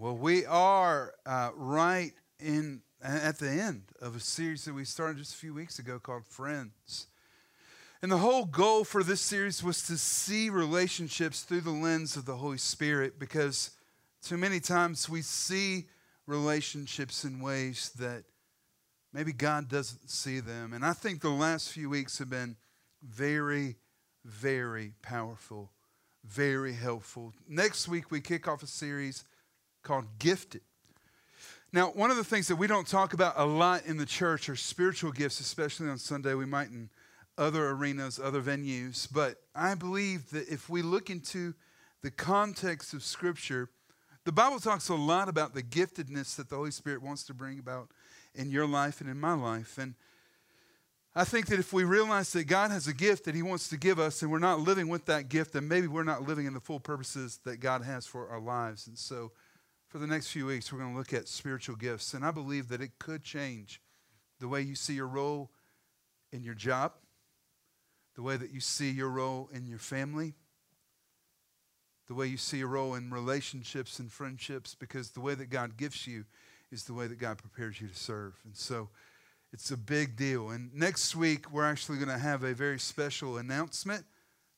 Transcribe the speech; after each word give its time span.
Well, 0.00 0.16
we 0.16 0.46
are 0.46 1.12
uh, 1.26 1.50
right 1.56 2.12
in 2.38 2.82
at 3.02 3.40
the 3.40 3.50
end 3.50 3.82
of 4.00 4.14
a 4.14 4.20
series 4.20 4.64
that 4.64 4.72
we 4.72 4.84
started 4.84 5.18
just 5.18 5.34
a 5.34 5.38
few 5.38 5.52
weeks 5.52 5.80
ago 5.80 5.98
called 5.98 6.24
Friends. 6.24 7.08
And 8.00 8.12
the 8.12 8.18
whole 8.18 8.44
goal 8.44 8.84
for 8.84 9.02
this 9.02 9.20
series 9.20 9.60
was 9.60 9.84
to 9.88 9.98
see 9.98 10.50
relationships 10.50 11.42
through 11.42 11.62
the 11.62 11.72
lens 11.72 12.14
of 12.14 12.26
the 12.26 12.36
Holy 12.36 12.58
Spirit 12.58 13.18
because 13.18 13.72
too 14.22 14.36
many 14.36 14.60
times 14.60 15.08
we 15.08 15.20
see 15.20 15.86
relationships 16.28 17.24
in 17.24 17.40
ways 17.40 17.90
that 17.98 18.22
maybe 19.12 19.32
God 19.32 19.68
doesn't 19.68 20.10
see 20.10 20.38
them. 20.38 20.74
And 20.74 20.86
I 20.86 20.92
think 20.92 21.22
the 21.22 21.28
last 21.30 21.72
few 21.72 21.90
weeks 21.90 22.18
have 22.20 22.30
been 22.30 22.54
very, 23.02 23.78
very 24.24 24.92
powerful, 25.02 25.72
very 26.24 26.74
helpful. 26.74 27.34
Next 27.48 27.88
week, 27.88 28.12
we 28.12 28.20
kick 28.20 28.46
off 28.46 28.62
a 28.62 28.68
series 28.68 29.24
called 29.82 30.06
Gifted. 30.18 30.62
Now, 31.72 31.88
one 31.88 32.10
of 32.10 32.16
the 32.16 32.24
things 32.24 32.48
that 32.48 32.56
we 32.56 32.66
don't 32.66 32.86
talk 32.86 33.12
about 33.12 33.34
a 33.36 33.44
lot 33.44 33.84
in 33.84 33.98
the 33.98 34.06
church 34.06 34.48
are 34.48 34.56
spiritual 34.56 35.12
gifts, 35.12 35.40
especially 35.40 35.88
on 35.88 35.98
Sunday. 35.98 36.34
We 36.34 36.46
might 36.46 36.68
in 36.68 36.88
other 37.36 37.68
arenas, 37.70 38.18
other 38.18 38.40
venues. 38.40 39.06
But 39.10 39.36
I 39.54 39.74
believe 39.74 40.30
that 40.30 40.48
if 40.48 40.68
we 40.68 40.82
look 40.82 41.10
into 41.10 41.54
the 42.02 42.10
context 42.10 42.94
of 42.94 43.02
Scripture, 43.02 43.68
the 44.24 44.32
Bible 44.32 44.60
talks 44.60 44.88
a 44.88 44.94
lot 44.94 45.28
about 45.28 45.54
the 45.54 45.62
giftedness 45.62 46.36
that 46.36 46.48
the 46.48 46.56
Holy 46.56 46.70
Spirit 46.70 47.02
wants 47.02 47.24
to 47.24 47.34
bring 47.34 47.58
about 47.58 47.88
in 48.34 48.50
your 48.50 48.66
life 48.66 49.00
and 49.00 49.08
in 49.08 49.18
my 49.18 49.34
life. 49.34 49.78
And 49.78 49.94
I 51.14 51.24
think 51.24 51.46
that 51.46 51.58
if 51.58 51.72
we 51.72 51.84
realize 51.84 52.32
that 52.32 52.44
God 52.44 52.70
has 52.70 52.86
a 52.86 52.94
gift 52.94 53.24
that 53.24 53.34
He 53.34 53.42
wants 53.42 53.68
to 53.70 53.76
give 53.76 53.98
us 53.98 54.22
and 54.22 54.30
we're 54.30 54.38
not 54.38 54.60
living 54.60 54.88
with 54.88 55.06
that 55.06 55.28
gift, 55.28 55.52
then 55.52 55.66
maybe 55.66 55.86
we're 55.86 56.04
not 56.04 56.22
living 56.22 56.46
in 56.46 56.54
the 56.54 56.60
full 56.60 56.80
purposes 56.80 57.40
that 57.44 57.58
God 57.58 57.82
has 57.82 58.06
for 58.06 58.28
our 58.28 58.40
lives. 58.40 58.86
And 58.86 58.98
so, 58.98 59.32
for 59.88 59.98
the 59.98 60.06
next 60.06 60.28
few 60.28 60.46
weeks, 60.46 60.70
we're 60.70 60.78
going 60.78 60.92
to 60.92 60.98
look 60.98 61.14
at 61.14 61.28
spiritual 61.28 61.74
gifts. 61.74 62.12
And 62.12 62.24
I 62.24 62.30
believe 62.30 62.68
that 62.68 62.82
it 62.82 62.98
could 62.98 63.24
change 63.24 63.80
the 64.38 64.48
way 64.48 64.60
you 64.60 64.74
see 64.74 64.92
your 64.92 65.08
role 65.08 65.50
in 66.30 66.44
your 66.44 66.54
job, 66.54 66.92
the 68.14 68.22
way 68.22 68.36
that 68.36 68.52
you 68.52 68.60
see 68.60 68.90
your 68.90 69.08
role 69.08 69.48
in 69.52 69.66
your 69.66 69.78
family, 69.78 70.34
the 72.06 72.14
way 72.14 72.26
you 72.26 72.36
see 72.36 72.58
your 72.58 72.68
role 72.68 72.94
in 72.94 73.10
relationships 73.10 73.98
and 73.98 74.12
friendships, 74.12 74.74
because 74.74 75.10
the 75.10 75.20
way 75.20 75.34
that 75.34 75.48
God 75.48 75.76
gives 75.78 76.06
you 76.06 76.24
is 76.70 76.84
the 76.84 76.92
way 76.92 77.06
that 77.06 77.18
God 77.18 77.38
prepares 77.38 77.80
you 77.80 77.88
to 77.88 77.94
serve. 77.94 78.34
And 78.44 78.54
so 78.54 78.90
it's 79.54 79.70
a 79.70 79.76
big 79.76 80.16
deal. 80.16 80.50
And 80.50 80.74
next 80.74 81.16
week, 81.16 81.50
we're 81.50 81.64
actually 81.64 81.96
going 81.96 82.10
to 82.10 82.18
have 82.18 82.44
a 82.44 82.52
very 82.52 82.78
special 82.78 83.38
announcement. 83.38 84.04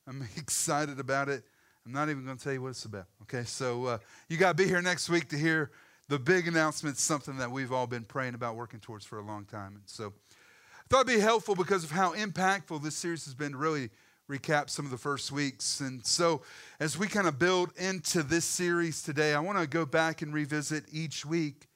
I'm 0.08 0.26
excited 0.36 0.98
about 0.98 1.28
it. 1.28 1.44
I'm 1.90 1.94
not 1.94 2.08
even 2.08 2.24
going 2.24 2.36
to 2.36 2.44
tell 2.44 2.52
you 2.52 2.62
what 2.62 2.68
it's 2.68 2.84
about. 2.84 3.06
Okay, 3.22 3.42
so 3.42 3.86
uh, 3.86 3.98
you 4.28 4.36
got 4.36 4.56
to 4.56 4.62
be 4.62 4.68
here 4.68 4.80
next 4.80 5.08
week 5.08 5.28
to 5.30 5.36
hear 5.36 5.72
the 6.08 6.20
big 6.20 6.46
announcement, 6.46 6.96
something 6.98 7.36
that 7.38 7.50
we've 7.50 7.72
all 7.72 7.88
been 7.88 8.04
praying 8.04 8.34
about 8.34 8.54
working 8.54 8.78
towards 8.78 9.04
for 9.04 9.18
a 9.18 9.24
long 9.24 9.44
time. 9.44 9.74
And 9.74 9.82
so 9.86 10.12
I 10.36 10.82
thought 10.88 11.08
it'd 11.08 11.18
be 11.18 11.20
helpful 11.20 11.56
because 11.56 11.82
of 11.82 11.90
how 11.90 12.14
impactful 12.14 12.80
this 12.84 12.94
series 12.94 13.24
has 13.24 13.34
been 13.34 13.52
to 13.52 13.58
really 13.58 13.90
recap 14.30 14.70
some 14.70 14.84
of 14.84 14.92
the 14.92 14.98
first 14.98 15.32
weeks. 15.32 15.80
And 15.80 16.06
so 16.06 16.42
as 16.78 16.96
we 16.96 17.08
kind 17.08 17.26
of 17.26 17.40
build 17.40 17.72
into 17.76 18.22
this 18.22 18.44
series 18.44 19.02
today, 19.02 19.34
I 19.34 19.40
want 19.40 19.58
to 19.58 19.66
go 19.66 19.84
back 19.84 20.22
and 20.22 20.32
revisit 20.32 20.84
each 20.92 21.26
week. 21.26 21.66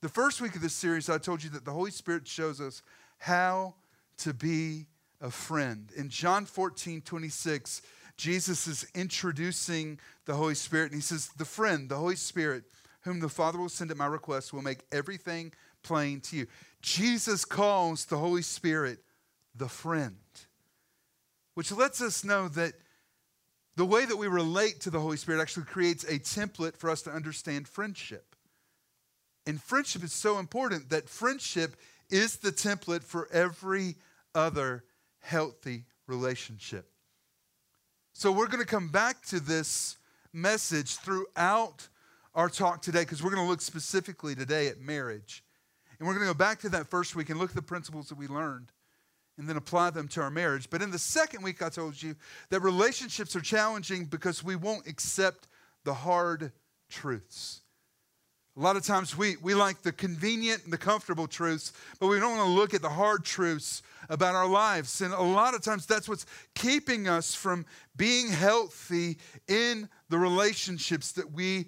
The 0.00 0.08
first 0.08 0.40
week 0.40 0.54
of 0.54 0.62
this 0.62 0.74
series, 0.74 1.10
I 1.10 1.18
told 1.18 1.42
you 1.42 1.50
that 1.50 1.64
the 1.64 1.72
Holy 1.72 1.90
Spirit 1.90 2.28
shows 2.28 2.60
us 2.60 2.82
how 3.18 3.74
to 4.18 4.32
be 4.32 4.86
a 5.20 5.30
friend. 5.30 5.90
In 5.96 6.08
John 6.08 6.44
14, 6.44 7.00
26, 7.00 7.82
Jesus 8.16 8.66
is 8.66 8.86
introducing 8.94 9.98
the 10.24 10.34
Holy 10.34 10.54
Spirit, 10.54 10.92
and 10.92 10.94
he 10.94 11.00
says, 11.02 11.28
The 11.36 11.44
friend, 11.44 11.88
the 11.88 11.96
Holy 11.96 12.16
Spirit, 12.16 12.64
whom 13.02 13.20
the 13.20 13.28
Father 13.28 13.58
will 13.58 13.68
send 13.68 13.90
at 13.90 13.96
my 13.96 14.06
request, 14.06 14.52
will 14.52 14.62
make 14.62 14.80
everything 14.90 15.52
plain 15.82 16.20
to 16.20 16.36
you. 16.36 16.46
Jesus 16.80 17.44
calls 17.44 18.06
the 18.06 18.16
Holy 18.16 18.42
Spirit 18.42 18.98
the 19.54 19.68
friend, 19.68 20.16
which 21.54 21.72
lets 21.72 22.00
us 22.00 22.24
know 22.24 22.48
that 22.48 22.74
the 23.76 23.84
way 23.84 24.06
that 24.06 24.16
we 24.16 24.26
relate 24.26 24.80
to 24.80 24.90
the 24.90 25.00
Holy 25.00 25.18
Spirit 25.18 25.40
actually 25.40 25.64
creates 25.64 26.04
a 26.04 26.18
template 26.18 26.76
for 26.76 26.88
us 26.88 27.02
to 27.02 27.10
understand 27.10 27.68
friendship. 27.68 28.34
And 29.46 29.62
friendship 29.62 30.02
is 30.02 30.12
so 30.12 30.38
important 30.38 30.88
that 30.90 31.08
friendship 31.08 31.76
is 32.10 32.38
the 32.38 32.50
template 32.50 33.04
for 33.04 33.28
every 33.30 33.96
other 34.34 34.84
healthy 35.20 35.84
relationship. 36.06 36.90
So 38.18 38.32
we're 38.32 38.46
going 38.46 38.64
to 38.64 38.66
come 38.66 38.88
back 38.88 39.26
to 39.26 39.40
this 39.40 39.98
message 40.32 40.96
throughout 40.96 41.86
our 42.34 42.48
talk 42.48 42.80
today 42.80 43.00
because 43.00 43.22
we're 43.22 43.28
going 43.28 43.44
to 43.44 43.48
look 43.48 43.60
specifically 43.60 44.34
today 44.34 44.68
at 44.68 44.80
marriage. 44.80 45.44
And 45.98 46.08
we're 46.08 46.14
going 46.14 46.26
to 46.26 46.32
go 46.32 46.38
back 46.38 46.58
to 46.60 46.70
that 46.70 46.86
first 46.86 47.14
week 47.14 47.28
and 47.28 47.38
look 47.38 47.50
at 47.50 47.56
the 47.56 47.60
principles 47.60 48.08
that 48.08 48.16
we 48.16 48.26
learned 48.26 48.72
and 49.36 49.46
then 49.46 49.58
apply 49.58 49.90
them 49.90 50.08
to 50.08 50.22
our 50.22 50.30
marriage. 50.30 50.70
But 50.70 50.80
in 50.80 50.90
the 50.90 50.98
second 50.98 51.42
week, 51.42 51.60
I 51.60 51.68
told 51.68 52.02
you 52.02 52.16
that 52.48 52.60
relationships 52.60 53.36
are 53.36 53.42
challenging 53.42 54.06
because 54.06 54.42
we 54.42 54.56
won't 54.56 54.86
accept 54.86 55.46
the 55.84 55.92
hard 55.92 56.52
truths. 56.88 57.60
A 58.56 58.60
lot 58.60 58.76
of 58.76 58.84
times 58.84 59.16
we, 59.16 59.36
we 59.42 59.52
like 59.52 59.82
the 59.82 59.92
convenient 59.92 60.64
and 60.64 60.72
the 60.72 60.78
comfortable 60.78 61.26
truths, 61.26 61.74
but 62.00 62.06
we 62.06 62.18
don't 62.18 62.38
want 62.38 62.48
to 62.48 62.54
look 62.54 62.72
at 62.72 62.80
the 62.80 62.88
hard 62.88 63.22
truths 63.22 63.82
about 64.08 64.34
our 64.34 64.48
lives. 64.48 65.02
And 65.02 65.12
a 65.12 65.20
lot 65.20 65.54
of 65.54 65.62
times 65.62 65.84
that's 65.84 66.08
what's 66.08 66.24
keeping 66.54 67.06
us 67.06 67.34
from 67.34 67.66
being 67.96 68.28
healthy 68.28 69.18
in 69.46 69.90
the 70.08 70.16
relationships 70.16 71.12
that 71.12 71.32
we 71.32 71.66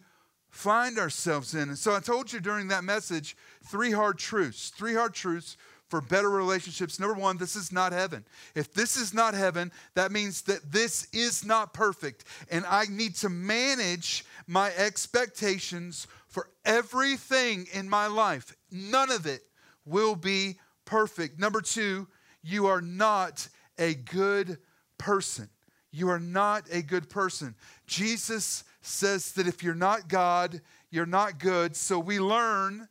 find 0.49 0.99
ourselves 0.99 1.55
in. 1.55 1.69
And 1.69 1.79
so 1.79 1.95
I 1.95 2.01
told 2.01 2.33
you 2.33 2.41
during 2.41 2.69
that 2.69 2.85
message 2.85 3.37
three 3.67 3.91
hard 3.91 4.19
truths, 4.19 4.71
three 4.71 4.95
hard 4.95 5.13
truths 5.13 5.59
for 5.89 6.01
better 6.01 6.31
relationships. 6.31 6.99
Number 6.99 7.15
one, 7.15 7.39
this 7.39 7.57
is 7.57 7.73
not 7.73 7.93
heaven. 7.93 8.25
If 8.55 8.73
this 8.73 8.97
is 8.97 9.13
not 9.13 9.35
heaven, 9.35 9.73
that 9.95 10.13
means 10.13 10.43
that 10.43 10.73
this 10.73 11.09
is 11.13 11.45
not 11.45 11.73
perfect. 11.73 12.25
And 12.51 12.65
I 12.67 12.85
need 12.91 13.15
to 13.17 13.29
manage 13.29 14.25
my 14.47 14.71
expectations 14.77 16.07
for 16.29 16.49
everything 16.65 17.67
in 17.73 17.89
my 17.89 18.07
life. 18.07 18.55
None 18.71 19.11
of 19.11 19.27
it 19.27 19.43
will 19.85 20.15
be 20.15 20.59
perfect. 20.85 21.39
Number 21.39 21.61
two, 21.61 22.07
you 22.43 22.67
are 22.67 22.81
not 22.81 23.49
a 23.79 23.95
good 23.95 24.59
person. 24.99 25.49
You 25.91 26.11
are 26.11 26.21
not 26.21 26.65
a 26.71 26.83
good 26.83 27.09
person. 27.09 27.55
Jesus 27.87 28.65
says 28.83 29.33
that 29.33 29.47
if 29.47 29.63
you're 29.63 29.75
not 29.75 30.09
God, 30.09 30.61
you're 30.91 31.07
not 31.07 31.39
good. 31.39 31.75
So 31.77 31.99
we 31.99 32.21
learn 32.21 32.89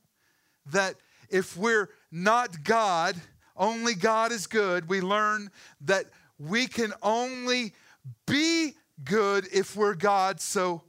that 0.67 0.95
if 1.29 1.55
we're 1.55 1.89
not 2.11 2.63
God, 2.63 3.15
only 3.55 3.93
God 3.93 4.31
is 4.31 4.47
good, 4.47 4.89
we 4.89 5.01
learn 5.01 5.49
that 5.81 6.05
we 6.39 6.67
can 6.67 6.93
only 7.01 7.73
be 8.25 8.73
good 9.03 9.47
if 9.51 9.75
we're 9.75 9.95
God. 9.95 10.39
So 10.39 10.83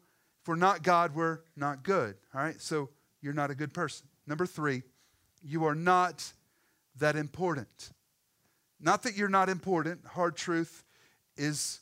we're 0.49 0.57
not 0.57 0.83
God, 0.83 1.15
we're 1.15 1.41
not 1.57 1.85
good. 1.85 2.17
All 2.35 2.41
right? 2.41 2.59
So 2.61 2.89
you're 3.21 3.35
not 3.35 3.51
a 3.51 3.55
good 3.55 3.75
person. 3.75 4.09
Number 4.27 4.47
three, 4.47 4.83
you 5.43 5.67
are 5.67 5.75
not 5.75 6.33
that 6.99 7.17
important. 7.17 7.91
Not 8.81 9.03
that 9.03 9.15
you're 9.15 9.29
not 9.29 9.51
important. 9.51 10.07
Hard 10.07 10.37
truth 10.37 10.85
is 11.37 11.81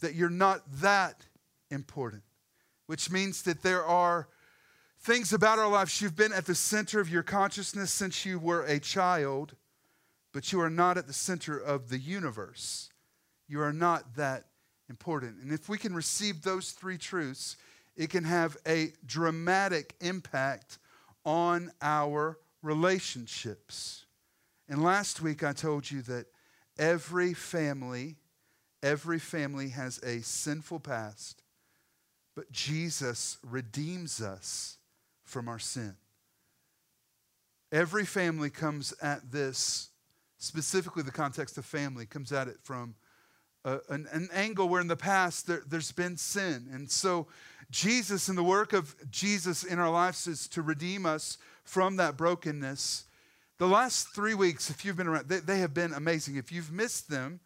that 0.00 0.14
you're 0.14 0.28
not 0.28 0.62
that 0.80 1.26
important, 1.70 2.24
which 2.86 3.08
means 3.08 3.42
that 3.42 3.62
there 3.62 3.84
are 3.84 4.28
things 5.02 5.32
about 5.32 5.60
our 5.60 5.68
lives. 5.68 6.02
You've 6.02 6.16
been 6.16 6.32
at 6.32 6.46
the 6.46 6.56
center 6.56 7.00
of 7.00 7.08
your 7.08 7.22
consciousness 7.22 7.92
since 7.92 8.26
you 8.26 8.40
were 8.40 8.64
a 8.64 8.80
child, 8.80 9.54
but 10.32 10.52
you 10.52 10.60
are 10.60 10.70
not 10.70 10.98
at 10.98 11.06
the 11.06 11.12
center 11.12 11.56
of 11.56 11.88
the 11.88 11.98
universe. 11.98 12.90
You 13.46 13.60
are 13.60 13.72
not 13.72 14.16
that 14.16 14.46
important. 14.88 15.40
And 15.40 15.52
if 15.52 15.68
we 15.68 15.78
can 15.78 15.94
receive 15.94 16.42
those 16.42 16.72
three 16.72 16.98
truths, 16.98 17.56
it 17.96 18.10
can 18.10 18.24
have 18.24 18.56
a 18.66 18.92
dramatic 19.04 19.94
impact 20.00 20.78
on 21.24 21.70
our 21.80 22.38
relationships. 22.62 24.06
And 24.68 24.82
last 24.82 25.20
week 25.20 25.42
I 25.42 25.52
told 25.52 25.90
you 25.90 26.02
that 26.02 26.26
every 26.78 27.34
family, 27.34 28.16
every 28.82 29.18
family 29.18 29.68
has 29.70 29.98
a 30.02 30.22
sinful 30.22 30.80
past, 30.80 31.42
but 32.34 32.50
Jesus 32.50 33.38
redeems 33.42 34.22
us 34.22 34.78
from 35.24 35.48
our 35.48 35.58
sin. 35.58 35.96
Every 37.70 38.04
family 38.04 38.50
comes 38.50 38.92
at 39.02 39.30
this, 39.30 39.90
specifically 40.38 41.02
the 41.02 41.10
context 41.10 41.56
of 41.58 41.64
family, 41.64 42.06
comes 42.06 42.32
at 42.32 42.48
it 42.48 42.58
from 42.62 42.94
a, 43.64 43.78
an, 43.88 44.06
an, 44.12 44.28
angle 44.32 44.68
where 44.68 44.80
in 44.80 44.88
the 44.88 44.96
past 44.96 45.46
there, 45.46 45.62
there's 45.66 45.92
been 45.92 46.16
sin. 46.16 46.68
And 46.72 46.90
so, 46.90 47.28
Jesus 47.72 48.28
and 48.28 48.36
the 48.36 48.42
work 48.42 48.74
of 48.74 48.94
Jesus 49.10 49.64
in 49.64 49.78
our 49.78 49.90
lives 49.90 50.26
is 50.26 50.46
to 50.48 50.60
redeem 50.60 51.06
us 51.06 51.38
from 51.64 51.96
that 51.96 52.18
brokenness. 52.18 53.04
The 53.56 53.66
last 53.66 54.14
three 54.14 54.34
weeks, 54.34 54.68
if 54.68 54.84
you've 54.84 54.96
been 54.96 55.06
around, 55.06 55.28
they, 55.28 55.38
they 55.38 55.58
have 55.60 55.72
been 55.72 55.94
amazing. 55.94 56.36
If 56.36 56.52
you've 56.52 56.70
missed 56.70 57.08
them, 57.08 57.40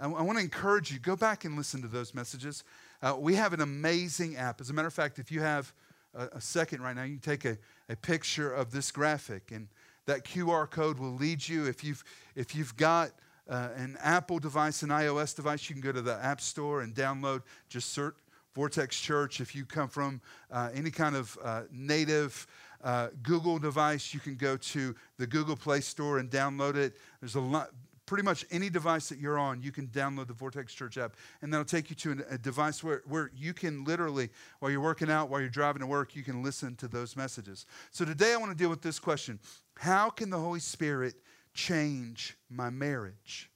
I, 0.00 0.06
I 0.06 0.22
want 0.22 0.38
to 0.38 0.44
encourage 0.44 0.90
you 0.90 0.98
go 0.98 1.14
back 1.14 1.44
and 1.44 1.56
listen 1.56 1.82
to 1.82 1.88
those 1.88 2.14
messages. 2.14 2.64
Uh, 3.00 3.14
we 3.16 3.36
have 3.36 3.52
an 3.52 3.60
amazing 3.60 4.36
app. 4.36 4.60
As 4.60 4.70
a 4.70 4.72
matter 4.72 4.88
of 4.88 4.94
fact, 4.94 5.20
if 5.20 5.30
you 5.30 5.40
have 5.40 5.72
a, 6.14 6.26
a 6.32 6.40
second 6.40 6.82
right 6.82 6.96
now, 6.96 7.04
you 7.04 7.18
take 7.18 7.44
a, 7.44 7.56
a 7.88 7.94
picture 7.94 8.52
of 8.52 8.72
this 8.72 8.90
graphic, 8.90 9.52
and 9.52 9.68
that 10.06 10.24
QR 10.24 10.68
code 10.68 10.98
will 10.98 11.14
lead 11.14 11.46
you. 11.46 11.66
If 11.66 11.84
you've, 11.84 12.02
if 12.34 12.56
you've 12.56 12.76
got 12.76 13.10
uh, 13.48 13.68
an 13.76 13.96
Apple 14.02 14.40
device, 14.40 14.82
an 14.82 14.88
iOS 14.88 15.36
device, 15.36 15.70
you 15.70 15.76
can 15.76 15.82
go 15.82 15.92
to 15.92 16.02
the 16.02 16.16
App 16.16 16.40
Store 16.40 16.80
and 16.82 16.92
download, 16.92 17.42
just 17.68 17.92
search 17.92 18.16
Vortex 18.60 19.00
Church. 19.00 19.40
If 19.40 19.54
you 19.54 19.64
come 19.64 19.88
from 19.88 20.20
uh, 20.50 20.68
any 20.74 20.90
kind 20.90 21.16
of 21.16 21.38
uh, 21.42 21.62
native 21.72 22.46
uh, 22.84 23.08
Google 23.22 23.58
device, 23.58 24.12
you 24.12 24.20
can 24.20 24.34
go 24.36 24.58
to 24.58 24.94
the 25.16 25.26
Google 25.26 25.56
Play 25.56 25.80
Store 25.80 26.18
and 26.18 26.30
download 26.30 26.76
it. 26.76 26.98
There's 27.22 27.36
a 27.36 27.40
lot 27.40 27.70
pretty 28.04 28.22
much 28.22 28.44
any 28.50 28.68
device 28.68 29.08
that 29.08 29.18
you're 29.18 29.38
on, 29.38 29.62
you 29.62 29.72
can 29.72 29.86
download 29.86 30.26
the 30.26 30.34
Vortex 30.34 30.74
Church 30.74 30.98
app, 30.98 31.16
and 31.40 31.50
that'll 31.50 31.64
take 31.64 31.88
you 31.88 31.96
to 31.96 32.22
a 32.28 32.36
device 32.36 32.84
where, 32.84 33.00
where 33.06 33.30
you 33.34 33.54
can 33.54 33.82
literally, 33.84 34.28
while 34.58 34.70
you're 34.70 34.82
working 34.82 35.10
out, 35.10 35.30
while 35.30 35.40
you're 35.40 35.48
driving 35.48 35.80
to 35.80 35.86
work, 35.86 36.14
you 36.14 36.22
can 36.22 36.42
listen 36.42 36.76
to 36.76 36.88
those 36.88 37.16
messages. 37.16 37.64
So 37.92 38.04
today 38.04 38.34
I 38.34 38.36
want 38.36 38.50
to 38.52 38.58
deal 38.58 38.68
with 38.68 38.82
this 38.82 38.98
question 38.98 39.40
How 39.78 40.10
can 40.10 40.28
the 40.28 40.38
Holy 40.38 40.60
Spirit 40.60 41.14
change 41.54 42.36
my 42.50 42.68
marriage? 42.68 43.50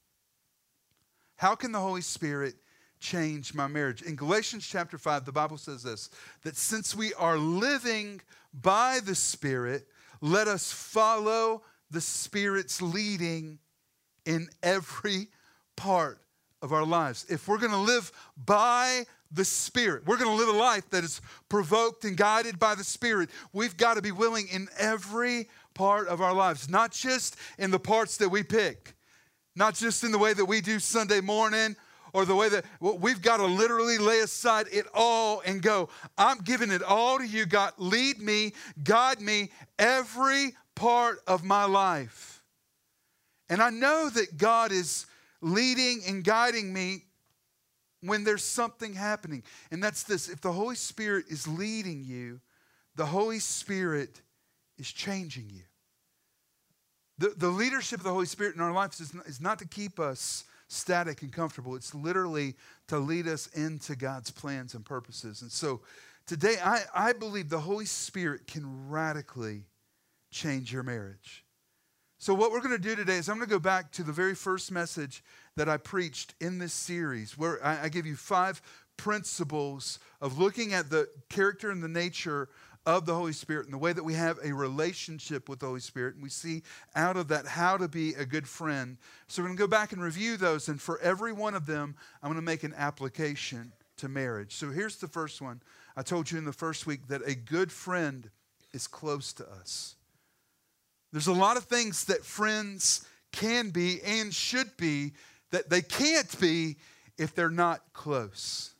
How 1.37 1.55
can 1.57 1.73
the 1.73 1.81
Holy 1.81 2.01
Spirit 2.01 2.55
change 3.05 3.55
my 3.55 3.67
marriage? 3.67 4.03
In 4.03 4.17
Galatians 4.17 4.67
chapter 4.67 4.99
5, 4.99 5.25
the 5.25 5.33
Bible 5.33 5.59
says 5.59 5.83
this 5.83 6.11
that 6.43 6.57
since 6.57 6.95
we 6.95 7.15
are 7.15 7.37
living 7.37 8.21
by 8.53 8.99
the 9.05 9.15
Spirit, 9.15 9.87
let 10.21 10.49
us 10.49 10.73
follow 10.73 11.63
the 11.91 12.01
Spirit's 12.01 12.81
leading 12.81 13.59
in 14.25 14.49
every 14.63 15.29
part 15.77 16.19
of 16.63 16.73
our 16.73 16.87
lives. 16.87 17.27
If 17.29 17.47
we're 17.47 17.59
going 17.59 17.73
to 17.73 17.77
live 17.77 18.11
by 18.37 19.05
the 19.31 19.45
Spirit, 19.45 20.07
we're 20.07 20.17
going 20.17 20.31
to 20.31 20.45
live 20.45 20.55
a 20.55 20.59
life 20.59 20.89
that 20.91 21.05
is 21.05 21.21
provoked 21.49 22.05
and 22.05 22.17
guided 22.17 22.59
by 22.59 22.75
the 22.75 22.85
Spirit, 22.85 23.29
we've 23.53 23.77
got 23.77 23.95
to 23.95 24.03
be 24.03 24.13
willing 24.13 24.49
in 24.49 24.69
every 24.79 25.49
part 25.75 26.09
of 26.09 26.23
our 26.23 26.33
lives, 26.33 26.71
not 26.71 26.93
just 26.93 27.37
in 27.59 27.71
the 27.71 27.79
parts 27.79 28.17
that 28.17 28.31
we 28.31 28.43
pick, 28.43 28.95
not 29.55 29.75
just 29.75 30.05
in 30.05 30.11
the 30.11 30.19
way 30.19 30.33
that 30.33 30.45
we 30.45 30.61
do 30.61 30.79
Sunday 30.79 31.21
morning 31.21 31.77
or 32.15 32.25
the 32.25 32.35
way 32.35 32.49
that 32.49 32.65
well, 32.81 32.97
we've 32.97 33.21
got 33.21 33.39
to 33.39 33.45
literally 33.45 33.99
lay 33.99 34.21
aside 34.21 34.67
it 34.73 34.87
all 34.95 35.43
and 35.45 35.61
go, 35.61 35.91
I'm 36.17 36.39
giving 36.39 36.71
it 36.71 36.83
all 36.83 37.19
to 37.19 37.27
you, 37.27 37.45
God. 37.45 37.73
Lead 37.77 38.21
me, 38.21 38.55
guide 38.83 39.21
me 39.21 39.51
every 39.79 40.53
part 40.77 41.19
of 41.27 41.45
my 41.45 41.65
life. 41.65 42.43
And 43.51 43.61
I 43.61 43.69
know 43.69 44.09
that 44.09 44.39
God 44.39 44.73
is 44.73 45.07
leading 45.43 46.03
and 46.09 46.25
guiding 46.25 46.73
me 46.73 47.03
when 48.01 48.23
there's 48.23 48.45
something 48.45 48.95
happening. 48.95 49.43
And 49.71 49.83
that's 49.83 50.05
this 50.05 50.29
if 50.29 50.41
the 50.41 50.53
Holy 50.53 50.77
Spirit 50.77 51.27
is 51.29 51.49
leading 51.49 52.05
you, 52.05 52.41
the 52.95 53.07
Holy 53.07 53.41
Spirit 53.41 54.23
is 54.79 54.91
changing 54.91 55.51
you. 55.53 55.63
The, 57.19 57.35
the 57.37 57.49
leadership 57.49 58.01
of 58.01 58.05
the 58.05 58.13
Holy 58.13 58.27
Spirit 58.27 58.55
in 58.55 58.61
our 58.61 58.73
lives 58.73 59.01
is 59.01 59.13
not, 59.13 59.27
is 59.27 59.41
not 59.41 59.59
to 59.59 59.67
keep 59.67 59.99
us 59.99 60.45
static 60.69 61.23
and 61.23 61.33
comfortable, 61.33 61.75
it's 61.75 61.95
literally 61.95 62.55
to 62.89 62.99
lead 62.99 63.29
us 63.29 63.47
into 63.49 63.97
God's 63.97 64.31
plans 64.31 64.75
and 64.75 64.85
purposes. 64.85 65.43
And 65.43 65.51
so 65.51 65.81
today, 66.27 66.57
I, 66.63 66.83
I 66.95 67.13
believe 67.13 67.49
the 67.49 67.61
Holy 67.61 67.87
Spirit 67.87 68.47
can 68.47 68.89
radically 68.89 69.65
change 70.31 70.73
your 70.73 70.83
marriage. 70.83 71.45
So, 72.19 72.33
what 72.33 72.53
we're 72.53 72.61
going 72.61 72.71
to 72.71 72.79
do 72.79 72.97
today 72.97 73.17
is 73.17 73.29
I'm 73.29 73.37
going 73.37 73.49
to 73.49 73.55
go 73.55 73.59
back 73.59 73.93
to 73.93 74.03
the 74.03 74.13
very 74.13 74.35
first 74.35 74.73
message 74.73 75.23
that 75.57 75.69
I 75.69 75.77
preached 75.77 76.35
in 76.41 76.59
this 76.59 76.73
series, 76.73 77.37
where 77.37 77.63
I, 77.65 77.83
I 77.83 77.89
give 77.89 78.07
you 78.07 78.17
five 78.17 78.63
principles 78.97 79.99
of 80.21 80.39
looking 80.39 80.73
at 80.73 80.89
the 80.91 81.09
character 81.29 81.71
and 81.71 81.83
the 81.83 81.89
nature 81.89 82.49
of 82.87 83.07
the 83.07 83.15
Holy 83.15 83.33
Spirit 83.33 83.65
and 83.65 83.73
the 83.73 83.79
way 83.79 83.93
that 83.93 84.05
we 84.05 84.15
have 84.15 84.39
a 84.45 84.53
relationship 84.53 85.49
with 85.49 85.61
the 85.61 85.67
Holy 85.67 85.81
Spirit. 85.81 86.15
And 86.15 86.23
we 86.23 86.29
see 86.29 86.63
out 86.95 87.17
of 87.17 87.29
that 87.29 87.47
how 87.47 87.77
to 87.77 87.89
be 87.89 88.15
a 88.15 88.27
good 88.27 88.47
friend. 88.47 88.99
So 89.27 89.43
we're 89.43 89.49
going 89.49 89.57
to 89.57 89.63
go 89.63 89.67
back 89.67 89.93
and 89.93 90.03
review 90.03 90.37
those. 90.37 90.69
And 90.69 90.81
for 90.81 91.01
every 91.01 91.33
one 91.33 91.55
of 91.55 91.67
them, 91.67 91.97
I'm 92.23 92.29
going 92.29 92.41
to 92.41 92.43
make 92.43 92.63
an 92.63 92.75
application 92.77 93.73
to 93.99 94.09
marriage. 94.09 94.55
So 94.55 94.71
here's 94.71 94.97
the 94.97 95.09
first 95.09 95.41
one. 95.41 95.63
I 95.97 96.03
told 96.03 96.31
you 96.31 96.39
in 96.39 96.45
the 96.45 96.53
first 96.53 96.87
week 96.87 97.09
that 97.09 97.23
a 97.27 97.35
good 97.35 97.73
friend 97.73 98.29
is 98.73 98.87
close 98.87 99.33
to 99.35 99.49
us. 99.49 99.97
There's 101.13 101.29
a 101.29 101.33
lot 101.33 101.57
of 101.57 101.65
things 101.65 102.07
that 102.07 102.25
friends 102.25 103.07
can 103.31 103.71
be 103.71 104.01
and 104.03 104.35
should 104.35 104.77
be 104.77 105.13
that 105.53 105.71
they 105.71 105.81
can't 105.81 106.41
be 106.41 106.77
if 107.17 107.35
they're 107.35 107.49
not 107.49 107.81
close. 107.93 108.74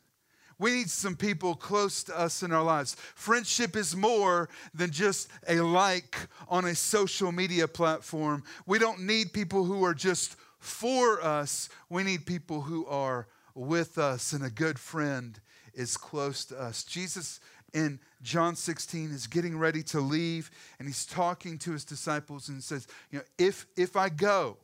We 0.57 0.71
need 0.71 0.89
some 0.89 1.15
people 1.15 1.55
close 1.55 2.03
to 2.03 2.17
us 2.17 2.43
in 2.43 2.51
our 2.51 2.63
lives. 2.63 2.95
Friendship 3.15 3.75
is 3.75 3.95
more 3.95 4.49
than 4.73 4.91
just 4.91 5.27
a 5.47 5.59
like 5.59 6.15
on 6.47 6.65
a 6.65 6.75
social 6.75 7.31
media 7.31 7.67
platform. 7.67 8.43
We 8.65 8.79
don't 8.79 9.01
need 9.01 9.33
people 9.33 9.65
who 9.65 9.83
are 9.83 9.93
just 9.93 10.37
for 10.59 11.21
us, 11.21 11.69
we 11.89 12.03
need 12.03 12.25
people 12.25 12.61
who 12.61 12.87
are 12.87 13.27
with 13.53 13.99
us, 13.99 14.33
and 14.33 14.43
a 14.43 14.49
good 14.49 14.79
friend 14.79 15.39
is 15.75 15.95
close 15.95 16.45
to 16.45 16.59
us. 16.59 16.83
Jesus 16.83 17.39
in 17.73 17.99
John 18.21 18.55
16 18.55 19.11
is 19.11 19.27
getting 19.27 19.57
ready 19.57 19.83
to 19.83 19.99
leave 19.99 20.49
and 20.79 20.87
he's 20.87 21.05
talking 21.05 21.57
to 21.59 21.73
his 21.73 21.83
disciples 21.83 22.47
and 22.47 22.63
says, 22.63 22.87
you 23.11 23.19
know, 23.19 23.25
if 23.37 23.67
if 23.75 23.95
I 23.95 24.09
go, 24.09 24.57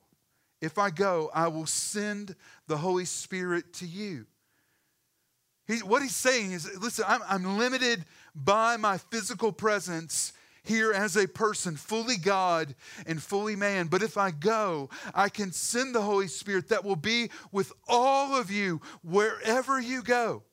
if 0.61 0.77
I 0.77 0.89
go, 0.89 1.29
I 1.33 1.49
will 1.49 1.65
send 1.65 2.35
the 2.67 2.77
Holy 2.77 3.05
Spirit 3.05 3.73
to 3.75 3.85
you. 3.85 4.25
He, 5.67 5.79
what 5.79 6.01
he's 6.01 6.15
saying 6.15 6.51
is, 6.51 6.69
listen, 6.79 7.05
I'm, 7.07 7.21
I'm 7.27 7.57
limited 7.57 8.05
by 8.35 8.77
my 8.77 8.97
physical 8.97 9.51
presence 9.51 10.33
here 10.63 10.91
as 10.91 11.17
a 11.17 11.27
person, 11.27 11.75
fully 11.75 12.17
God 12.17 12.75
and 13.05 13.21
fully 13.21 13.55
man. 13.55 13.87
But 13.87 14.03
if 14.03 14.17
I 14.17 14.31
go, 14.31 14.89
I 15.13 15.29
can 15.29 15.51
send 15.51 15.95
the 15.95 16.01
Holy 16.01 16.27
Spirit 16.27 16.69
that 16.69 16.83
will 16.83 16.95
be 16.95 17.29
with 17.51 17.71
all 17.87 18.35
of 18.35 18.51
you 18.51 18.81
wherever 19.03 19.79
you 19.79 20.03
go. 20.03 20.43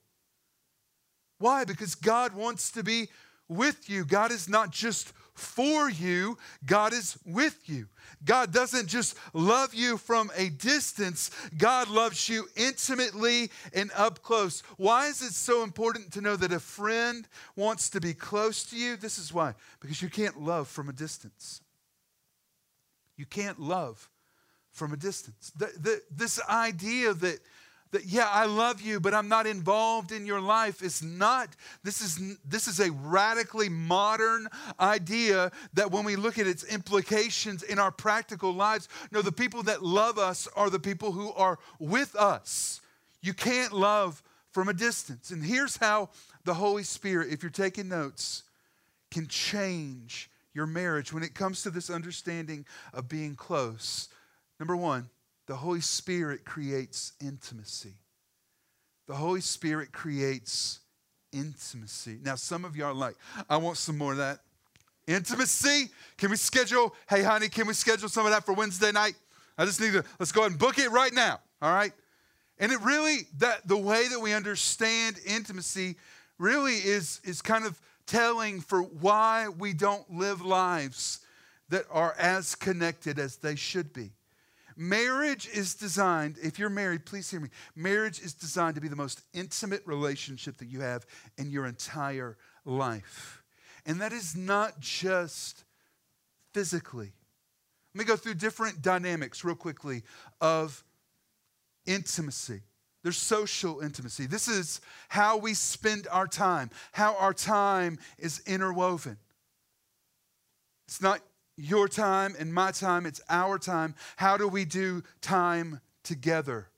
Why? 1.39 1.65
Because 1.65 1.95
God 1.95 2.35
wants 2.35 2.71
to 2.73 2.83
be 2.83 3.09
with 3.49 3.89
you. 3.89 4.05
God 4.05 4.31
is 4.33 4.49
not 4.49 4.71
just 4.71 5.13
for 5.39 5.89
you, 5.89 6.39
God 6.67 6.93
is 6.93 7.17
with 7.25 7.69
you. 7.69 7.87
God 8.25 8.53
doesn't 8.53 8.89
just 8.89 9.17
love 9.33 9.75
you 9.75 9.97
from 9.97 10.31
a 10.37 10.49
distance, 10.49 11.31
God 11.57 11.89
loves 11.89 12.29
you 12.29 12.49
intimately 12.57 13.51
and 13.73 13.91
up 13.95 14.23
close. 14.23 14.63
Why 14.77 15.07
is 15.07 15.23
it 15.23 15.33
so 15.33 15.63
important 15.63 16.13
to 16.13 16.21
know 16.21 16.37
that 16.37 16.53
a 16.53 16.61
friend 16.61 17.27
wants 17.57 17.91
to 17.91 18.01
be 18.01 18.15
close 18.15 18.65
to 18.65 18.77
you? 18.77 18.97
This 18.97 19.19
is 19.19 19.33
why 19.33 19.55
because 19.81 20.03
you 20.03 20.09
can't 20.09 20.41
love 20.41 20.69
from 20.69 20.89
a 20.89 20.93
distance. 20.93 21.61
You 23.17 23.27
can't 23.27 23.61
love 23.61 24.09
from 24.71 24.93
a 24.93 24.97
distance. 24.97 25.53
The, 25.57 25.67
the, 25.79 26.03
this 26.11 26.41
idea 26.49 27.13
that 27.15 27.41
that 27.91 28.05
yeah 28.05 28.29
i 28.31 28.45
love 28.45 28.81
you 28.81 29.01
but 29.01 29.15
i'm 29.15 29.29
not 29.29 29.47
involved 29.47 30.13
in 30.13 30.27
your 30.27 30.41
life 30.41 30.83
is 30.83 31.03
not 31.03 31.49
this 31.85 32.01
is 32.01 32.37
this 32.45 32.69
is 32.69 32.81
a 32.81 32.91
radically 32.93 33.69
modern 33.69 34.49
idea 34.81 35.51
that 35.75 35.91
when 35.91 36.05
we 36.05 36.17
look 36.17 36.39
at 36.39 36.47
its 36.47 36.65
implications 36.65 37.63
in 37.63 37.79
our 37.79 37.91
practical 37.91 38.53
lives 38.53 38.89
no 39.11 39.23
the 39.23 39.33
people 39.33 39.63
that 39.63 39.83
love 39.83 40.19
us 40.19 40.49
are 40.57 40.71
the 40.71 40.79
people 40.79 41.13
who 41.13 41.33
are 41.33 41.59
with 41.79 42.15
us. 42.17 42.81
You 43.23 43.35
can't 43.35 43.73
love 43.73 44.23
from 44.53 44.69
a 44.69 44.73
distance. 44.73 45.31
And 45.31 45.43
here's 45.43 45.77
how 45.77 46.11
the 46.45 46.55
holy 46.55 46.83
spirit 46.83 47.33
if 47.33 47.43
you're 47.43 47.51
taking 47.51 47.89
notes 47.89 48.43
can 49.11 49.27
change 49.27 50.31
your 50.55 50.67
marriage 50.67 51.13
when 51.13 51.23
it 51.23 51.35
comes 51.35 51.63
to 51.63 51.71
this 51.71 51.91
understanding 51.91 52.65
of 52.93 53.09
being 53.09 53.35
close. 53.35 54.09
Number 54.59 54.77
one 54.77 55.09
the 55.49 55.57
Holy 55.57 55.81
Spirit 55.81 56.45
creates 56.45 57.15
intimacy. 57.21 57.95
The 59.09 59.15
Holy 59.15 59.41
Spirit 59.41 59.91
creates 59.93 60.81
intimacy. 61.33 62.19
Now, 62.23 62.35
some 62.35 62.67
of 62.67 62.77
you 62.77 62.85
are 62.85 62.93
like, 62.93 63.17
I 63.49 63.57
want 63.57 63.79
some 63.79 63.97
more 63.97 64.13
of 64.13 64.19
that. 64.19 64.41
Intimacy? 65.07 65.89
Can 66.19 66.31
we 66.31 66.37
schedule, 66.37 66.95
hey, 67.09 67.23
honey, 67.23 67.49
can 67.49 67.67
we 67.67 67.73
schedule 67.73 68.11
some 68.11 68.27
of 68.27 68.33
that 68.33 68.45
for 68.45 68.53
Wednesday 68.53 68.93
night? 68.93 69.15
I 69.57 69.65
just 69.65 69.81
need 69.81 69.95
to, 69.95 70.05
let's 70.21 70.33
go 70.33 70.43
ahead 70.43 70.53
and 70.53 70.61
book 70.61 70.79
it 70.79 70.91
right 70.91 71.15
now, 71.15 71.41
all 71.63 71.73
right? 71.73 71.93
And 72.59 72.71
it 72.71 72.81
really, 72.83 73.21
that 73.39 73.67
the 73.67 73.77
way 73.77 74.07
that 74.07 74.21
we 74.21 74.35
understand 74.35 75.19
intimacy 75.27 75.97
really 76.39 76.75
is, 76.75 77.23
is 77.25 77.41
kind 77.41 77.65
of 77.65 77.81
telling 78.07 78.61
for 78.61 78.83
why 78.83 79.49
we 79.49 79.73
don't 79.73 80.15
live 80.15 80.43
lives 80.43 81.21
that 81.71 81.87
are 81.91 82.15
as 82.19 82.55
connected 82.55 83.19
as 83.19 83.37
they 83.37 83.57
should 83.57 83.95
be. 83.95 84.11
Marriage 84.81 85.49
is 85.53 85.75
designed, 85.75 86.37
if 86.41 86.57
you're 86.57 86.71
married, 86.71 87.05
please 87.05 87.29
hear 87.29 87.41
me. 87.41 87.49
Marriage 87.75 88.21
is 88.21 88.33
designed 88.33 88.77
to 88.77 88.81
be 88.81 88.87
the 88.87 88.95
most 88.95 89.23
intimate 89.35 89.83
relationship 89.87 90.57
that 90.59 90.69
you 90.69 90.81
have 90.81 91.05
in 91.37 91.51
your 91.51 91.67
entire 91.67 92.37
life. 92.65 93.43
And 93.85 94.01
that 94.01 94.13
is 94.13 94.37
not 94.37 94.79
just 94.79 95.65
physically. 96.55 97.13
Let 97.93 97.99
me 97.99 98.05
go 98.05 98.15
through 98.15 98.35
different 98.35 98.81
dynamics 98.81 99.43
real 99.43 99.57
quickly 99.57 100.05
of 100.41 100.85
intimacy. 101.85 102.61
There's 103.03 103.17
social 103.17 103.81
intimacy. 103.81 104.27
This 104.27 104.47
is 104.47 104.81
how 105.09 105.39
we 105.39 105.55
spend 105.55 106.07
our 106.09 106.29
time, 106.29 106.71
how 106.93 107.17
our 107.17 107.35
time 107.35 107.99
is 108.17 108.43
interwoven. 108.47 109.17
It's 110.87 111.03
not 111.03 111.21
your 111.59 111.89
time 111.89 112.35
and 112.39 112.55
my 112.55 112.71
time, 112.71 113.05
it's 113.05 113.21
our 113.29 113.59
time. 113.59 113.95
How 114.17 114.37
do 114.37 114.49
we 114.49 114.65
do 114.65 115.03
time 115.21 115.81
together? 116.05 116.69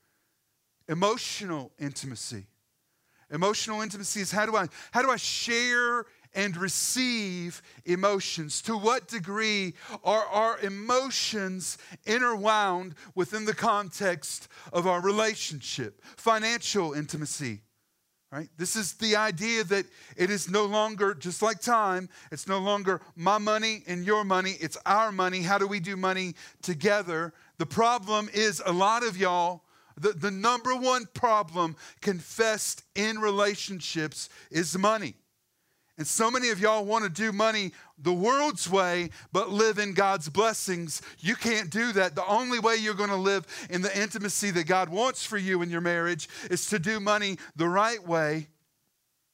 Emotional 0.89 1.71
intimacy. 1.79 2.47
Emotional 3.29 3.81
intimacy 3.81 4.19
is 4.19 4.31
how 4.31 4.45
do 4.45 4.57
I 4.57 4.67
how 4.91 5.01
do 5.01 5.09
I 5.09 5.15
share 5.15 6.05
and 6.33 6.57
receive 6.57 7.61
emotions? 7.85 8.61
To 8.63 8.75
what 8.75 9.07
degree 9.07 9.73
are 10.03 10.25
our 10.25 10.59
emotions 10.59 11.77
interwound 12.05 12.93
within 13.15 13.45
the 13.45 13.53
context 13.53 14.49
of 14.73 14.87
our 14.87 14.99
relationship? 15.01 16.03
Financial 16.17 16.93
intimacy. 16.93 17.61
Right? 18.31 18.47
This 18.57 18.77
is 18.77 18.93
the 18.93 19.17
idea 19.17 19.65
that 19.65 19.85
it 20.15 20.29
is 20.29 20.49
no 20.49 20.63
longer 20.63 21.13
just 21.13 21.41
like 21.41 21.59
time, 21.59 22.07
it's 22.31 22.47
no 22.47 22.59
longer 22.59 23.01
my 23.17 23.37
money 23.37 23.83
and 23.87 24.05
your 24.05 24.23
money, 24.23 24.55
it's 24.61 24.77
our 24.85 25.11
money. 25.11 25.41
How 25.41 25.57
do 25.57 25.67
we 25.67 25.81
do 25.81 25.97
money 25.97 26.35
together? 26.61 27.33
The 27.57 27.65
problem 27.65 28.29
is 28.33 28.61
a 28.65 28.71
lot 28.71 29.03
of 29.03 29.17
y'all, 29.17 29.63
the, 29.97 30.13
the 30.13 30.31
number 30.31 30.73
one 30.77 31.07
problem 31.13 31.75
confessed 31.99 32.83
in 32.95 33.19
relationships 33.19 34.29
is 34.49 34.77
money. 34.77 35.15
And 36.01 36.07
so 36.07 36.31
many 36.31 36.49
of 36.49 36.59
y'all 36.59 36.83
want 36.83 37.03
to 37.03 37.11
do 37.11 37.31
money 37.31 37.73
the 37.99 38.11
world's 38.11 38.67
way, 38.67 39.11
but 39.31 39.51
live 39.51 39.77
in 39.77 39.93
God's 39.93 40.29
blessings. 40.29 41.03
You 41.19 41.35
can't 41.35 41.69
do 41.69 41.91
that. 41.91 42.15
The 42.15 42.25
only 42.25 42.57
way 42.57 42.77
you're 42.77 42.95
going 42.95 43.11
to 43.11 43.15
live 43.15 43.45
in 43.69 43.83
the 43.83 44.01
intimacy 44.01 44.49
that 44.49 44.65
God 44.65 44.89
wants 44.89 45.23
for 45.23 45.37
you 45.37 45.61
in 45.61 45.69
your 45.69 45.79
marriage 45.79 46.27
is 46.49 46.65
to 46.71 46.79
do 46.79 46.99
money 46.99 47.37
the 47.55 47.69
right 47.69 48.03
way. 48.03 48.47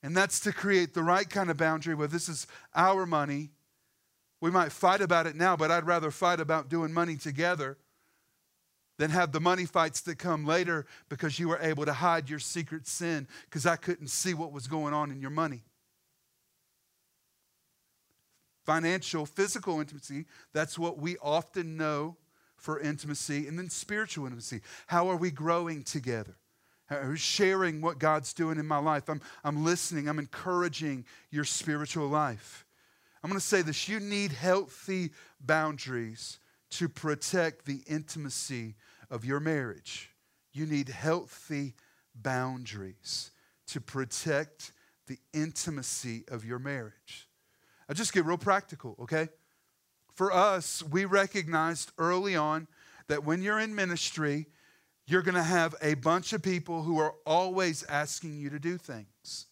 And 0.04 0.14
that's 0.14 0.42
to 0.42 0.52
create 0.52 0.94
the 0.94 1.04
right 1.04 1.30
kind 1.30 1.50
of 1.50 1.56
boundary 1.56 1.96
where 1.96 2.10
this 2.10 2.28
is 2.28 2.48
our 2.76 3.06
money. 3.06 3.52
We 4.42 4.52
might 4.52 4.74
fight 4.74 5.00
about 5.00 5.26
it 5.26 5.38
now, 5.38 5.56
but 5.56 5.72
I'd 5.72 5.88
rather 5.88 6.12
fight 6.12 6.42
about 6.42 6.68
doing 6.68 6.92
money 6.92 7.16
together 7.16 7.78
than 8.98 9.12
have 9.12 9.32
the 9.32 9.40
money 9.40 9.64
fights 9.64 10.02
that 10.02 10.20
come 10.20 10.46
later 10.46 10.86
because 11.08 11.40
you 11.40 11.48
were 11.48 11.60
able 11.62 11.86
to 11.86 11.94
hide 11.94 12.30
your 12.30 12.40
secret 12.40 12.90
sin 12.90 13.26
because 13.46 13.66
I 13.66 13.78
couldn't 13.78 14.10
see 14.10 14.34
what 14.34 14.52
was 14.52 14.68
going 14.68 14.94
on 14.94 15.12
in 15.12 15.22
your 15.22 15.32
money 15.32 15.64
financial, 18.68 19.26
physical 19.26 19.80
intimacy. 19.80 20.26
That's 20.54 20.78
what 20.78 21.00
we 21.00 21.16
often 21.20 21.78
know 21.78 22.18
for 22.58 22.80
intimacy. 22.82 23.48
And 23.48 23.58
then 23.58 23.70
spiritual 23.70 24.26
intimacy. 24.26 24.60
How 24.88 25.10
are 25.10 25.16
we 25.16 25.32
growing 25.32 25.84
together? 25.84 26.36
Who's 26.90 27.22
sharing 27.22 27.82
what 27.82 27.98
God's 27.98 28.34
doing 28.34 28.60
in 28.60 28.68
my 28.68 28.78
life? 28.78 29.10
I'm, 29.10 29.22
I'm 29.44 29.64
listening, 29.64 30.08
I'm 30.08 30.20
encouraging 30.20 31.06
your 31.32 31.46
spiritual 31.46 32.08
life. 32.08 32.66
I'm 33.24 33.30
going 33.30 33.40
to 33.40 33.46
say 33.46 33.62
this 33.62 33.90
you 33.90 34.00
need 34.00 34.32
healthy 34.32 35.12
boundaries 35.40 36.40
to 36.72 36.90
protect 36.90 37.66
the 37.66 37.82
intimacy 37.88 38.76
of 39.10 39.24
your 39.26 39.40
marriage. 39.40 40.12
You 40.52 40.66
need 40.66 40.90
healthy 40.90 41.74
boundaries 42.16 43.32
to 43.68 43.82
protect 43.82 44.74
the 45.08 45.20
intimacy 45.34 46.26
of 46.30 46.44
your 46.44 46.60
marriage. 46.60 47.27
I'll 47.90 47.96
just 47.96 48.14
get 48.14 48.26
real 48.26 48.38
practical, 48.38 48.96
okay? 49.02 49.30
For 50.14 50.34
us, 50.34 50.84
we 50.84 51.06
recognized 51.06 51.92
early 51.98 52.36
on 52.36 52.68
that 53.08 53.24
when 53.24 53.42
you're 53.42 53.60
in 53.60 53.76
ministry, 53.76 54.48
you're 55.06 55.22
going 55.22 55.36
to 55.36 55.44
have 55.44 55.76
a 55.82 55.94
bunch 55.94 56.34
of 56.34 56.42
people 56.42 56.84
who 56.84 57.00
are 57.00 57.16
always 57.26 57.84
asking 57.84 58.38
you 58.38 58.50
to 58.50 58.60
do 58.60 58.78
things. 58.78 59.46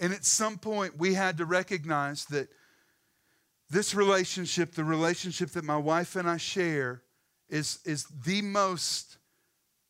And 0.00 0.12
at 0.12 0.24
some 0.24 0.58
point, 0.58 0.98
we 0.98 1.14
had 1.14 1.38
to 1.38 1.44
recognize 1.44 2.24
that 2.26 2.48
this 3.70 3.94
relationship, 3.94 4.74
the 4.74 4.84
relationship 4.84 5.50
that 5.50 5.64
my 5.64 5.76
wife 5.76 6.16
and 6.16 6.28
I 6.28 6.36
share, 6.36 7.02
is, 7.48 7.78
is 7.84 8.06
the 8.24 8.42
most 8.42 9.18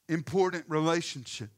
important 0.08 0.64
relationship. 0.68 1.50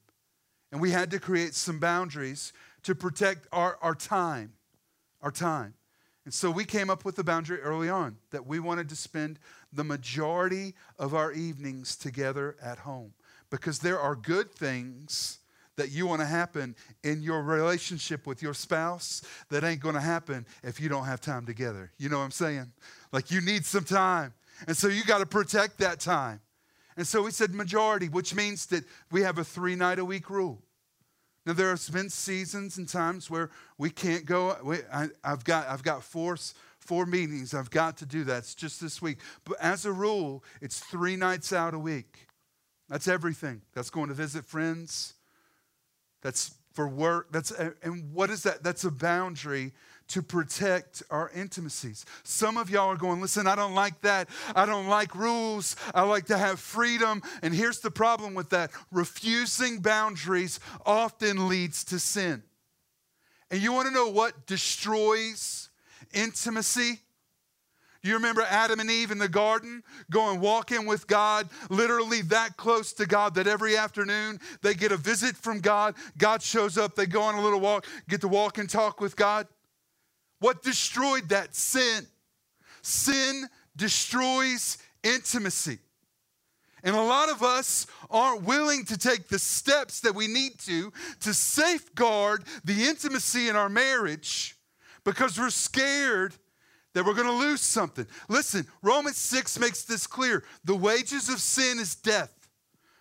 And 0.70 0.80
we 0.80 0.90
had 0.90 1.10
to 1.10 1.18
create 1.18 1.54
some 1.54 1.80
boundaries 1.80 2.52
to 2.84 2.94
protect 2.94 3.48
our, 3.52 3.78
our 3.82 3.94
time 3.94 4.52
our 5.22 5.30
time. 5.30 5.74
And 6.24 6.34
so 6.34 6.50
we 6.50 6.64
came 6.64 6.90
up 6.90 7.04
with 7.04 7.14
the 7.14 7.24
boundary 7.24 7.60
early 7.60 7.88
on 7.88 8.16
that 8.30 8.46
we 8.46 8.58
wanted 8.58 8.88
to 8.88 8.96
spend 8.96 9.38
the 9.72 9.84
majority 9.84 10.74
of 10.98 11.14
our 11.14 11.32
evenings 11.32 11.96
together 11.96 12.56
at 12.60 12.78
home 12.78 13.12
because 13.48 13.78
there 13.78 14.00
are 14.00 14.16
good 14.16 14.50
things 14.50 15.38
that 15.76 15.90
you 15.90 16.06
want 16.06 16.20
to 16.20 16.26
happen 16.26 16.74
in 17.04 17.22
your 17.22 17.42
relationship 17.42 18.26
with 18.26 18.42
your 18.42 18.54
spouse 18.54 19.22
that 19.50 19.62
ain't 19.62 19.80
going 19.80 19.94
to 19.94 20.00
happen 20.00 20.46
if 20.64 20.80
you 20.80 20.88
don't 20.88 21.04
have 21.04 21.20
time 21.20 21.46
together. 21.46 21.92
You 21.98 22.08
know 22.08 22.18
what 22.18 22.24
I'm 22.24 22.30
saying? 22.30 22.72
Like 23.12 23.30
you 23.30 23.40
need 23.40 23.64
some 23.64 23.84
time. 23.84 24.34
And 24.66 24.76
so 24.76 24.88
you 24.88 25.04
got 25.04 25.18
to 25.18 25.26
protect 25.26 25.78
that 25.78 26.00
time. 26.00 26.40
And 26.96 27.06
so 27.06 27.22
we 27.22 27.30
said 27.30 27.54
majority, 27.54 28.08
which 28.08 28.34
means 28.34 28.66
that 28.66 28.84
we 29.10 29.20
have 29.20 29.38
a 29.38 29.44
three 29.44 29.76
night 29.76 29.98
a 29.98 30.04
week 30.04 30.30
rule. 30.30 30.62
Now 31.46 31.52
there 31.52 31.70
has 31.70 31.88
been 31.88 32.10
seasons 32.10 32.76
and 32.76 32.88
times 32.88 33.30
where 33.30 33.50
we 33.78 33.88
can't 33.88 34.26
go. 34.26 34.56
We, 34.64 34.78
I, 34.92 35.08
have 35.22 35.44
got 35.44 35.68
I've 35.68 35.84
got 35.84 36.02
four 36.02 36.36
four 36.80 37.06
meetings. 37.06 37.54
I've 37.54 37.70
got 37.70 37.96
to 37.98 38.06
do 38.06 38.24
that. 38.24 38.38
It's 38.38 38.54
just 38.54 38.80
this 38.80 39.00
week. 39.00 39.18
But 39.44 39.56
as 39.60 39.86
a 39.86 39.92
rule, 39.92 40.42
it's 40.60 40.80
three 40.80 41.14
nights 41.14 41.52
out 41.52 41.72
a 41.72 41.78
week. 41.78 42.26
That's 42.88 43.06
everything. 43.06 43.62
That's 43.74 43.90
going 43.90 44.08
to 44.08 44.14
visit 44.14 44.44
friends. 44.44 45.14
That's 46.20 46.54
for 46.72 46.88
work. 46.88 47.30
That's 47.30 47.52
and 47.82 48.12
what 48.12 48.30
is 48.30 48.42
that? 48.42 48.64
That's 48.64 48.84
a 48.84 48.90
boundary 48.90 49.72
to 50.08 50.22
protect 50.22 51.02
our 51.10 51.30
intimacies. 51.34 52.04
Some 52.22 52.56
of 52.56 52.70
y'all 52.70 52.88
are 52.88 52.96
going, 52.96 53.20
listen, 53.20 53.46
I 53.46 53.54
don't 53.54 53.74
like 53.74 54.00
that. 54.02 54.28
I 54.54 54.66
don't 54.66 54.88
like 54.88 55.14
rules. 55.14 55.76
I 55.94 56.02
like 56.02 56.26
to 56.26 56.38
have 56.38 56.60
freedom. 56.60 57.22
And 57.42 57.54
here's 57.54 57.80
the 57.80 57.90
problem 57.90 58.34
with 58.34 58.50
that 58.50 58.70
refusing 58.92 59.80
boundaries 59.80 60.60
often 60.84 61.48
leads 61.48 61.84
to 61.84 61.98
sin. 61.98 62.42
And 63.50 63.60
you 63.60 63.72
want 63.72 63.88
to 63.88 63.94
know 63.94 64.08
what 64.08 64.46
destroys 64.46 65.68
intimacy? 66.12 67.00
You 68.02 68.14
remember 68.14 68.42
Adam 68.42 68.78
and 68.78 68.88
Eve 68.88 69.10
in 69.10 69.18
the 69.18 69.28
garden 69.28 69.82
going 70.10 70.40
walking 70.40 70.86
with 70.86 71.08
God, 71.08 71.48
literally 71.68 72.22
that 72.22 72.56
close 72.56 72.92
to 72.94 73.06
God 73.06 73.34
that 73.34 73.48
every 73.48 73.76
afternoon 73.76 74.38
they 74.62 74.74
get 74.74 74.92
a 74.92 74.96
visit 74.96 75.36
from 75.36 75.58
God. 75.60 75.96
God 76.16 76.40
shows 76.40 76.78
up, 76.78 76.94
they 76.94 77.06
go 77.06 77.22
on 77.22 77.34
a 77.34 77.42
little 77.42 77.58
walk, 77.58 77.84
get 78.08 78.20
to 78.20 78.28
walk 78.28 78.58
and 78.58 78.70
talk 78.70 79.00
with 79.00 79.16
God. 79.16 79.48
What 80.38 80.62
destroyed 80.62 81.28
that? 81.30 81.54
Sin. 81.54 82.06
Sin 82.82 83.48
destroys 83.76 84.78
intimacy. 85.02 85.78
And 86.82 86.94
a 86.94 87.02
lot 87.02 87.30
of 87.30 87.42
us 87.42 87.86
aren't 88.10 88.44
willing 88.44 88.84
to 88.84 88.96
take 88.96 89.28
the 89.28 89.38
steps 89.38 90.00
that 90.00 90.14
we 90.14 90.28
need 90.28 90.58
to 90.60 90.92
to 91.20 91.34
safeguard 91.34 92.44
the 92.64 92.84
intimacy 92.84 93.48
in 93.48 93.56
our 93.56 93.68
marriage 93.68 94.56
because 95.04 95.38
we're 95.38 95.50
scared 95.50 96.34
that 96.94 97.04
we're 97.04 97.14
going 97.14 97.26
to 97.26 97.32
lose 97.32 97.60
something. 97.60 98.06
Listen, 98.28 98.66
Romans 98.82 99.18
6 99.18 99.58
makes 99.58 99.82
this 99.82 100.06
clear. 100.06 100.44
The 100.64 100.76
wages 100.76 101.28
of 101.28 101.40
sin 101.40 101.78
is 101.78 101.94
death. 101.94 102.35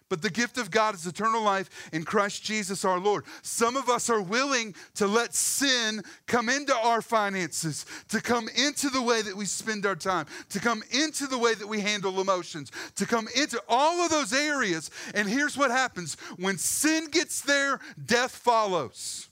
But 0.08 0.22
the 0.22 0.30
gift 0.30 0.60
of 0.60 0.70
God 0.70 0.94
is 0.94 1.08
eternal 1.08 1.42
life 1.42 1.90
in 1.92 2.04
Christ 2.04 2.44
Jesus 2.44 2.86
our 2.86 3.00
Lord. 3.00 3.26
Some 3.42 3.76
of 3.76 3.90
us 3.90 4.08
are 4.10 4.22
willing 4.22 4.76
to 4.96 5.08
let 5.08 5.34
sin 5.34 6.04
come 6.28 6.48
into 6.48 6.76
our 6.76 7.02
finances, 7.02 7.88
to 8.10 8.22
come 8.22 8.48
into 8.50 8.90
the 8.90 9.02
way 9.02 9.24
that 9.24 9.36
we 9.36 9.46
spend 9.46 9.84
our 9.86 9.96
time, 9.96 10.28
to 10.50 10.60
come 10.60 10.84
into 10.92 11.26
the 11.26 11.40
way 11.40 11.56
that 11.56 11.68
we 11.68 11.82
handle 11.82 12.22
emotions, 12.22 12.72
to 12.96 13.08
come 13.08 13.28
into 13.36 13.60
all 13.68 14.02
of 14.02 14.12
those 14.12 14.32
areas. 14.32 14.92
And 15.16 15.28
here's 15.28 15.58
what 15.58 15.72
happens 15.72 16.18
when 16.38 16.60
sin 16.60 17.08
gets 17.10 17.42
there, 17.42 17.80
death 18.06 18.36
follows. 18.36 19.28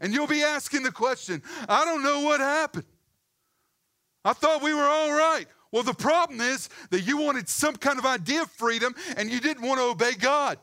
And 0.00 0.12
you'll 0.12 0.26
be 0.26 0.42
asking 0.42 0.82
the 0.82 0.92
question 0.92 1.42
I 1.68 1.84
don't 1.84 2.02
know 2.02 2.22
what 2.22 2.40
happened. 2.40 2.84
I 4.24 4.32
thought 4.32 4.62
we 4.62 4.74
were 4.74 4.82
all 4.82 5.12
right. 5.12 5.46
Well, 5.76 5.82
the 5.82 5.92
problem 5.92 6.40
is 6.40 6.70
that 6.88 7.02
you 7.02 7.18
wanted 7.18 7.50
some 7.50 7.76
kind 7.76 7.98
of 7.98 8.06
idea 8.06 8.40
of 8.40 8.50
freedom 8.50 8.94
and 9.18 9.30
you 9.30 9.40
didn't 9.40 9.62
want 9.62 9.78
to 9.78 9.84
obey 9.84 10.14
God. 10.14 10.58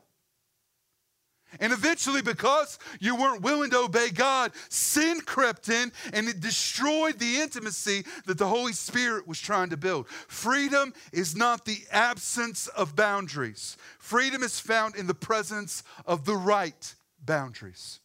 And 1.59 1.71
eventually, 1.71 2.23
because 2.23 2.79
you 2.99 3.15
weren't 3.15 3.43
willing 3.43 3.69
to 3.69 3.81
obey 3.81 4.09
God, 4.09 4.53
sin 4.69 5.21
crept 5.21 5.69
in 5.69 5.91
and 6.13 6.27
it 6.27 6.39
destroyed 6.39 7.19
the 7.19 7.41
intimacy 7.41 8.05
that 8.25 8.39
the 8.39 8.47
Holy 8.47 8.73
Spirit 8.73 9.27
was 9.27 9.39
trying 9.39 9.69
to 9.69 9.77
build. 9.77 10.07
Freedom 10.07 10.95
is 11.11 11.35
not 11.35 11.65
the 11.65 11.83
absence 11.91 12.65
of 12.69 12.95
boundaries, 12.95 13.77
freedom 13.99 14.41
is 14.41 14.59
found 14.59 14.95
in 14.95 15.05
the 15.05 15.13
presence 15.13 15.83
of 16.07 16.25
the 16.25 16.35
right 16.35 16.95
boundaries. 17.23 17.99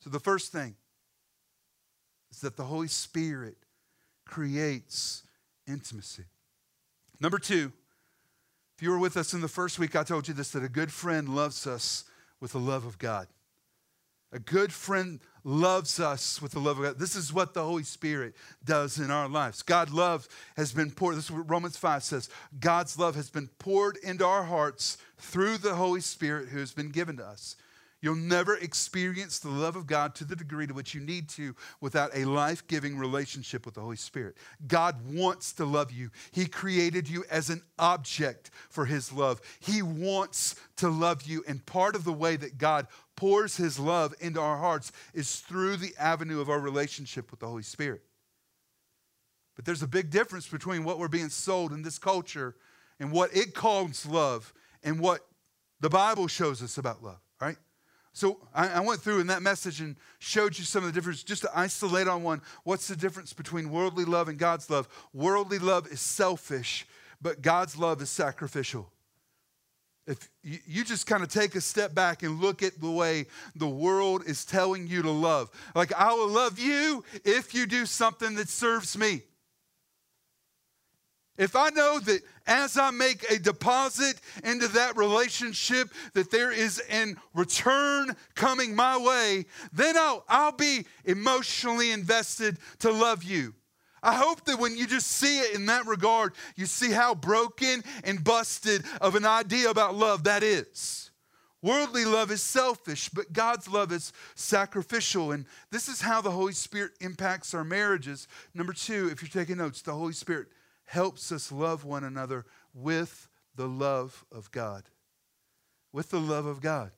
So, 0.00 0.10
the 0.10 0.18
first 0.18 0.50
thing 0.50 0.74
is 2.32 2.40
that 2.40 2.56
the 2.56 2.64
Holy 2.64 2.88
Spirit 2.88 3.61
creates 4.32 5.24
intimacy. 5.68 6.24
Number 7.20 7.38
two, 7.38 7.70
if 8.74 8.82
you 8.82 8.90
were 8.90 8.98
with 8.98 9.18
us 9.18 9.34
in 9.34 9.42
the 9.42 9.48
first 9.48 9.78
week, 9.78 9.94
I 9.94 10.04
told 10.04 10.26
you 10.26 10.32
this 10.32 10.50
that 10.52 10.64
a 10.64 10.70
good 10.70 10.90
friend 10.90 11.28
loves 11.28 11.66
us 11.66 12.04
with 12.40 12.52
the 12.52 12.58
love 12.58 12.86
of 12.86 12.98
God. 12.98 13.26
A 14.32 14.38
good 14.38 14.72
friend 14.72 15.20
loves 15.44 16.00
us 16.00 16.40
with 16.40 16.52
the 16.52 16.60
love 16.60 16.78
of 16.78 16.84
God. 16.84 16.98
This 16.98 17.14
is 17.14 17.30
what 17.30 17.52
the 17.52 17.62
Holy 17.62 17.82
Spirit 17.82 18.34
does 18.64 18.98
in 18.98 19.10
our 19.10 19.28
lives. 19.28 19.60
God's 19.60 19.92
love 19.92 20.26
has 20.56 20.72
been 20.72 20.90
poured. 20.90 21.16
This 21.16 21.26
is 21.26 21.30
what 21.30 21.50
Romans 21.50 21.76
5 21.76 22.02
says. 22.02 22.30
God's 22.58 22.98
love 22.98 23.14
has 23.16 23.28
been 23.28 23.50
poured 23.58 23.98
into 23.98 24.24
our 24.24 24.44
hearts 24.44 24.96
through 25.18 25.58
the 25.58 25.74
Holy 25.74 26.00
Spirit 26.00 26.48
who 26.48 26.58
has 26.58 26.72
been 26.72 26.88
given 26.88 27.18
to 27.18 27.26
us. 27.26 27.56
You'll 28.02 28.16
never 28.16 28.56
experience 28.56 29.38
the 29.38 29.48
love 29.48 29.76
of 29.76 29.86
God 29.86 30.16
to 30.16 30.24
the 30.24 30.34
degree 30.34 30.66
to 30.66 30.74
which 30.74 30.92
you 30.92 31.00
need 31.00 31.28
to 31.30 31.54
without 31.80 32.10
a 32.12 32.24
life 32.24 32.66
giving 32.66 32.98
relationship 32.98 33.64
with 33.64 33.76
the 33.76 33.80
Holy 33.80 33.96
Spirit. 33.96 34.36
God 34.66 34.96
wants 35.06 35.52
to 35.54 35.64
love 35.64 35.92
you. 35.92 36.10
He 36.32 36.46
created 36.46 37.08
you 37.08 37.24
as 37.30 37.48
an 37.48 37.62
object 37.78 38.50
for 38.68 38.86
His 38.86 39.12
love. 39.12 39.40
He 39.60 39.82
wants 39.82 40.56
to 40.78 40.88
love 40.88 41.22
you. 41.22 41.44
And 41.46 41.64
part 41.64 41.94
of 41.94 42.02
the 42.02 42.12
way 42.12 42.34
that 42.34 42.58
God 42.58 42.88
pours 43.14 43.56
His 43.56 43.78
love 43.78 44.14
into 44.18 44.40
our 44.40 44.58
hearts 44.58 44.90
is 45.14 45.38
through 45.38 45.76
the 45.76 45.94
avenue 45.96 46.40
of 46.40 46.50
our 46.50 46.60
relationship 46.60 47.30
with 47.30 47.38
the 47.38 47.46
Holy 47.46 47.62
Spirit. 47.62 48.02
But 49.54 49.64
there's 49.64 49.82
a 49.82 49.88
big 49.88 50.10
difference 50.10 50.48
between 50.48 50.82
what 50.82 50.98
we're 50.98 51.06
being 51.06 51.28
sold 51.28 51.72
in 51.72 51.82
this 51.82 52.00
culture 52.00 52.56
and 52.98 53.12
what 53.12 53.34
it 53.36 53.54
calls 53.54 54.04
love 54.06 54.52
and 54.82 54.98
what 54.98 55.24
the 55.78 55.90
Bible 55.90 56.26
shows 56.26 56.62
us 56.62 56.78
about 56.78 57.04
love? 57.04 57.21
So 58.12 58.38
I, 58.54 58.68
I, 58.68 58.80
went 58.80 59.00
through 59.00 59.20
in 59.20 59.28
that 59.28 59.42
message 59.42 59.80
and 59.80 59.96
showed 60.18 60.58
you 60.58 60.64
some 60.64 60.84
of 60.84 60.92
the 60.92 60.92
difference, 60.92 61.22
just 61.22 61.42
to 61.42 61.50
isolate 61.58 62.08
on 62.08 62.22
one. 62.22 62.42
What's 62.64 62.88
the 62.88 62.96
difference 62.96 63.32
between 63.32 63.70
worldly 63.70 64.04
love 64.04 64.28
and 64.28 64.38
God's 64.38 64.68
love? 64.68 64.86
Worldly 65.14 65.58
love 65.58 65.86
is 65.90 66.00
selfish, 66.00 66.86
but 67.22 67.40
God's 67.40 67.76
love 67.76 68.02
is 68.02 68.10
sacrificial. 68.10 68.90
If 70.06 70.28
you, 70.42 70.58
you 70.66 70.84
just 70.84 71.06
kind 71.06 71.22
of 71.22 71.30
take 71.30 71.54
a 71.54 71.60
step 71.60 71.94
back 71.94 72.22
and 72.22 72.38
look 72.38 72.62
at 72.62 72.80
the 72.80 72.90
way 72.90 73.26
the 73.54 73.68
world 73.68 74.24
is 74.26 74.44
telling 74.44 74.86
you 74.86 75.00
to 75.02 75.10
love, 75.10 75.50
like, 75.74 75.94
I 75.94 76.12
will 76.12 76.28
love 76.28 76.58
you 76.58 77.04
if 77.24 77.54
you 77.54 77.66
do 77.66 77.86
something 77.86 78.34
that 78.34 78.48
serves 78.48 78.98
me. 78.98 79.22
If 81.38 81.56
I 81.56 81.70
know 81.70 81.98
that 82.00 82.20
as 82.46 82.76
I 82.76 82.90
make 82.90 83.30
a 83.30 83.38
deposit 83.38 84.20
into 84.44 84.68
that 84.68 84.96
relationship, 84.96 85.88
that 86.12 86.30
there 86.30 86.52
is 86.52 86.78
an 86.90 87.16
return 87.34 88.14
coming 88.34 88.76
my 88.76 88.98
way, 88.98 89.46
then 89.72 89.96
I'll, 89.96 90.24
I'll 90.28 90.52
be 90.52 90.84
emotionally 91.04 91.90
invested 91.90 92.58
to 92.80 92.90
love 92.90 93.24
you. 93.24 93.54
I 94.02 94.14
hope 94.14 94.44
that 94.46 94.58
when 94.58 94.76
you 94.76 94.86
just 94.86 95.06
see 95.06 95.40
it 95.40 95.54
in 95.54 95.66
that 95.66 95.86
regard, 95.86 96.34
you 96.56 96.66
see 96.66 96.90
how 96.90 97.14
broken 97.14 97.84
and 98.04 98.22
busted 98.22 98.84
of 99.00 99.14
an 99.14 99.24
idea 99.24 99.70
about 99.70 99.94
love 99.94 100.24
that 100.24 100.42
is. 100.42 101.10
Worldly 101.62 102.04
love 102.04 102.32
is 102.32 102.42
selfish, 102.42 103.08
but 103.08 103.32
God's 103.32 103.68
love 103.68 103.92
is 103.92 104.12
sacrificial. 104.34 105.30
And 105.30 105.46
this 105.70 105.86
is 105.86 106.00
how 106.00 106.20
the 106.20 106.32
Holy 106.32 106.52
Spirit 106.52 106.92
impacts 107.00 107.54
our 107.54 107.62
marriages. 107.62 108.26
Number 108.52 108.72
two, 108.72 109.08
if 109.12 109.22
you're 109.22 109.28
taking 109.28 109.58
notes, 109.58 109.80
the 109.80 109.92
Holy 109.92 110.12
Spirit 110.12 110.48
helps 110.92 111.32
us 111.32 111.50
love 111.50 111.86
one 111.86 112.04
another 112.04 112.44
with 112.74 113.26
the 113.56 113.66
love 113.66 114.26
of 114.30 114.50
God. 114.50 114.82
With 115.90 116.10
the 116.10 116.20
love 116.20 116.44
of 116.44 116.60
God. 116.60 116.90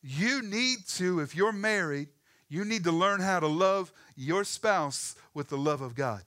You 0.00 0.42
need 0.42 0.86
to, 0.94 1.18
if 1.18 1.34
you're 1.34 1.50
married, 1.50 2.06
you 2.48 2.64
need 2.64 2.84
to 2.84 2.92
learn 2.92 3.20
how 3.20 3.40
to 3.40 3.48
love 3.48 3.92
your 4.14 4.44
spouse 4.44 5.16
with 5.34 5.48
the 5.48 5.58
love 5.58 5.80
of 5.80 5.96
God. 5.96 6.22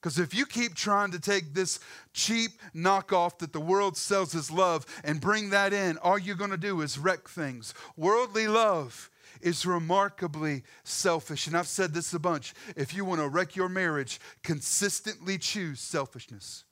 Because 0.00 0.18
if 0.18 0.34
you 0.34 0.44
keep 0.44 0.74
trying 0.74 1.12
to 1.12 1.20
take 1.20 1.54
this 1.54 1.78
cheap 2.12 2.50
knockoff 2.74 3.38
that 3.38 3.52
the 3.52 3.60
world 3.60 3.96
sells 3.96 4.34
as 4.34 4.50
love 4.50 4.84
and 5.04 5.20
bring 5.20 5.50
that 5.50 5.72
in, 5.72 5.98
all 5.98 6.18
you're 6.18 6.34
going 6.34 6.50
to 6.50 6.56
do 6.56 6.80
is 6.80 6.98
wreck 6.98 7.28
things. 7.28 7.74
Worldly 7.96 8.48
love 8.48 9.08
is 9.42 9.66
remarkably 9.66 10.62
selfish. 10.84 11.46
And 11.46 11.56
I've 11.56 11.68
said 11.68 11.92
this 11.92 12.14
a 12.14 12.18
bunch. 12.18 12.54
If 12.76 12.94
you 12.94 13.04
want 13.04 13.20
to 13.20 13.28
wreck 13.28 13.56
your 13.56 13.68
marriage, 13.68 14.20
consistently 14.42 15.38
choose 15.38 15.80
selfishness. 15.80 16.64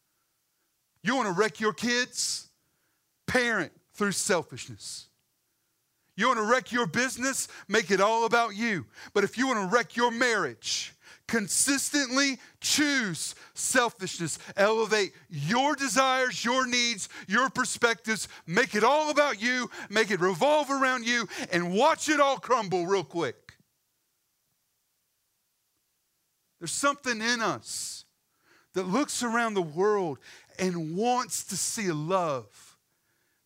You 1.02 1.16
want 1.16 1.28
to 1.28 1.35
wreck 1.35 1.61
your 1.61 1.72
kids? 1.72 2.48
Parent 3.26 3.72
through 3.94 4.12
selfishness. 4.12 5.06
You 6.16 6.26
want 6.28 6.38
to 6.38 6.44
wreck 6.44 6.72
your 6.72 6.87
business? 6.87 7.48
Make 7.68 7.90
it 7.90 8.00
all 8.00 8.26
about 8.26 8.54
you. 8.54 8.87
But 9.14 9.24
if 9.24 9.38
you 9.38 9.46
want 9.46 9.70
to 9.70 9.74
wreck 9.74 9.96
your 9.96 10.11
marriage, 10.11 10.92
consistently 11.30 12.38
choose 12.60 13.36
selfishness. 13.54 14.40
Elevate 14.56 15.12
your 15.28 15.76
desires, 15.76 16.44
your 16.44 16.66
needs, 16.66 17.08
your 17.28 17.48
perspectives. 17.48 18.26
Make 18.48 18.74
it 18.74 18.82
all 18.82 19.10
about 19.10 19.40
you. 19.40 19.70
Make 19.88 20.10
it 20.10 20.18
revolve 20.18 20.70
around 20.70 21.06
you 21.06 21.28
and 21.52 21.72
watch 21.72 22.08
it 22.08 22.18
all 22.18 22.38
crumble 22.38 22.84
real 22.84 23.04
quick. 23.04 23.54
There's 26.58 26.72
something 26.72 27.22
in 27.22 27.40
us 27.40 28.04
that 28.74 28.88
looks 28.88 29.22
around 29.22 29.54
the 29.54 29.62
world 29.62 30.18
and 30.58 30.96
wants 30.96 31.44
to 31.44 31.56
see 31.56 31.86
a 31.86 31.94
love 31.94 32.76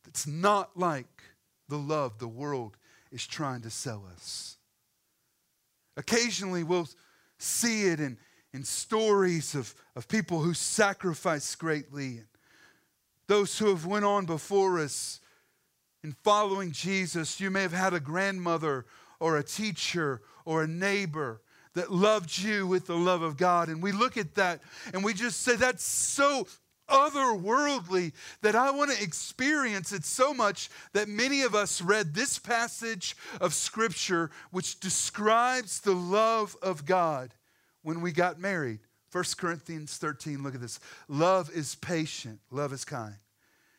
that's 0.06 0.26
not 0.26 0.70
like 0.74 1.22
the 1.68 1.78
love 1.78 2.18
the 2.18 2.28
world 2.28 2.78
is 3.12 3.26
trying 3.26 3.60
to 3.60 3.70
sell 3.70 4.04
us. 4.14 4.56
Occasionally, 5.98 6.64
we'll 6.64 6.88
see 7.44 7.87
it 7.87 8.00
in, 8.00 8.18
in 8.52 8.64
stories 8.64 9.54
of, 9.54 9.74
of 9.94 10.09
people 10.09 10.40
who 10.40 10.54
sacrifice 10.54 11.54
greatly. 11.54 12.18
And 12.18 12.26
those 13.26 13.59
who 13.59 13.68
have 13.68 13.87
went 13.87 14.04
on 14.04 14.26
before 14.26 14.78
us 14.78 15.20
in 16.02 16.12
following 16.24 16.72
Jesus, 16.72 17.40
you 17.40 17.50
may 17.50 17.62
have 17.62 17.72
had 17.72 17.94
a 17.94 18.00
grandmother 18.00 18.87
or 19.20 19.38
a 19.38 19.42
teacher 19.42 20.20
or 20.44 20.62
a 20.62 20.68
neighbor 20.68 21.40
that 21.74 21.90
loved 21.90 22.38
you 22.38 22.66
with 22.66 22.87
the 22.87 22.96
love 22.96 23.22
of 23.22 23.37
God. 23.37 23.68
And 23.68 23.83
we 23.83 23.92
look 23.92 24.16
at 24.16 24.35
that 24.37 24.61
and 24.92 25.02
we 25.02 25.14
just 25.14 25.40
say, 25.40 25.57
that's 25.57 25.85
so 25.85 26.46
otherworldly 26.88 28.12
that 28.42 28.54
I 28.54 28.70
want 28.70 28.90
to 28.90 29.02
experience 29.02 29.92
it 29.92 30.04
so 30.04 30.34
much 30.34 30.70
that 30.92 31.08
many 31.08 31.42
of 31.42 31.54
us 31.54 31.80
read 31.80 32.14
this 32.14 32.38
passage 32.38 33.16
of 33.40 33.54
Scripture 33.54 34.30
which 34.50 34.80
describes 34.80 35.80
the 35.80 35.94
love 35.94 36.56
of 36.62 36.84
God 36.84 37.34
when 37.82 38.00
we 38.00 38.12
got 38.12 38.40
married. 38.40 38.80
1 39.12 39.24
Corinthians 39.38 39.96
13, 39.96 40.42
look 40.42 40.54
at 40.54 40.60
this. 40.60 40.80
Love 41.08 41.50
is 41.54 41.76
patient, 41.76 42.40
love 42.50 42.72
is 42.72 42.84
kind. 42.84 43.14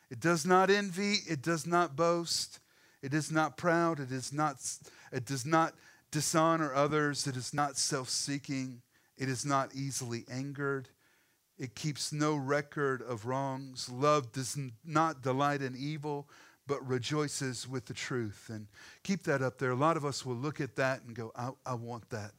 It 0.10 0.20
does 0.20 0.46
not 0.46 0.70
envy, 0.70 1.18
it 1.28 1.42
does 1.42 1.68
not 1.68 1.96
boast, 1.96 2.60
it 3.02 3.14
is 3.14 3.32
not 3.32 3.58
proud, 3.58 4.00
it 4.00 4.12
is 4.12 4.32
not 4.32 4.58
it 5.12 5.26
does 5.26 5.46
not 5.46 5.74
dishonor 6.12 6.74
others, 6.74 7.28
it 7.28 7.36
is 7.36 7.54
not 7.54 7.78
self-seeking, 7.78 8.82
it 9.18 9.28
is 9.28 9.46
not 9.46 9.76
easily 9.76 10.24
angered. 10.32 10.88
It 11.58 11.76
keeps 11.76 12.12
no 12.12 12.36
record 12.36 13.02
of 13.02 13.26
wrongs. 13.26 13.90
Love 13.90 14.32
does 14.32 14.58
not 14.84 15.22
delight 15.22 15.62
in 15.62 15.76
evil, 15.78 16.28
but 16.68 16.86
rejoices 16.86 17.68
with 17.68 17.86
the 17.86 17.94
truth. 17.94 18.50
And 18.52 18.68
keep 19.04 19.24
that 19.24 19.42
up 19.42 19.58
there. 19.58 19.72
A 19.72 19.76
lot 19.76 19.96
of 19.96 20.04
us 20.04 20.26
will 20.26 20.36
look 20.36 20.60
at 20.60 20.76
that 20.76 21.04
and 21.04 21.16
go, 21.16 21.32
I, 21.36 21.52
I 21.66 21.76
want 21.76 22.10
that. 22.10 22.32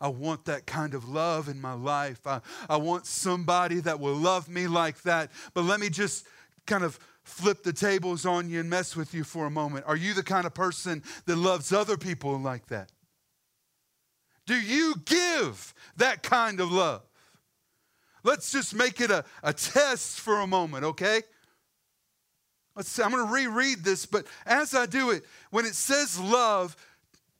I 0.00 0.08
want 0.08 0.46
that 0.46 0.66
kind 0.66 0.94
of 0.94 1.08
love 1.08 1.48
in 1.48 1.60
my 1.60 1.72
life. 1.72 2.26
I, 2.26 2.40
I 2.68 2.76
want 2.76 3.06
somebody 3.06 3.80
that 3.80 4.00
will 4.00 4.16
love 4.16 4.48
me 4.48 4.66
like 4.66 5.02
that. 5.02 5.30
But 5.54 5.62
let 5.62 5.78
me 5.78 5.88
just 5.88 6.26
kind 6.66 6.82
of 6.82 6.98
flip 7.22 7.62
the 7.62 7.72
tables 7.72 8.26
on 8.26 8.50
you 8.50 8.60
and 8.60 8.68
mess 8.68 8.96
with 8.96 9.14
you 9.14 9.24
for 9.24 9.46
a 9.46 9.50
moment. 9.50 9.84
Are 9.86 9.96
you 9.96 10.12
the 10.12 10.22
kind 10.22 10.44
of 10.44 10.54
person 10.54 11.02
that 11.26 11.36
loves 11.36 11.72
other 11.72 11.96
people 11.96 12.38
like 12.38 12.66
that? 12.66 12.90
Do 14.46 14.60
you 14.60 14.96
give 15.06 15.72
that 15.96 16.22
kind 16.22 16.60
of 16.60 16.70
love? 16.70 17.02
Let's 18.24 18.50
just 18.50 18.74
make 18.74 19.00
it 19.00 19.10
a, 19.10 19.24
a 19.42 19.52
test 19.52 20.18
for 20.18 20.40
a 20.40 20.46
moment, 20.46 20.84
okay? 20.84 21.22
Let's 22.74 22.98
I'm 22.98 23.12
going 23.12 23.26
to 23.26 23.32
reread 23.32 23.84
this, 23.84 24.06
but 24.06 24.26
as 24.44 24.74
I 24.74 24.86
do 24.86 25.10
it, 25.10 25.24
when 25.50 25.64
it 25.64 25.74
says 25.74 26.18
love, 26.18 26.76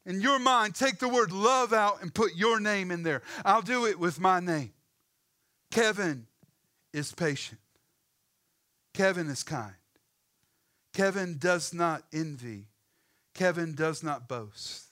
in 0.06 0.20
your 0.20 0.38
mind, 0.38 0.74
take 0.74 0.98
the 0.98 1.08
word 1.08 1.32
love 1.32 1.72
out 1.72 2.02
and 2.02 2.14
put 2.14 2.36
your 2.36 2.60
name 2.60 2.90
in 2.90 3.02
there. 3.02 3.22
I'll 3.44 3.62
do 3.62 3.86
it 3.86 3.98
with 3.98 4.20
my 4.20 4.38
name. 4.38 4.72
Kevin 5.70 6.26
is 6.92 7.12
patient. 7.12 7.60
Kevin 8.92 9.28
is 9.28 9.42
kind. 9.42 9.74
Kevin 10.92 11.38
does 11.38 11.74
not 11.74 12.04
envy. 12.12 12.66
Kevin 13.34 13.74
does 13.74 14.02
not 14.02 14.28
boast. 14.28 14.84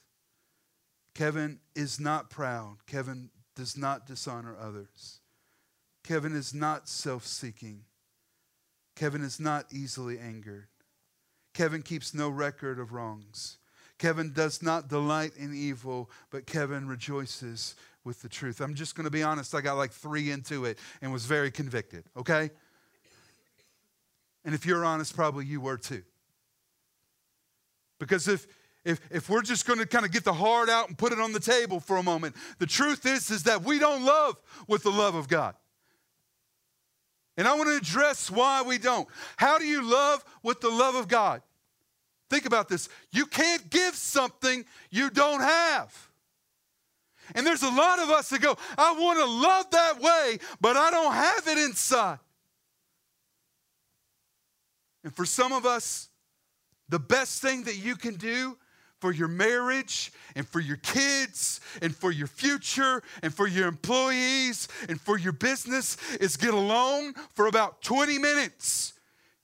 Kevin 1.15 1.59
is 1.75 1.99
not 1.99 2.29
proud. 2.29 2.77
Kevin 2.87 3.29
does 3.55 3.77
not 3.77 4.05
dishonor 4.05 4.57
others. 4.59 5.19
Kevin 6.03 6.35
is 6.35 6.53
not 6.53 6.87
self 6.87 7.25
seeking. 7.25 7.81
Kevin 8.95 9.23
is 9.23 9.39
not 9.39 9.65
easily 9.71 10.19
angered. 10.19 10.67
Kevin 11.53 11.81
keeps 11.81 12.13
no 12.13 12.29
record 12.29 12.79
of 12.79 12.93
wrongs. 12.93 13.57
Kevin 13.97 14.33
does 14.33 14.61
not 14.61 14.87
delight 14.87 15.31
in 15.37 15.55
evil, 15.55 16.09
but 16.29 16.45
Kevin 16.45 16.87
rejoices 16.87 17.75
with 18.03 18.21
the 18.21 18.29
truth. 18.29 18.59
I'm 18.59 18.75
just 18.75 18.95
going 18.95 19.05
to 19.05 19.11
be 19.11 19.23
honest, 19.23 19.55
I 19.55 19.61
got 19.61 19.77
like 19.77 19.91
three 19.91 20.31
into 20.31 20.65
it 20.65 20.77
and 21.01 21.13
was 21.13 21.25
very 21.25 21.51
convicted, 21.51 22.03
okay? 22.17 22.49
And 24.43 24.53
if 24.53 24.65
you're 24.65 24.83
honest, 24.83 25.15
probably 25.15 25.45
you 25.45 25.61
were 25.61 25.77
too. 25.77 26.03
Because 27.99 28.27
if 28.27 28.45
if, 28.85 28.99
if 29.09 29.29
we're 29.29 29.43
just 29.43 29.65
going 29.65 29.79
to 29.79 29.85
kind 29.85 30.05
of 30.05 30.11
get 30.11 30.25
the 30.25 30.33
heart 30.33 30.69
out 30.69 30.89
and 30.89 30.97
put 30.97 31.13
it 31.13 31.19
on 31.19 31.31
the 31.31 31.39
table 31.39 31.79
for 31.79 31.95
a 31.95 32.03
moment, 32.03 32.35
the 32.59 32.65
truth 32.65 33.05
is, 33.05 33.31
is 33.31 33.43
that 33.43 33.63
we 33.63 33.79
don't 33.79 34.03
love 34.03 34.35
with 34.67 34.83
the 34.83 34.91
love 34.91 35.15
of 35.15 35.29
God. 35.29 35.55
And 37.37 37.47
I 37.47 37.55
want 37.55 37.69
to 37.69 37.75
address 37.75 38.29
why 38.29 38.61
we 38.61 38.77
don't. 38.77 39.07
How 39.37 39.57
do 39.57 39.65
you 39.65 39.83
love 39.83 40.23
with 40.43 40.61
the 40.61 40.69
love 40.69 40.95
of 40.95 41.07
God? 41.07 41.41
Think 42.29 42.45
about 42.45 42.69
this. 42.69 42.89
You 43.11 43.25
can't 43.25 43.69
give 43.69 43.95
something 43.95 44.65
you 44.91 45.09
don't 45.09 45.41
have. 45.41 46.09
And 47.35 47.45
there's 47.45 47.63
a 47.63 47.69
lot 47.69 47.99
of 47.99 48.09
us 48.09 48.29
that 48.29 48.41
go, 48.41 48.57
I 48.77 48.93
want 48.93 49.19
to 49.19 49.25
love 49.25 49.69
that 49.71 49.99
way, 49.99 50.39
but 50.59 50.75
I 50.77 50.91
don't 50.91 51.13
have 51.13 51.47
it 51.47 51.57
inside. 51.57 52.19
And 55.03 55.15
for 55.15 55.25
some 55.25 55.53
of 55.53 55.65
us, 55.65 56.09
the 56.89 56.99
best 56.99 57.41
thing 57.41 57.63
that 57.63 57.77
you 57.77 57.95
can 57.95 58.15
do 58.15 58.57
for 59.03 59.11
your 59.11 59.27
marriage 59.27 60.13
and 60.33 60.47
for 60.47 60.61
your 60.61 60.77
kids 60.77 61.59
and 61.81 61.93
for 61.93 62.09
your 62.09 62.25
future 62.25 63.03
and 63.21 63.33
for 63.33 63.47
your 63.47 63.67
employees 63.67 64.69
and 64.87 65.01
for 65.01 65.17
your 65.17 65.33
business 65.33 65.97
is 66.21 66.37
get 66.37 66.53
alone 66.53 67.13
for 67.33 67.47
about 67.47 67.81
20 67.81 68.17
minutes 68.17 68.93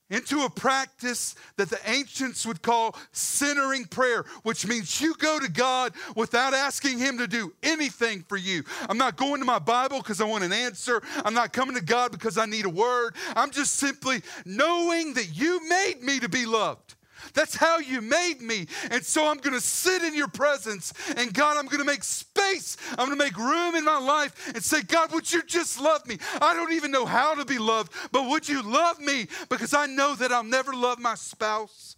into 0.09 0.45
a 0.45 0.49
practice 0.49 1.35
that 1.57 1.69
the 1.69 1.77
ancients 1.85 2.45
would 2.45 2.61
call 2.61 2.95
centering 3.11 3.83
prayer, 3.83 4.23
which 4.43 4.65
means 4.65 5.01
you 5.01 5.13
go 5.15 5.41
to 5.41 5.51
God 5.51 5.91
without 6.15 6.53
asking 6.53 6.97
Him 6.97 7.17
to 7.17 7.27
do 7.27 7.51
anything 7.61 8.23
for 8.29 8.37
you. 8.37 8.63
I'm 8.87 8.97
not 8.97 9.17
going 9.17 9.41
to 9.41 9.45
my 9.45 9.59
Bible 9.59 9.97
because 9.97 10.21
I 10.21 10.23
want 10.23 10.45
an 10.45 10.53
answer. 10.53 11.03
I'm 11.25 11.33
not 11.33 11.51
coming 11.51 11.75
to 11.75 11.83
God 11.83 12.13
because 12.13 12.37
I 12.37 12.45
need 12.45 12.63
a 12.63 12.69
word. 12.69 13.13
I'm 13.35 13.51
just 13.51 13.75
simply 13.75 14.21
knowing 14.45 15.15
that 15.15 15.37
you 15.37 15.67
made 15.67 16.01
me 16.01 16.21
to 16.21 16.29
be 16.29 16.45
loved. 16.45 16.95
That's 17.33 17.55
how 17.55 17.79
you 17.79 18.01
made 18.01 18.41
me. 18.41 18.67
And 18.91 19.03
so 19.03 19.27
I'm 19.27 19.37
going 19.37 19.53
to 19.53 19.61
sit 19.61 20.03
in 20.03 20.15
your 20.15 20.27
presence. 20.27 20.93
And 21.15 21.33
God, 21.33 21.57
I'm 21.57 21.65
going 21.65 21.79
to 21.79 21.85
make 21.85 22.03
space. 22.03 22.77
I'm 22.91 23.07
going 23.07 23.17
to 23.17 23.23
make 23.23 23.37
room 23.37 23.75
in 23.75 23.83
my 23.83 23.99
life 23.99 24.51
and 24.53 24.63
say, 24.63 24.81
God, 24.81 25.11
would 25.13 25.31
you 25.31 25.43
just 25.43 25.79
love 25.79 26.05
me? 26.07 26.17
I 26.41 26.53
don't 26.53 26.73
even 26.73 26.91
know 26.91 27.05
how 27.05 27.35
to 27.35 27.45
be 27.45 27.57
loved, 27.57 27.93
but 28.11 28.27
would 28.29 28.47
you 28.47 28.61
love 28.61 28.99
me? 28.99 29.27
Because 29.49 29.73
I 29.73 29.85
know 29.85 30.15
that 30.15 30.31
I'll 30.31 30.43
never 30.43 30.73
love 30.73 30.99
my 30.99 31.15
spouse. 31.15 31.95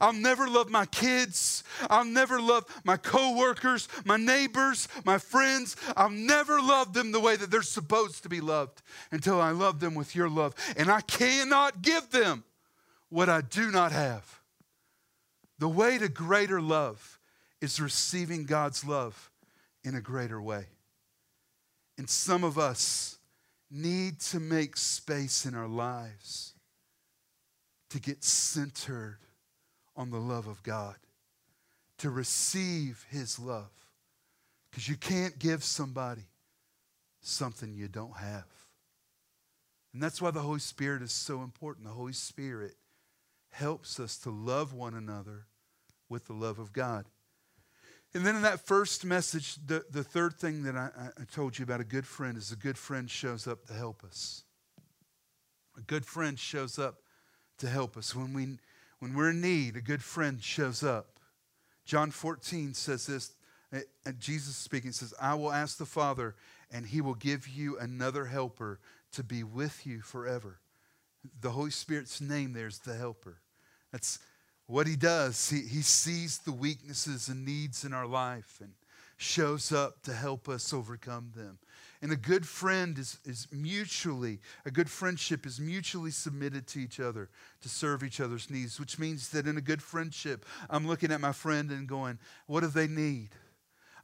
I'll 0.00 0.12
never 0.12 0.48
love 0.48 0.68
my 0.70 0.86
kids. 0.86 1.64
I'll 1.88 2.04
never 2.04 2.40
love 2.40 2.64
my 2.84 2.96
coworkers, 2.96 3.88
my 4.04 4.16
neighbors, 4.16 4.88
my 5.04 5.18
friends. 5.18 5.76
I'll 5.96 6.10
never 6.10 6.60
love 6.60 6.92
them 6.92 7.12
the 7.12 7.20
way 7.20 7.36
that 7.36 7.50
they're 7.50 7.62
supposed 7.62 8.22
to 8.22 8.28
be 8.28 8.40
loved 8.40 8.82
until 9.10 9.40
I 9.40 9.50
love 9.50 9.80
them 9.80 9.94
with 9.94 10.14
your 10.14 10.28
love. 10.28 10.54
And 10.76 10.90
I 10.90 11.00
cannot 11.00 11.82
give 11.82 12.10
them 12.10 12.44
what 13.08 13.28
I 13.28 13.40
do 13.40 13.70
not 13.70 13.92
have. 13.92 14.37
The 15.58 15.68
way 15.68 15.98
to 15.98 16.08
greater 16.08 16.60
love 16.60 17.18
is 17.60 17.80
receiving 17.80 18.44
God's 18.44 18.84
love 18.84 19.30
in 19.82 19.94
a 19.94 20.00
greater 20.00 20.40
way. 20.40 20.66
And 21.96 22.08
some 22.08 22.44
of 22.44 22.58
us 22.58 23.18
need 23.70 24.20
to 24.20 24.40
make 24.40 24.76
space 24.76 25.44
in 25.44 25.54
our 25.54 25.68
lives 25.68 26.54
to 27.90 28.00
get 28.00 28.22
centered 28.22 29.18
on 29.96 30.10
the 30.10 30.20
love 30.20 30.46
of 30.46 30.62
God, 30.62 30.94
to 31.98 32.10
receive 32.10 33.04
His 33.10 33.38
love. 33.38 33.70
Because 34.70 34.88
you 34.88 34.96
can't 34.96 35.38
give 35.38 35.64
somebody 35.64 36.22
something 37.20 37.74
you 37.74 37.88
don't 37.88 38.16
have. 38.16 38.44
And 39.92 40.02
that's 40.02 40.22
why 40.22 40.30
the 40.30 40.40
Holy 40.40 40.60
Spirit 40.60 41.02
is 41.02 41.10
so 41.10 41.42
important. 41.42 41.86
The 41.86 41.92
Holy 41.92 42.12
Spirit 42.12 42.74
helps 43.50 43.98
us 43.98 44.18
to 44.18 44.30
love 44.30 44.72
one 44.72 44.94
another 44.94 45.46
with 46.08 46.26
the 46.26 46.32
love 46.32 46.58
of 46.58 46.72
God. 46.72 47.06
And 48.14 48.24
then 48.24 48.36
in 48.36 48.42
that 48.42 48.66
first 48.66 49.04
message, 49.04 49.56
the, 49.66 49.84
the 49.90 50.02
third 50.02 50.34
thing 50.34 50.62
that 50.62 50.76
I, 50.76 50.90
I 51.18 51.24
told 51.30 51.58
you 51.58 51.62
about 51.62 51.80
a 51.80 51.84
good 51.84 52.06
friend 52.06 52.38
is 52.38 52.52
a 52.52 52.56
good 52.56 52.78
friend 52.78 53.10
shows 53.10 53.46
up 53.46 53.66
to 53.66 53.74
help 53.74 54.02
us. 54.02 54.44
A 55.76 55.82
good 55.82 56.06
friend 56.06 56.38
shows 56.38 56.78
up 56.78 57.02
to 57.58 57.68
help 57.68 57.96
us. 57.96 58.14
When, 58.14 58.32
we, 58.32 58.58
when 58.98 59.14
we're 59.14 59.30
in 59.30 59.40
need, 59.40 59.76
a 59.76 59.82
good 59.82 60.02
friend 60.02 60.42
shows 60.42 60.82
up. 60.82 61.20
John 61.84 62.10
14 62.10 62.74
says 62.74 63.06
this, 63.06 63.32
and 63.70 64.18
Jesus 64.18 64.56
speaking 64.56 64.92
says, 64.92 65.12
I 65.20 65.34
will 65.34 65.52
ask 65.52 65.76
the 65.76 65.86
Father, 65.86 66.34
and 66.70 66.86
he 66.86 67.00
will 67.00 67.14
give 67.14 67.46
you 67.46 67.78
another 67.78 68.26
helper 68.26 68.80
to 69.12 69.22
be 69.22 69.42
with 69.42 69.86
you 69.86 70.00
forever. 70.00 70.60
The 71.40 71.50
Holy 71.50 71.70
Spirit's 71.70 72.20
name 72.20 72.54
there 72.54 72.66
is 72.66 72.78
the 72.78 72.94
helper. 72.94 73.38
That's 73.92 74.18
what 74.68 74.86
he 74.86 74.96
does, 74.96 75.48
he, 75.48 75.62
he 75.62 75.80
sees 75.80 76.38
the 76.38 76.52
weaknesses 76.52 77.28
and 77.28 77.44
needs 77.44 77.84
in 77.84 77.94
our 77.94 78.06
life 78.06 78.58
and 78.60 78.72
shows 79.16 79.72
up 79.72 80.02
to 80.02 80.12
help 80.12 80.46
us 80.46 80.74
overcome 80.74 81.32
them. 81.34 81.58
And 82.02 82.12
a 82.12 82.16
good 82.16 82.46
friend 82.46 82.96
is, 82.98 83.18
is 83.24 83.48
mutually, 83.50 84.40
a 84.66 84.70
good 84.70 84.90
friendship 84.90 85.46
is 85.46 85.58
mutually 85.58 86.10
submitted 86.10 86.66
to 86.68 86.80
each 86.80 87.00
other 87.00 87.30
to 87.62 87.68
serve 87.68 88.04
each 88.04 88.20
other's 88.20 88.50
needs, 88.50 88.78
which 88.78 88.98
means 88.98 89.30
that 89.30 89.46
in 89.46 89.56
a 89.56 89.62
good 89.62 89.82
friendship, 89.82 90.44
I'm 90.68 90.86
looking 90.86 91.10
at 91.10 91.20
my 91.20 91.32
friend 91.32 91.70
and 91.70 91.88
going, 91.88 92.18
what 92.46 92.60
do 92.60 92.68
they 92.68 92.86
need? 92.86 93.30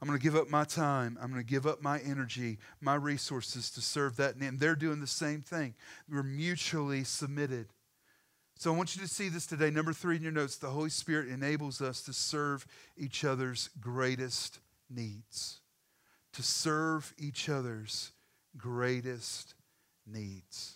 I'm 0.01 0.07
going 0.07 0.19
to 0.19 0.23
give 0.23 0.35
up 0.35 0.49
my 0.49 0.63
time. 0.63 1.17
I'm 1.21 1.31
going 1.31 1.41
to 1.41 1.49
give 1.49 1.67
up 1.67 1.81
my 1.81 1.99
energy, 1.99 2.57
my 2.81 2.95
resources 2.95 3.69
to 3.71 3.81
serve 3.81 4.17
that. 4.17 4.35
And 4.35 4.59
they're 4.59 4.75
doing 4.75 4.99
the 4.99 5.07
same 5.07 5.41
thing. 5.41 5.75
We're 6.09 6.23
mutually 6.23 7.03
submitted. 7.03 7.67
So 8.57 8.73
I 8.73 8.77
want 8.77 8.95
you 8.95 9.01
to 9.01 9.07
see 9.07 9.29
this 9.29 9.45
today. 9.45 9.69
Number 9.69 9.93
three 9.93 10.15
in 10.15 10.23
your 10.23 10.31
notes 10.31 10.55
the 10.55 10.69
Holy 10.69 10.89
Spirit 10.89 11.27
enables 11.27 11.81
us 11.81 12.01
to 12.03 12.13
serve 12.13 12.65
each 12.97 13.25
other's 13.25 13.69
greatest 13.79 14.59
needs. 14.89 15.59
To 16.33 16.43
serve 16.43 17.13
each 17.17 17.49
other's 17.49 18.11
greatest 18.57 19.55
needs. 20.07 20.75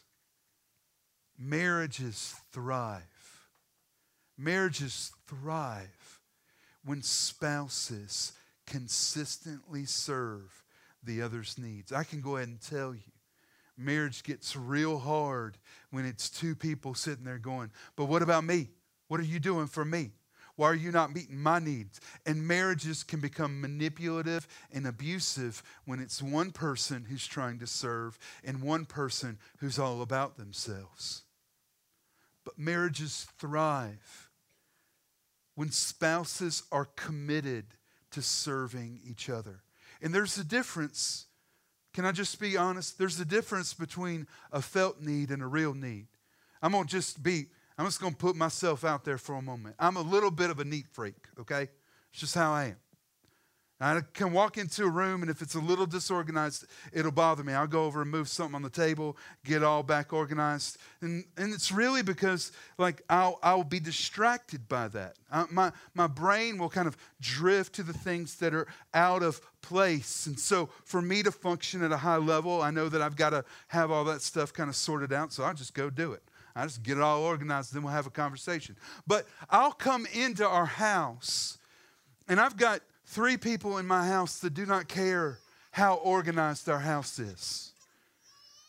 Marriages 1.38 2.36
thrive. 2.52 3.48
Marriages 4.38 5.12
thrive 5.28 6.20
when 6.84 7.02
spouses 7.02 8.34
consistently 8.65 9.86
serve 9.86 10.63
the 11.04 11.22
other's 11.22 11.58
needs. 11.58 11.94
I 11.94 12.04
can 12.04 12.22
go 12.22 12.38
ahead 12.38 12.50
and 12.50 12.62
tell 12.62 12.94
you 12.94 13.02
marriage 13.80 14.24
gets 14.24 14.56
real 14.56 15.00
hard 15.00 15.58
when 15.91 16.06
it's 16.06 16.30
two 16.30 16.56
people 16.56 16.93
sitting 16.93 17.23
there 17.23 17.38
going, 17.38 17.71
But 17.95 18.06
what 18.06 18.21
about 18.21 18.43
me? 18.43 18.69
What 19.08 19.19
are 19.19 19.23
you 19.23 19.39
doing 19.39 19.67
for 19.67 19.84
me? 19.84 20.12
Why 20.56 20.67
are 20.67 20.75
you 20.75 20.91
not 20.91 21.15
meeting 21.15 21.39
my 21.39 21.60
needs? 21.60 22.02
And 22.25 22.45
marriages 22.45 23.04
can 23.04 23.21
become 23.21 23.62
manipulative 23.62 24.45
and 24.73 24.86
abusive 24.86 25.63
when 25.86 26.02
it's 26.02 26.21
one 26.21 26.52
person 26.52 27.06
who's 27.06 27.25
trying 27.25 27.60
to 27.60 27.67
serve 27.67 28.19
and 28.43 28.62
one 28.62 28.84
person 28.86 29.39
who's 29.60 29.80
all 29.80 30.02
about 30.02 30.36
themselves. 30.36 31.23
But 32.43 32.60
marriages 32.60 33.25
thrive 33.38 34.30
when 35.56 35.71
spouses 35.71 36.63
are 36.73 36.89
committed 36.97 37.65
to 38.12 38.21
serving 38.21 38.99
each 39.10 39.30
other. 39.30 39.62
And 40.02 40.13
there's 40.13 40.38
a 40.38 40.43
difference 40.43 41.28
can 41.93 42.06
I 42.06 42.12
just 42.12 42.39
be 42.39 42.56
honest? 42.58 42.97
There's 42.97 43.19
a 43.19 43.25
difference 43.25 43.73
between 43.73 44.28
a 44.52 44.62
felt 44.62 45.02
need 45.02 45.32
and 45.32 45.41
a 45.41 45.47
real 45.47 45.73
need. 45.73 46.08
I'm 46.62 46.71
going 46.71 46.86
to 46.86 46.89
just 46.89 47.23
be, 47.23 47.47
I'm 47.78 47.86
just 47.86 47.99
going 47.99 48.13
to 48.13 48.17
put 48.17 48.36
myself 48.36 48.84
out 48.84 49.06
there 49.06 49.17
for 49.17 49.36
a 49.36 49.41
moment. 49.41 49.75
I'm 49.80 49.97
a 49.97 50.02
little 50.02 50.32
bit 50.32 50.49
of 50.49 50.60
a 50.60 50.65
neat 50.65 50.86
freak, 50.91 51.15
okay? 51.39 51.69
It's 52.12 52.21
just 52.21 52.36
how 52.36 52.52
I 52.52 52.65
am. 52.65 52.75
I 53.82 54.02
can 54.13 54.34
walk 54.34 54.58
into 54.58 54.84
a 54.84 54.89
room, 54.89 55.22
and 55.22 55.32
if 55.32 55.42
it's 55.42 55.56
a 55.56 55.60
little 55.60 55.86
disorganized, 55.86 56.65
it'll 56.92 57.13
bother 57.13 57.46
me. 57.46 57.54
I'll 57.54 57.65
go 57.65 57.86
over 57.86 58.02
and 58.02 58.12
move 58.12 58.28
something 58.28 58.56
on 58.56 58.62
the 58.62 58.70
table, 58.70 59.15
get 59.46 59.63
all 59.63 59.84
back 59.84 60.12
organized. 60.12 60.78
And, 61.00 61.24
and 61.38 61.54
it's 61.54 61.72
really 61.72 62.04
because, 62.04 62.52
like, 62.78 63.02
I'll, 63.10 63.39
I'll 63.42 63.63
be 63.63 63.80
distracted 63.80 64.68
by 64.68 64.89
that. 64.89 65.15
I, 65.32 65.46
my, 65.50 65.72
my 65.94 66.08
brain 66.08 66.58
will 66.58 66.68
kind 66.68 66.89
of 66.89 66.98
drift 67.22 67.76
to 67.76 67.84
the 67.84 67.94
things 67.94 68.36
that 68.38 68.54
are 68.54 68.68
out 68.94 69.24
of 69.24 69.39
place. 69.62 70.26
And 70.26 70.38
so, 70.38 70.68
for 70.84 71.02
me 71.02 71.24
to 71.24 71.32
function 71.32 71.82
at 71.82 71.94
a 71.94 71.98
high 71.98 72.18
level, 72.18 72.62
I 72.62 72.72
know 72.72 72.89
that 72.89 73.02
I've 73.02 73.15
got 73.15 73.30
to 73.30 73.46
have 73.70 73.92
all 73.92 74.04
that 74.06 74.22
stuff 74.22 74.52
kind 74.52 74.70
of 74.70 74.76
sorted 74.76 75.13
out, 75.13 75.32
so 75.32 75.44
I'll 75.44 75.54
just 75.54 75.74
go 75.74 75.89
do 75.89 76.12
it. 76.12 76.24
I 76.54 76.65
just 76.65 76.84
get 76.84 76.98
it 76.98 77.02
all 77.02 77.24
organized, 77.24 77.74
then 77.74 77.84
we'll 77.84 77.94
have 77.94 78.08
a 78.08 78.12
conversation. 78.12 78.76
But 79.08 79.26
I'll 79.50 79.72
come 79.72 80.06
into 80.13 80.46
our 80.46 80.65
house, 80.65 81.58
and 82.28 82.42
I've 82.42 82.58
got 82.58 82.82
three 83.10 83.38
people 83.38 83.80
in 83.80 83.88
my 83.88 84.08
house 84.08 84.38
that 84.39 84.54
do 84.54 84.67
not 84.67 84.88
care 84.88 85.39
how 85.72 85.95
organized 85.95 86.69
our 86.69 86.80
house 86.80 87.17
is. 87.17 87.72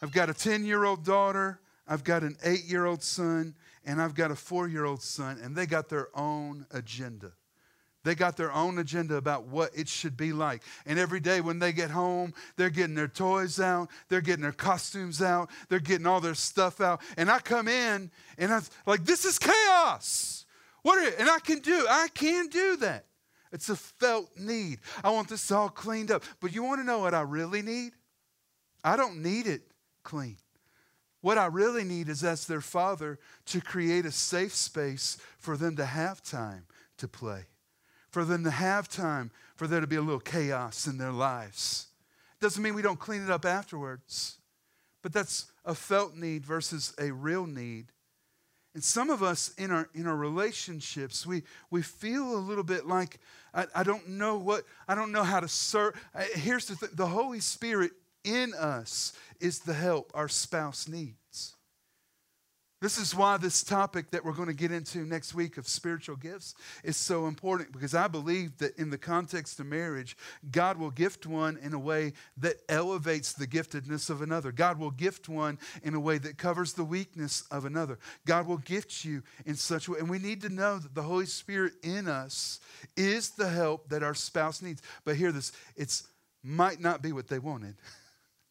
I've 0.02 0.12
got 0.12 0.30
a 0.30 0.34
10 0.34 0.64
year 0.64 0.84
old 0.84 1.04
daughter, 1.04 1.60
I've 1.86 2.04
got 2.04 2.22
an 2.22 2.36
eight 2.42 2.64
year 2.64 2.86
old 2.86 3.02
son, 3.02 3.54
and 3.84 4.00
I've 4.00 4.14
got 4.14 4.30
a 4.30 4.36
four 4.36 4.66
year 4.66 4.86
old 4.86 5.02
son, 5.02 5.38
and 5.42 5.54
they 5.54 5.66
got 5.66 5.90
their 5.90 6.08
own 6.14 6.66
agenda. 6.70 7.32
They 8.02 8.14
got 8.14 8.38
their 8.38 8.50
own 8.50 8.78
agenda 8.78 9.16
about 9.16 9.44
what 9.44 9.72
it 9.76 9.86
should 9.86 10.16
be 10.16 10.32
like. 10.32 10.62
And 10.86 10.98
every 10.98 11.20
day 11.20 11.42
when 11.42 11.58
they 11.58 11.72
get 11.74 11.90
home, 11.90 12.32
they're 12.56 12.70
getting 12.70 12.94
their 12.94 13.08
toys 13.08 13.60
out, 13.60 13.90
they're 14.08 14.22
getting 14.22 14.42
their 14.42 14.52
costumes 14.52 15.20
out, 15.20 15.50
they're 15.68 15.80
getting 15.80 16.06
all 16.06 16.22
their 16.22 16.34
stuff 16.34 16.80
out. 16.80 17.02
And 17.18 17.30
I 17.30 17.40
come 17.40 17.68
in 17.68 18.10
and 18.38 18.54
I'm 18.54 18.62
like, 18.86 19.04
this 19.04 19.26
is 19.26 19.38
chaos. 19.38 20.46
What 20.80 20.96
are 20.96 21.02
you? 21.02 21.12
And 21.18 21.28
I 21.28 21.40
can 21.40 21.58
do, 21.58 21.86
I 21.90 22.08
can 22.14 22.46
do 22.46 22.76
that. 22.76 23.04
It's 23.52 23.68
a 23.68 23.76
felt 23.76 24.30
need. 24.38 24.78
I 25.02 25.10
want 25.10 25.28
this 25.28 25.50
all 25.50 25.68
cleaned 25.68 26.10
up. 26.10 26.22
But 26.40 26.54
you 26.54 26.62
want 26.62 26.80
to 26.80 26.84
know 26.86 27.00
what 27.00 27.14
I 27.14 27.22
really 27.22 27.62
need? 27.62 27.92
I 28.84 28.96
don't 28.96 29.22
need 29.22 29.46
it 29.46 29.62
clean. 30.02 30.36
What 31.20 31.36
I 31.36 31.46
really 31.46 31.84
need 31.84 32.08
is, 32.08 32.24
as 32.24 32.46
their 32.46 32.62
father, 32.62 33.18
to 33.46 33.60
create 33.60 34.06
a 34.06 34.12
safe 34.12 34.54
space 34.54 35.18
for 35.38 35.56
them 35.56 35.76
to 35.76 35.84
have 35.84 36.22
time 36.22 36.64
to 36.96 37.08
play, 37.08 37.46
for 38.08 38.24
them 38.24 38.44
to 38.44 38.50
have 38.50 38.88
time, 38.88 39.30
for 39.54 39.66
there 39.66 39.80
to 39.80 39.86
be 39.86 39.96
a 39.96 40.02
little 40.02 40.20
chaos 40.20 40.86
in 40.86 40.96
their 40.96 41.12
lives. 41.12 41.88
Doesn't 42.40 42.62
mean 42.62 42.74
we 42.74 42.82
don't 42.82 42.98
clean 42.98 43.22
it 43.22 43.30
up 43.30 43.44
afterwards, 43.44 44.38
but 45.02 45.12
that's 45.12 45.52
a 45.66 45.74
felt 45.74 46.16
need 46.16 46.46
versus 46.46 46.94
a 46.98 47.10
real 47.10 47.46
need. 47.46 47.92
And 48.72 48.82
some 48.82 49.10
of 49.10 49.22
us 49.22 49.52
in 49.58 49.70
our 49.70 49.88
in 49.94 50.06
our 50.06 50.16
relationships, 50.16 51.26
we 51.26 51.42
we 51.70 51.82
feel 51.82 52.34
a 52.34 52.38
little 52.38 52.64
bit 52.64 52.86
like 52.86 53.18
I, 53.54 53.66
I 53.74 53.82
don't 53.82 54.08
know 54.08 54.36
what 54.38 54.64
I 54.88 54.94
don't 54.94 55.12
know 55.12 55.24
how 55.24 55.40
to 55.40 55.48
serve. 55.48 55.94
Uh, 56.14 56.24
here's 56.34 56.66
the 56.66 56.76
thing: 56.76 56.90
the 56.94 57.06
Holy 57.06 57.40
Spirit 57.40 57.92
in 58.24 58.54
us 58.54 59.12
is 59.40 59.60
the 59.60 59.74
help 59.74 60.10
our 60.14 60.28
spouse 60.28 60.88
needs. 60.88 61.19
This 62.80 62.96
is 62.96 63.14
why 63.14 63.36
this 63.36 63.62
topic 63.62 64.10
that 64.10 64.24
we're 64.24 64.32
going 64.32 64.48
to 64.48 64.54
get 64.54 64.72
into 64.72 65.00
next 65.00 65.34
week 65.34 65.58
of 65.58 65.68
spiritual 65.68 66.16
gifts 66.16 66.54
is 66.82 66.96
so 66.96 67.26
important 67.26 67.72
because 67.72 67.94
I 67.94 68.08
believe 68.08 68.56
that 68.56 68.78
in 68.78 68.88
the 68.88 68.96
context 68.96 69.60
of 69.60 69.66
marriage, 69.66 70.16
God 70.50 70.78
will 70.78 70.90
gift 70.90 71.26
one 71.26 71.58
in 71.62 71.74
a 71.74 71.78
way 71.78 72.14
that 72.38 72.56
elevates 72.70 73.34
the 73.34 73.46
giftedness 73.46 74.08
of 74.08 74.22
another. 74.22 74.50
God 74.50 74.78
will 74.78 74.92
gift 74.92 75.28
one 75.28 75.58
in 75.82 75.94
a 75.94 76.00
way 76.00 76.16
that 76.18 76.38
covers 76.38 76.72
the 76.72 76.84
weakness 76.84 77.44
of 77.50 77.66
another. 77.66 77.98
God 78.24 78.46
will 78.46 78.56
gift 78.56 79.04
you 79.04 79.22
in 79.44 79.56
such 79.56 79.86
a 79.86 79.90
way. 79.90 79.98
And 79.98 80.08
we 80.08 80.18
need 80.18 80.40
to 80.40 80.48
know 80.48 80.78
that 80.78 80.94
the 80.94 81.02
Holy 81.02 81.26
Spirit 81.26 81.74
in 81.82 82.08
us 82.08 82.60
is 82.96 83.28
the 83.30 83.48
help 83.48 83.90
that 83.90 84.02
our 84.02 84.14
spouse 84.14 84.62
needs. 84.62 84.80
But 85.04 85.16
hear 85.16 85.32
this 85.32 85.52
it 85.76 86.00
might 86.42 86.80
not 86.80 87.02
be 87.02 87.12
what 87.12 87.28
they 87.28 87.40
wanted. 87.40 87.74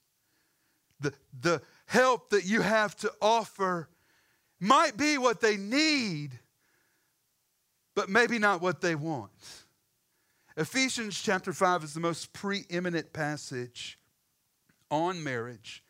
the, 1.00 1.14
the 1.42 1.64
help 1.88 2.30
that 2.30 2.46
you 2.46 2.62
have 2.62 2.96
to 2.98 3.12
offer 3.20 3.90
might 4.60 4.98
be 4.98 5.18
what 5.18 5.42
they 5.42 5.58
need, 5.58 6.38
but 7.96 8.10
maybe 8.10 8.40
not 8.40 8.62
what 8.62 8.82
they 8.82 8.96
want. 8.96 9.32
Ephesians 10.58 11.20
chapter 11.22 11.54
5 11.54 11.84
is 11.86 11.94
the 11.94 12.00
most 12.00 12.34
preeminent 12.34 13.14
passage 13.14 13.98
on 14.92 15.24
marriage 15.24 15.84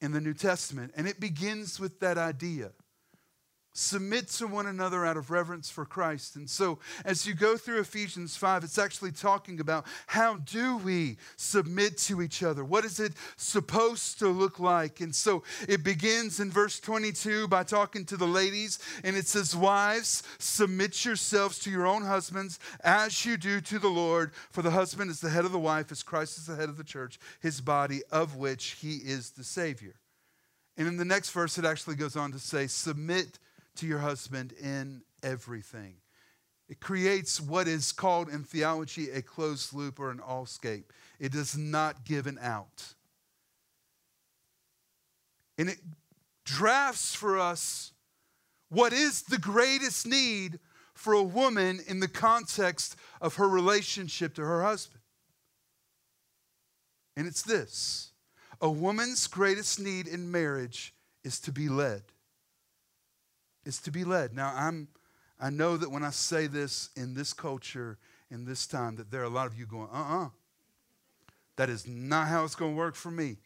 in 0.00 0.12
the 0.12 0.20
New 0.20 0.34
Testament, 0.34 0.92
and 0.96 1.08
it 1.08 1.18
begins 1.18 1.80
with 1.80 2.00
that 2.00 2.18
idea 2.18 2.70
submit 3.74 4.28
to 4.28 4.46
one 4.46 4.66
another 4.66 5.04
out 5.04 5.16
of 5.16 5.30
reverence 5.30 5.68
for 5.68 5.84
Christ. 5.84 6.36
And 6.36 6.48
so 6.48 6.78
as 7.04 7.26
you 7.26 7.34
go 7.34 7.56
through 7.56 7.80
Ephesians 7.80 8.36
5, 8.36 8.62
it's 8.62 8.78
actually 8.78 9.10
talking 9.10 9.58
about 9.58 9.84
how 10.06 10.36
do 10.36 10.76
we 10.78 11.16
submit 11.36 11.98
to 11.98 12.22
each 12.22 12.44
other? 12.44 12.64
What 12.64 12.84
is 12.84 13.00
it 13.00 13.12
supposed 13.36 14.20
to 14.20 14.28
look 14.28 14.60
like? 14.60 15.00
And 15.00 15.12
so 15.12 15.42
it 15.68 15.82
begins 15.82 16.38
in 16.38 16.52
verse 16.52 16.78
22 16.78 17.48
by 17.48 17.64
talking 17.64 18.04
to 18.06 18.16
the 18.16 18.26
ladies 18.26 18.78
and 19.02 19.16
it 19.16 19.26
says, 19.26 19.56
"Wives, 19.56 20.22
submit 20.38 21.04
yourselves 21.04 21.58
to 21.60 21.70
your 21.70 21.86
own 21.86 22.04
husbands 22.04 22.60
as 22.84 23.24
you 23.26 23.36
do 23.36 23.60
to 23.62 23.80
the 23.80 23.88
Lord, 23.88 24.32
for 24.52 24.62
the 24.62 24.70
husband 24.70 25.10
is 25.10 25.20
the 25.20 25.30
head 25.30 25.44
of 25.44 25.52
the 25.52 25.58
wife 25.58 25.90
as 25.90 26.04
Christ 26.04 26.38
is 26.38 26.46
the 26.46 26.54
head 26.54 26.68
of 26.68 26.76
the 26.76 26.84
church, 26.84 27.18
his 27.40 27.60
body 27.60 28.02
of 28.12 28.36
which 28.36 28.76
he 28.80 28.98
is 28.98 29.30
the 29.30 29.44
savior." 29.44 29.96
And 30.76 30.88
in 30.88 30.96
the 30.96 31.04
next 31.04 31.30
verse, 31.30 31.58
it 31.58 31.64
actually 31.64 31.96
goes 31.96 32.16
on 32.16 32.32
to 32.32 32.38
say, 32.38 32.66
Submit 32.66 33.38
to 33.76 33.86
your 33.86 33.98
husband 33.98 34.52
in 34.52 35.02
everything. 35.22 35.96
It 36.68 36.80
creates 36.80 37.40
what 37.40 37.68
is 37.68 37.92
called 37.92 38.28
in 38.28 38.42
theology 38.42 39.10
a 39.10 39.20
closed 39.20 39.74
loop 39.74 40.00
or 40.00 40.10
an 40.10 40.18
allscape. 40.18 40.84
It 41.20 41.32
does 41.32 41.56
not 41.56 42.04
give 42.04 42.26
an 42.26 42.38
out. 42.40 42.94
And 45.58 45.68
it 45.68 45.78
drafts 46.44 47.14
for 47.14 47.38
us 47.38 47.92
what 48.70 48.92
is 48.92 49.22
the 49.22 49.38
greatest 49.38 50.06
need 50.06 50.58
for 50.94 51.12
a 51.12 51.22
woman 51.22 51.80
in 51.86 52.00
the 52.00 52.08
context 52.08 52.96
of 53.20 53.36
her 53.36 53.48
relationship 53.48 54.34
to 54.34 54.42
her 54.42 54.62
husband. 54.62 55.00
And 57.16 57.26
it's 57.26 57.42
this 57.42 58.12
a 58.60 58.70
woman's 58.70 59.26
greatest 59.26 59.78
need 59.78 60.08
in 60.08 60.30
marriage 60.30 60.94
is 61.22 61.38
to 61.40 61.52
be 61.52 61.68
led 61.68 62.02
is 63.64 63.78
to 63.80 63.90
be 63.90 64.04
led. 64.04 64.34
Now, 64.34 64.52
I'm, 64.54 64.88
I 65.40 65.50
know 65.50 65.76
that 65.76 65.90
when 65.90 66.04
I 66.04 66.10
say 66.10 66.46
this 66.46 66.90
in 66.96 67.14
this 67.14 67.32
culture, 67.32 67.98
in 68.30 68.44
this 68.44 68.66
time, 68.66 68.96
that 68.96 69.10
there 69.10 69.20
are 69.20 69.24
a 69.24 69.30
lot 69.30 69.46
of 69.46 69.58
you 69.58 69.66
going, 69.66 69.88
uh 69.92 70.24
uh 70.24 70.28
That 71.56 71.70
is 71.70 71.86
not 71.86 72.28
how 72.28 72.44
it's 72.44 72.54
going 72.54 72.72
to 72.72 72.76
work 72.76 72.94
for 72.94 73.10
me. 73.10 73.36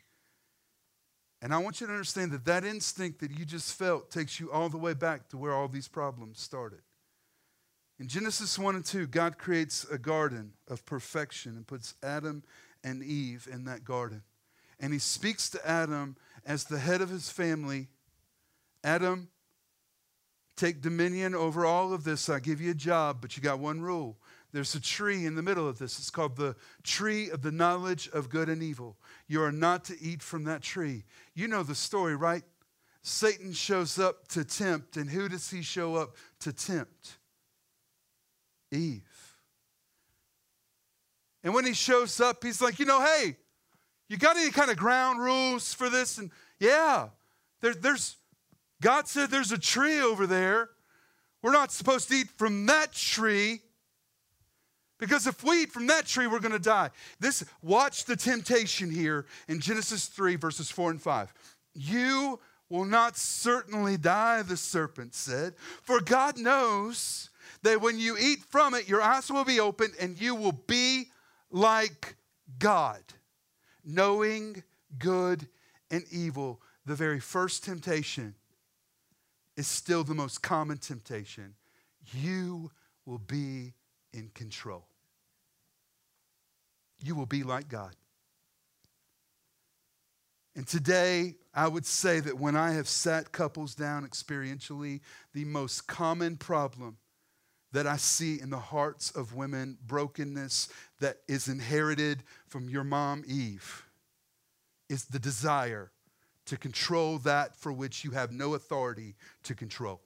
And 1.41 1.55
I 1.55 1.59
want 1.59 1.81
you 1.81 1.87
to 1.87 1.93
understand 1.93 2.33
that 2.33 2.45
that 2.47 2.65
instinct 2.65 3.21
that 3.21 3.31
you 3.31 3.45
just 3.45 3.79
felt 3.79 4.11
takes 4.11 4.41
you 4.41 4.51
all 4.51 4.69
the 4.69 4.79
way 4.79 4.95
back 4.95 5.29
to 5.29 5.37
where 5.37 5.53
all 5.53 5.69
these 5.69 5.87
problems 5.87 6.41
started. 6.41 6.81
In 8.01 8.09
Genesis 8.09 8.59
1 8.59 8.77
and 8.77 8.85
2, 8.85 9.07
God 9.09 9.39
creates 9.39 9.85
a 9.85 9.99
garden 9.99 10.53
of 10.69 10.85
perfection 10.85 11.57
and 11.57 11.67
puts 11.67 11.95
Adam 12.03 12.43
and 12.85 13.03
Eve 13.03 13.49
in 13.51 13.65
that 13.65 13.85
garden. 13.85 14.23
And 14.81 14.93
he 14.93 14.99
speaks 14.99 15.51
to 15.51 15.69
Adam 15.69 16.17
as 16.47 16.65
the 16.65 16.79
head 16.79 17.01
of 17.01 17.09
his 17.09 17.31
family 17.31 17.89
Adam, 18.85 19.29
take 20.59 20.81
dominion 20.81 21.35
over 21.35 21.65
all 21.65 21.93
of 21.93 22.05
this. 22.05 22.29
I 22.29 22.41
give 22.41 22.61
you 22.61 22.73
a 22.73 22.75
job, 22.75 23.19
but 23.21 23.37
you 23.37 23.43
got 23.43 23.59
one 23.59 23.81
rule. 23.81 24.17
There's 24.53 24.75
a 24.75 24.81
tree 24.81 25.27
in 25.27 25.35
the 25.35 25.43
middle 25.43 25.69
of 25.69 25.79
this. 25.79 25.99
It's 25.99 26.11
called 26.11 26.37
the 26.37 26.57
tree 26.83 27.31
of 27.31 27.43
the 27.43 27.53
knowledge 27.53 28.09
of 28.13 28.31
good 28.31 28.49
and 28.49 28.63
evil. 28.63 28.97
You 29.27 29.43
are 29.43 29.53
not 29.53 29.85
to 29.87 30.01
eat 30.01 30.23
from 30.23 30.45
that 30.45 30.63
tree. 30.63 31.05
You 31.35 31.49
know 31.49 31.63
the 31.63 31.75
story, 31.75 32.17
right? 32.17 32.43
Satan 33.03 33.53
shows 33.53 33.99
up 33.99 34.29
to 34.29 34.45
tempt, 34.45 34.97
and 34.97 35.09
who 35.09 35.29
does 35.29 35.51
he 35.51 35.63
show 35.63 35.97
up 35.97 36.17
to 36.41 36.53
tempt? 36.53 37.19
Eve. 38.73 39.03
And 41.45 41.55
when 41.55 41.65
he 41.65 41.73
shows 41.73 42.21
up, 42.21 42.43
he's 42.43 42.61
like, 42.61 42.79
you 42.79 42.85
know, 42.85 43.03
hey, 43.03 43.37
you 44.09 44.17
got 44.17 44.37
any 44.37 44.51
kind 44.51 44.71
of 44.71 44.77
ground 44.77 45.21
rules 45.21 45.73
for 45.73 45.89
this? 45.89 46.19
And 46.19 46.31
yeah, 46.59 47.09
there, 47.61 47.75
there's 47.75 48.17
God 48.81 49.09
said 49.09 49.31
there's 49.31 49.53
a 49.53 49.59
tree 49.59 50.01
over 50.01 50.27
there. 50.27 50.71
We're 51.43 51.53
not 51.53 51.73
supposed 51.73 52.09
to 52.09 52.15
eat 52.15 52.29
from 52.31 52.67
that 52.67 52.93
tree. 52.93 53.61
Because 54.99 55.27
if 55.27 55.45
we 55.45 55.63
eat 55.63 55.73
from 55.73 55.87
that 55.87 56.07
tree, 56.07 56.27
we're 56.27 56.41
going 56.41 56.53
to 56.53 56.59
die. 56.59 56.91
This 57.21 57.45
watch 57.63 58.05
the 58.05 58.17
temptation 58.17 58.91
here 58.91 59.27
in 59.47 59.61
Genesis 59.61 60.07
3 60.07 60.37
verses 60.37 60.71
4 60.71 60.91
and 60.91 61.03
5. 61.03 61.33
You 61.75 62.41
will 62.69 62.85
not 62.85 63.17
certainly 63.17 63.97
die, 63.97 64.43
the 64.43 64.57
serpent 64.57 65.15
said, 65.15 65.55
for 65.83 66.01
God 66.01 66.37
knows 66.37 67.31
that 67.63 67.81
when 67.81 67.99
you 67.99 68.17
eat 68.19 68.41
from 68.51 68.75
it, 68.75 68.89
your 68.89 69.01
eyes 69.01 69.31
will 69.31 69.45
be 69.45 69.61
opened 69.61 69.95
and 70.01 70.21
you 70.21 70.35
will 70.35 70.53
be 70.67 71.11
like 71.51 72.17
God, 72.59 73.01
knowing 73.85 74.63
good 74.99 75.49
and 75.91 76.05
evil. 76.11 76.61
The 76.85 76.95
very 76.95 77.21
first 77.21 77.65
temptation 77.65 78.35
is 79.59 79.67
still 79.67 80.05
the 80.05 80.15
most 80.15 80.41
common 80.41 80.79
temptation. 80.79 81.53
You 82.15 82.71
will 83.05 83.19
be 83.19 83.75
in 84.13 84.31
control. 84.33 84.87
You 87.03 87.17
will 87.17 87.27
be 87.27 87.43
like 87.43 87.69
God. 87.69 87.97
And 90.55 90.67
today, 90.67 91.35
I 91.53 91.67
would 91.67 91.87
say 91.87 92.21
that 92.21 92.39
when 92.39 92.55
I 92.55 92.71
have 92.73 92.89
sat 92.89 93.33
couples 93.33 93.75
down 93.75 94.07
experientially, 94.07 95.01
the 95.35 95.45
most 95.45 95.89
common 95.89 96.37
problem 96.37 96.99
that 97.73 97.87
I 97.87 97.97
see 97.97 98.41
in 98.41 98.51
the 98.51 98.59
hearts 98.59 99.11
of 99.11 99.35
women, 99.35 99.77
brokenness 99.85 100.69
that 101.01 101.19
is 101.27 101.49
inherited 101.49 102.23
from 102.47 102.69
your 102.69 102.85
mom, 102.85 103.25
Eve, 103.27 103.85
is 104.89 105.07
the 105.07 105.19
desire 105.19 105.91
to 106.49 106.57
control 106.57 107.19
that 107.19 107.57
for 107.57 107.73
which 107.73 108.05
you 108.05 108.11
have 108.13 108.33
no 108.33 108.55
authority 108.55 109.15
to 109.45 109.55
control. 109.55 110.01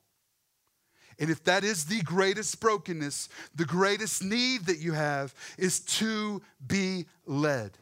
And 1.18 1.30
if 1.30 1.44
that 1.44 1.64
is 1.64 1.84
the 1.84 2.02
greatest 2.02 2.60
brokenness, 2.60 3.28
the 3.54 3.64
greatest 3.64 4.24
need 4.24 4.66
that 4.66 4.78
you 4.78 4.92
have 4.92 5.34
is 5.58 5.80
to 5.80 6.42
be 6.66 7.06
led. 7.26 7.78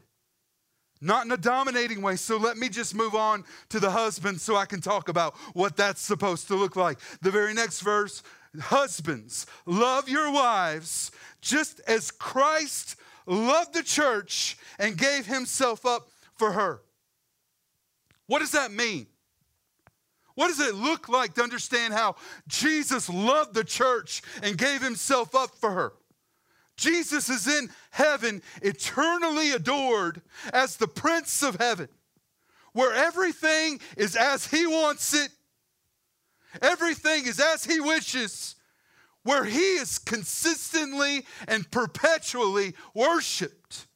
Not 1.01 1.25
in 1.25 1.33
a 1.33 1.37
dominating 1.37 2.03
way. 2.03 2.17
So 2.17 2.37
let 2.37 2.59
me 2.59 2.69
just 2.69 2.95
move 2.95 3.15
on 3.15 3.45
to 3.71 3.81
the 3.81 3.91
husband 3.91 4.41
so 4.41 4.57
I 4.57 4.67
can 4.67 4.81
talk 4.81 5.09
about 5.09 5.35
what 5.55 5.77
that's 5.77 6.03
supposed 6.03 6.49
to 6.49 6.57
look 6.57 6.77
like. 6.77 6.99
The 7.23 7.31
very 7.31 7.55
next 7.55 7.81
verse 7.81 8.23
Husbands, 8.59 9.47
love 9.65 10.09
your 10.09 10.33
wives 10.33 11.13
just 11.41 11.81
as 11.87 12.11
Christ 12.11 12.97
loved 13.27 13.75
the 13.75 13.83
church 13.83 14.59
and 14.79 14.99
gave 14.99 15.27
himself 15.27 15.87
up 15.87 16.09
for 16.35 16.53
her. 16.53 16.83
What 18.31 18.39
does 18.39 18.53
that 18.53 18.71
mean? 18.71 19.09
What 20.37 20.47
does 20.47 20.61
it 20.61 20.77
look 20.77 21.09
like 21.09 21.35
to 21.35 21.43
understand 21.43 21.93
how 21.93 22.15
Jesus 22.47 23.11
loved 23.11 23.55
the 23.55 23.65
church 23.65 24.23
and 24.41 24.57
gave 24.57 24.81
himself 24.81 25.35
up 25.35 25.57
for 25.57 25.73
her? 25.73 25.95
Jesus 26.77 27.29
is 27.29 27.49
in 27.49 27.71
heaven, 27.91 28.41
eternally 28.63 29.51
adored 29.51 30.23
as 30.53 30.77
the 30.77 30.87
Prince 30.87 31.43
of 31.43 31.57
Heaven, 31.57 31.89
where 32.73 32.95
everything 32.95 33.81
is 33.97 34.15
as 34.15 34.47
he 34.47 34.65
wants 34.65 35.13
it, 35.13 35.33
everything 36.63 37.27
is 37.27 37.41
as 37.41 37.65
he 37.65 37.81
wishes, 37.81 38.55
where 39.25 39.43
he 39.43 39.75
is 39.75 39.99
consistently 39.99 41.27
and 41.49 41.69
perpetually 41.73 42.75
worshiped. 42.95 43.89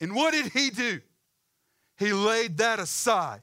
And 0.00 0.12
what 0.12 0.32
did 0.32 0.46
he 0.46 0.70
do? 0.70 1.00
He 1.96 2.12
laid 2.12 2.58
that 2.58 2.80
aside 2.80 3.42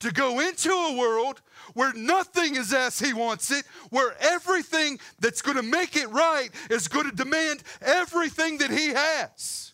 to 0.00 0.12
go 0.12 0.40
into 0.40 0.70
a 0.70 0.96
world 0.96 1.40
where 1.74 1.92
nothing 1.94 2.56
is 2.56 2.72
as 2.72 2.98
he 2.98 3.12
wants 3.12 3.50
it, 3.50 3.64
where 3.90 4.14
everything 4.20 4.98
that's 5.20 5.42
going 5.42 5.56
to 5.56 5.62
make 5.62 5.96
it 5.96 6.10
right 6.10 6.50
is 6.70 6.88
going 6.88 7.08
to 7.08 7.16
demand 7.16 7.62
everything 7.80 8.58
that 8.58 8.70
he 8.70 8.88
has. 8.88 9.72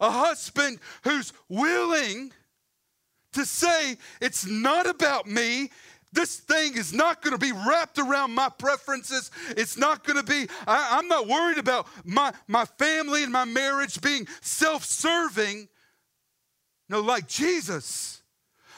A 0.00 0.10
husband 0.10 0.78
who's 1.02 1.32
willing 1.48 2.32
to 3.32 3.44
say, 3.44 3.96
It's 4.20 4.46
not 4.46 4.86
about 4.86 5.26
me. 5.26 5.70
This 6.12 6.36
thing 6.36 6.76
is 6.76 6.94
not 6.94 7.20
going 7.20 7.32
to 7.32 7.38
be 7.38 7.52
wrapped 7.52 7.98
around 7.98 8.32
my 8.32 8.48
preferences. 8.48 9.30
It's 9.50 9.76
not 9.76 10.04
going 10.04 10.16
to 10.16 10.22
be, 10.22 10.46
I, 10.66 10.98
am 10.98 11.08
not 11.08 11.26
worried 11.26 11.58
about 11.58 11.86
my, 12.04 12.32
my 12.46 12.64
family 12.64 13.22
and 13.22 13.32
my 13.32 13.44
marriage 13.44 14.00
being 14.00 14.26
self 14.40 14.84
serving. 14.84 15.68
No, 16.88 17.00
like 17.00 17.26
Jesus. 17.26 18.22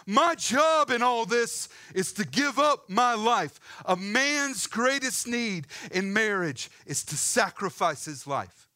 My 0.07 0.35
job 0.35 0.91
in 0.91 1.03
all 1.03 1.27
this 1.27 1.69
is 1.95 2.13
to 2.15 2.25
give 2.25 2.59
up 2.59 2.89
my 2.89 3.15
life. 3.15 3.61
A 3.85 3.95
man's 3.95 4.67
greatest 4.67 5.27
need 5.27 5.67
in 5.91 6.13
marriage 6.13 6.71
is 6.87 7.05
to 7.05 7.17
sacrifice 7.17 8.07
his 8.07 8.27
life 8.27 8.68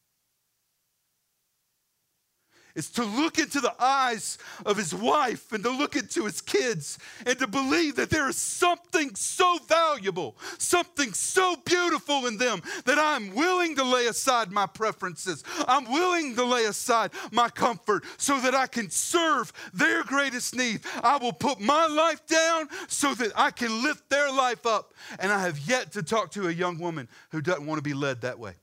is 2.75 2.89
to 2.91 3.03
look 3.03 3.37
into 3.37 3.59
the 3.59 3.73
eyes 3.79 4.37
of 4.65 4.77
his 4.77 4.93
wife 4.93 5.51
and 5.51 5.63
to 5.63 5.69
look 5.69 5.95
into 5.95 6.25
his 6.25 6.41
kids 6.41 6.97
and 7.25 7.37
to 7.39 7.47
believe 7.47 7.95
that 7.95 8.09
there 8.09 8.27
is 8.27 8.37
something 8.37 9.13
so 9.15 9.57
valuable, 9.67 10.35
something 10.57 11.13
so 11.13 11.55
beautiful 11.65 12.25
in 12.25 12.37
them 12.37 12.61
that 12.85 12.97
I'm 12.97 13.33
willing 13.35 13.75
to 13.75 13.83
lay 13.83 14.07
aside 14.07 14.51
my 14.51 14.65
preferences. 14.65 15.43
I'm 15.67 15.85
willing 15.91 16.35
to 16.35 16.43
lay 16.43 16.65
aside 16.65 17.11
my 17.31 17.49
comfort 17.49 18.03
so 18.17 18.39
that 18.41 18.55
I 18.55 18.67
can 18.67 18.89
serve 18.89 19.53
their 19.73 20.03
greatest 20.03 20.55
need. 20.55 20.81
I 21.03 21.17
will 21.17 21.33
put 21.33 21.59
my 21.59 21.87
life 21.87 22.25
down 22.25 22.69
so 22.87 23.13
that 23.15 23.31
I 23.35 23.51
can 23.51 23.83
lift 23.83 24.09
their 24.09 24.31
life 24.31 24.65
up. 24.65 24.93
And 25.19 25.31
I 25.31 25.41
have 25.41 25.59
yet 25.59 25.91
to 25.93 26.03
talk 26.03 26.31
to 26.31 26.47
a 26.47 26.51
young 26.51 26.79
woman 26.79 27.07
who 27.31 27.41
doesn't 27.41 27.65
want 27.65 27.77
to 27.77 27.83
be 27.83 27.93
led 27.93 28.21
that 28.21 28.39
way. 28.39 28.55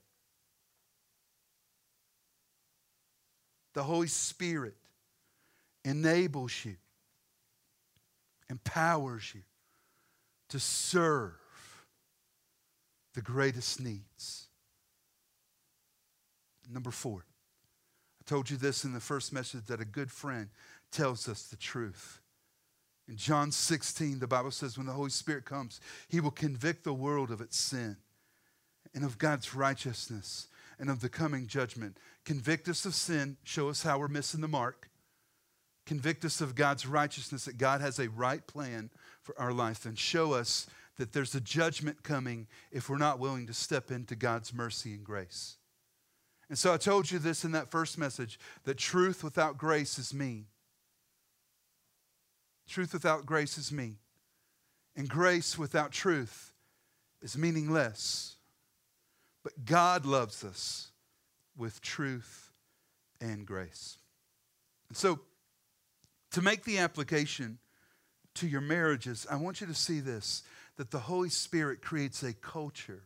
The 3.73 3.83
Holy 3.83 4.07
Spirit 4.07 4.75
enables 5.83 6.65
you, 6.65 6.75
empowers 8.49 9.31
you 9.33 9.41
to 10.49 10.59
serve 10.59 11.33
the 13.13 13.21
greatest 13.21 13.79
needs. 13.79 14.47
Number 16.69 16.91
four, 16.91 17.25
I 18.19 18.23
told 18.29 18.49
you 18.49 18.57
this 18.57 18.83
in 18.83 18.93
the 18.93 18.99
first 18.99 19.33
message 19.33 19.65
that 19.65 19.81
a 19.81 19.85
good 19.85 20.11
friend 20.11 20.49
tells 20.91 21.27
us 21.27 21.43
the 21.43 21.57
truth. 21.57 22.21
In 23.07 23.17
John 23.17 23.51
16, 23.51 24.19
the 24.19 24.27
Bible 24.27 24.51
says, 24.51 24.77
when 24.77 24.87
the 24.87 24.93
Holy 24.93 25.09
Spirit 25.09 25.43
comes, 25.43 25.81
he 26.07 26.19
will 26.19 26.31
convict 26.31 26.83
the 26.83 26.93
world 26.93 27.31
of 27.31 27.41
its 27.41 27.57
sin 27.57 27.97
and 28.93 29.03
of 29.03 29.17
God's 29.17 29.55
righteousness 29.55 30.47
and 30.79 30.89
of 30.89 31.01
the 31.01 31.09
coming 31.09 31.47
judgment. 31.47 31.97
Convict 32.25 32.67
us 32.67 32.85
of 32.85 32.93
sin, 32.93 33.37
show 33.43 33.69
us 33.69 33.83
how 33.83 33.97
we're 33.97 34.07
missing 34.07 34.41
the 34.41 34.47
mark. 34.47 34.89
Convict 35.85 36.23
us 36.23 36.41
of 36.41 36.55
God's 36.55 36.85
righteousness, 36.85 37.45
that 37.45 37.57
God 37.57 37.81
has 37.81 37.99
a 37.99 38.09
right 38.09 38.45
plan 38.45 38.91
for 39.23 39.39
our 39.39 39.51
life, 39.51 39.85
and 39.85 39.97
show 39.97 40.33
us 40.33 40.67
that 40.97 41.13
there's 41.13 41.33
a 41.33 41.41
judgment 41.41 42.03
coming 42.03 42.47
if 42.71 42.89
we're 42.89 42.97
not 42.97 43.19
willing 43.19 43.47
to 43.47 43.53
step 43.53 43.89
into 43.89 44.15
God's 44.15 44.53
mercy 44.53 44.93
and 44.93 45.03
grace. 45.03 45.57
And 46.47 46.57
so 46.57 46.73
I 46.73 46.77
told 46.77 47.09
you 47.09 47.17
this 47.17 47.43
in 47.43 47.53
that 47.53 47.71
first 47.71 47.97
message 47.97 48.39
that 48.65 48.77
truth 48.77 49.23
without 49.23 49.57
grace 49.57 49.97
is 49.97 50.13
mean. 50.13 50.45
Truth 52.67 52.93
without 52.93 53.25
grace 53.25 53.57
is 53.57 53.71
mean. 53.71 53.97
And 54.95 55.09
grace 55.09 55.57
without 55.57 55.91
truth 55.91 56.53
is 57.21 57.37
meaningless. 57.37 58.35
But 59.43 59.65
God 59.65 60.05
loves 60.05 60.43
us 60.43 60.90
with 61.57 61.81
truth 61.81 62.51
and 63.19 63.45
grace. 63.45 63.97
And 64.89 64.97
so, 64.97 65.19
to 66.31 66.41
make 66.41 66.63
the 66.63 66.79
application 66.79 67.59
to 68.35 68.47
your 68.47 68.61
marriages, 68.61 69.27
I 69.29 69.35
want 69.35 69.61
you 69.61 69.67
to 69.67 69.73
see 69.73 69.99
this 69.99 70.43
that 70.77 70.91
the 70.91 70.99
Holy 70.99 71.29
Spirit 71.29 71.81
creates 71.81 72.23
a 72.23 72.33
culture 72.33 73.03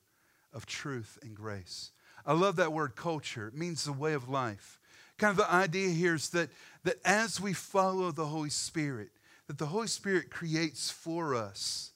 of 0.53 0.65
truth 0.65 1.19
and 1.21 1.35
grace. 1.35 1.91
I 2.25 2.33
love 2.33 2.55
that 2.55 2.71
word 2.71 2.95
culture, 2.95 3.47
it 3.47 3.53
means 3.53 3.83
the 3.83 3.93
way 3.93 4.13
of 4.13 4.29
life. 4.29 4.79
Kind 5.17 5.31
of 5.31 5.37
the 5.37 5.51
idea 5.51 5.89
here 5.89 6.15
is 6.15 6.29
that, 6.29 6.49
that 6.83 6.97
as 7.05 7.39
we 7.39 7.53
follow 7.53 8.11
the 8.11 8.25
Holy 8.25 8.49
Spirit, 8.49 9.09
that 9.47 9.57
the 9.57 9.67
Holy 9.67 9.87
Spirit 9.87 10.29
creates 10.29 10.89
for 10.89 11.35
us 11.35 11.91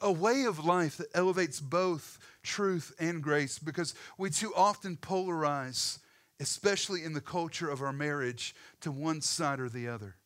a, 0.00 0.12
way 0.12 0.44
of 0.44 0.64
life 0.64 0.96
that 0.98 1.08
elevates 1.14 1.60
both 1.60 2.18
truth 2.42 2.94
and 2.98 3.22
grace 3.22 3.58
because 3.58 3.94
we 4.18 4.30
too 4.30 4.52
often 4.54 4.96
polarize, 4.96 5.98
especially 6.40 7.04
in 7.04 7.12
the 7.12 7.20
culture 7.20 7.68
of 7.68 7.82
our 7.82 7.92
marriage, 7.92 8.54
to 8.80 8.90
one 8.92 9.20
side 9.20 9.60
or 9.60 9.68
the 9.68 9.88
other. 9.88 10.16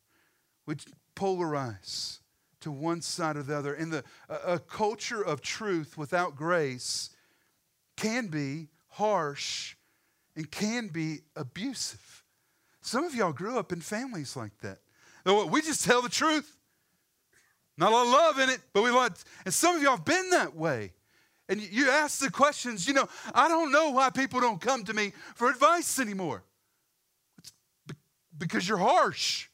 We 0.67 0.77
polarize 1.15 2.19
to 2.61 2.71
one 2.71 3.01
side 3.01 3.37
or 3.37 3.43
the 3.43 3.57
other. 3.57 3.75
And 3.75 3.93
the, 3.93 4.05
a 4.29 4.59
culture 4.59 5.23
of 5.23 5.41
truth 5.41 5.97
without 5.97 6.37
grace 6.37 7.11
can 7.97 8.27
be 8.27 8.69
harsh 8.89 9.77
and 10.35 10.51
can 10.51 10.89
be 10.89 11.21
abusive. 11.35 12.25
Some 12.81 13.05
of 13.05 13.15
y'all 13.15 13.33
grew 13.33 13.59
up 13.59 13.73
in 13.73 13.81
families 13.81 14.37
like 14.37 14.59
that. 14.61 14.79
We 15.25 15.61
just 15.63 15.85
tell 15.85 16.03
the 16.03 16.09
truth. 16.09 16.56
Not 17.79 17.93
a 17.93 17.95
lot 17.95 18.07
of 18.07 18.13
love 18.13 18.39
in 18.39 18.51
it, 18.51 18.61
but 18.73 18.83
we 18.83 18.91
want, 18.91 19.23
and 19.45 19.53
some 19.53 19.77
of 19.77 19.83
y'all 19.83 19.97
have 19.97 20.05
been 20.05 20.31
that 20.31 20.57
way. 20.57 20.93
And 21.49 21.61
you 21.61 21.91
ask 21.91 22.21
the 22.21 22.31
questions, 22.31 22.89
you 22.89 22.95
know, 22.95 23.09
I 23.35 23.49
don't 23.49 23.71
know 23.71 23.91
why 23.91 24.11
people 24.11 24.41
don't 24.41 24.61
come 24.61 24.85
to 24.85 24.95
me 24.95 25.13
for 25.35 25.49
advice 25.49 26.01
anymore. 26.01 26.43
It's 27.39 27.53
because 28.37 28.69
you're 28.69 28.79
harsh. 28.79 29.49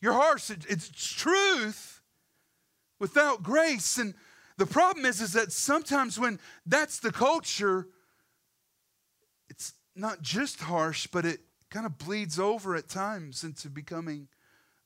You're 0.00 0.12
harsh. 0.12 0.50
It's 0.50 0.90
truth 0.90 2.02
without 2.98 3.42
grace. 3.42 3.96
And 3.96 4.14
the 4.58 4.66
problem 4.66 5.06
is, 5.06 5.20
is 5.20 5.32
that 5.32 5.50
sometimes 5.52 6.18
when 6.18 6.38
that's 6.66 6.98
the 6.98 7.12
culture, 7.12 7.86
it's 9.48 9.72
not 9.96 10.20
just 10.20 10.60
harsh, 10.60 11.06
but 11.06 11.24
it 11.24 11.40
kind 11.70 11.86
of 11.86 11.96
bleeds 11.96 12.38
over 12.38 12.76
at 12.76 12.88
times 12.88 13.44
into 13.44 13.70
becoming 13.70 14.28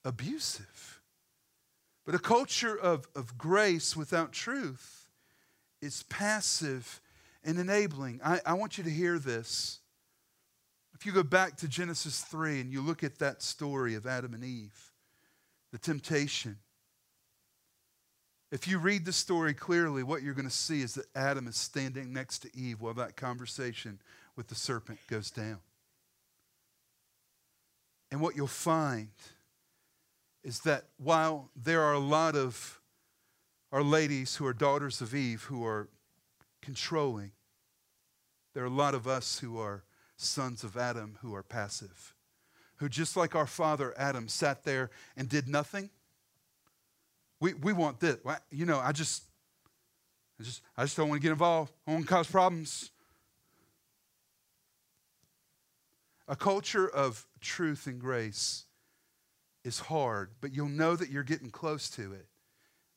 abusive. 0.04 0.95
But 2.06 2.14
a 2.14 2.20
culture 2.20 2.78
of, 2.78 3.08
of 3.16 3.36
grace 3.36 3.96
without 3.96 4.32
truth 4.32 5.08
is 5.82 6.04
passive 6.04 7.00
and 7.42 7.58
enabling. 7.58 8.20
I, 8.24 8.40
I 8.46 8.54
want 8.54 8.78
you 8.78 8.84
to 8.84 8.90
hear 8.90 9.18
this. 9.18 9.80
If 10.94 11.04
you 11.04 11.12
go 11.12 11.24
back 11.24 11.56
to 11.58 11.68
Genesis 11.68 12.22
3 12.22 12.60
and 12.60 12.72
you 12.72 12.80
look 12.80 13.02
at 13.02 13.18
that 13.18 13.42
story 13.42 13.96
of 13.96 14.06
Adam 14.06 14.34
and 14.34 14.44
Eve, 14.44 14.92
the 15.72 15.78
temptation, 15.78 16.56
if 18.52 18.68
you 18.68 18.78
read 18.78 19.04
the 19.04 19.12
story 19.12 19.52
clearly, 19.52 20.04
what 20.04 20.22
you're 20.22 20.32
going 20.32 20.48
to 20.48 20.54
see 20.54 20.82
is 20.82 20.94
that 20.94 21.06
Adam 21.16 21.48
is 21.48 21.56
standing 21.56 22.12
next 22.12 22.38
to 22.40 22.56
Eve 22.56 22.80
while 22.80 22.94
that 22.94 23.16
conversation 23.16 24.00
with 24.36 24.46
the 24.46 24.54
serpent 24.54 25.00
goes 25.08 25.30
down. 25.30 25.58
And 28.12 28.20
what 28.20 28.36
you'll 28.36 28.46
find 28.46 29.08
is 30.46 30.60
that 30.60 30.84
while 30.96 31.50
there 31.56 31.82
are 31.82 31.94
a 31.94 31.98
lot 31.98 32.36
of 32.36 32.80
our 33.72 33.82
ladies 33.82 34.36
who 34.36 34.46
are 34.46 34.52
daughters 34.52 35.00
of 35.00 35.12
Eve 35.12 35.42
who 35.42 35.66
are 35.66 35.88
controlling, 36.62 37.32
there 38.54 38.62
are 38.62 38.68
a 38.68 38.70
lot 38.70 38.94
of 38.94 39.08
us 39.08 39.40
who 39.40 39.58
are 39.58 39.82
sons 40.16 40.62
of 40.62 40.76
Adam 40.76 41.18
who 41.20 41.34
are 41.34 41.42
passive, 41.42 42.14
who 42.76 42.88
just 42.88 43.16
like 43.16 43.34
our 43.34 43.48
father 43.48 43.92
Adam 43.98 44.28
sat 44.28 44.62
there 44.62 44.88
and 45.16 45.28
did 45.28 45.48
nothing. 45.48 45.90
We, 47.40 47.54
we 47.54 47.72
want 47.72 47.98
this. 47.98 48.16
You 48.52 48.66
know, 48.66 48.78
I 48.78 48.92
just, 48.92 49.24
I 50.38 50.44
just, 50.44 50.62
I 50.76 50.84
just 50.84 50.96
don't 50.96 51.08
want 51.08 51.20
to 51.20 51.24
get 51.24 51.32
involved. 51.32 51.72
I 51.88 51.90
don't 51.90 51.96
want 51.96 52.06
to 52.06 52.14
cause 52.14 52.30
problems. 52.30 52.92
A 56.28 56.36
culture 56.36 56.88
of 56.88 57.26
truth 57.40 57.88
and 57.88 58.00
grace 58.00 58.65
is 59.66 59.80
hard, 59.80 60.30
but 60.40 60.54
you'll 60.54 60.68
know 60.68 60.94
that 60.94 61.10
you're 61.10 61.24
getting 61.24 61.50
close 61.50 61.90
to 61.90 62.12
it 62.12 62.26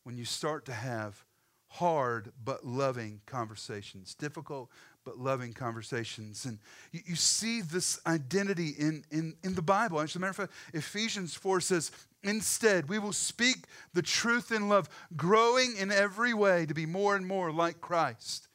when 0.03 0.17
you 0.17 0.23
start 0.23 0.65
to 0.65 0.71
have 0.71 1.25
hard 1.67 2.31
but 2.43 2.65
loving 2.65 3.21
conversations, 3.25 4.13
difficult 4.13 4.69
but 5.03 5.17
loving 5.17 5.53
conversations. 5.53 6.45
And 6.45 6.59
you, 6.91 7.01
you, 7.07 7.15
see 7.15 7.61
this 7.61 7.99
identity 8.05 8.75
in, 8.77 9.03
in, 9.11 9.35
in 9.43 9.55
the 9.55 9.61
Bible. 9.61 9.99
As 9.99 10.15
a 10.15 10.19
matter 10.19 10.29
of 10.29 10.35
fact, 10.35 10.51
Ephesians 10.73 11.33
4 11.33 11.61
says, 11.61 11.91
Instead, 12.21 12.89
we 12.89 12.99
will 12.99 13.13
speak 13.13 13.65
the 13.93 14.01
truth 14.01 14.51
in 14.51 14.67
love, 14.67 14.89
growing 15.15 15.75
in 15.77 15.91
every 15.91 16.33
way 16.33 16.65
to 16.65 16.73
be 16.73 16.85
more 16.85 17.15
and 17.15 17.25
more 17.25 17.51
like 17.51 17.81
Christ. 17.81 18.48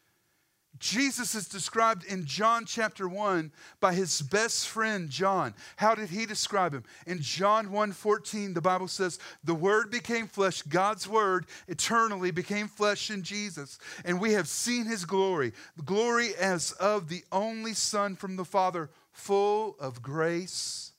Jesus 0.85 1.35
is 1.35 1.49
described 1.49 2.05
in 2.05 2.27
John 2.27 2.67
chapter 2.67 3.09
1 3.09 3.51
by 3.81 3.95
his 3.95 4.21
best 4.21 4.69
friend 4.69 5.09
John. 5.09 5.55
How 5.77 5.95
did 5.95 6.11
he 6.11 6.27
describe 6.27 6.75
him? 6.75 6.85
In 7.07 7.23
John 7.23 7.71
1:14 7.71 8.53
the 8.53 8.61
Bible 8.61 8.89
says, 8.89 9.19
"The 9.43 9.55
word 9.55 9.91
became 9.91 10.29
flesh, 10.29 10.61
God's 10.61 11.09
word 11.09 11.47
eternally 11.69 12.31
became 12.31 12.69
flesh 12.69 13.11
in 13.11 13.23
Jesus, 13.23 13.79
and 14.05 14.21
we 14.21 14.33
have 14.33 14.47
seen 14.47 14.85
his 14.85 15.07
glory, 15.07 15.55
glory 15.87 16.37
as 16.37 16.73
of 16.73 17.09
the 17.09 17.25
only 17.33 17.73
son 17.73 18.15
from 18.15 18.37
the 18.37 18.45
Father, 18.45 18.91
full 19.11 19.77
of 19.81 20.03
grace 20.03 20.93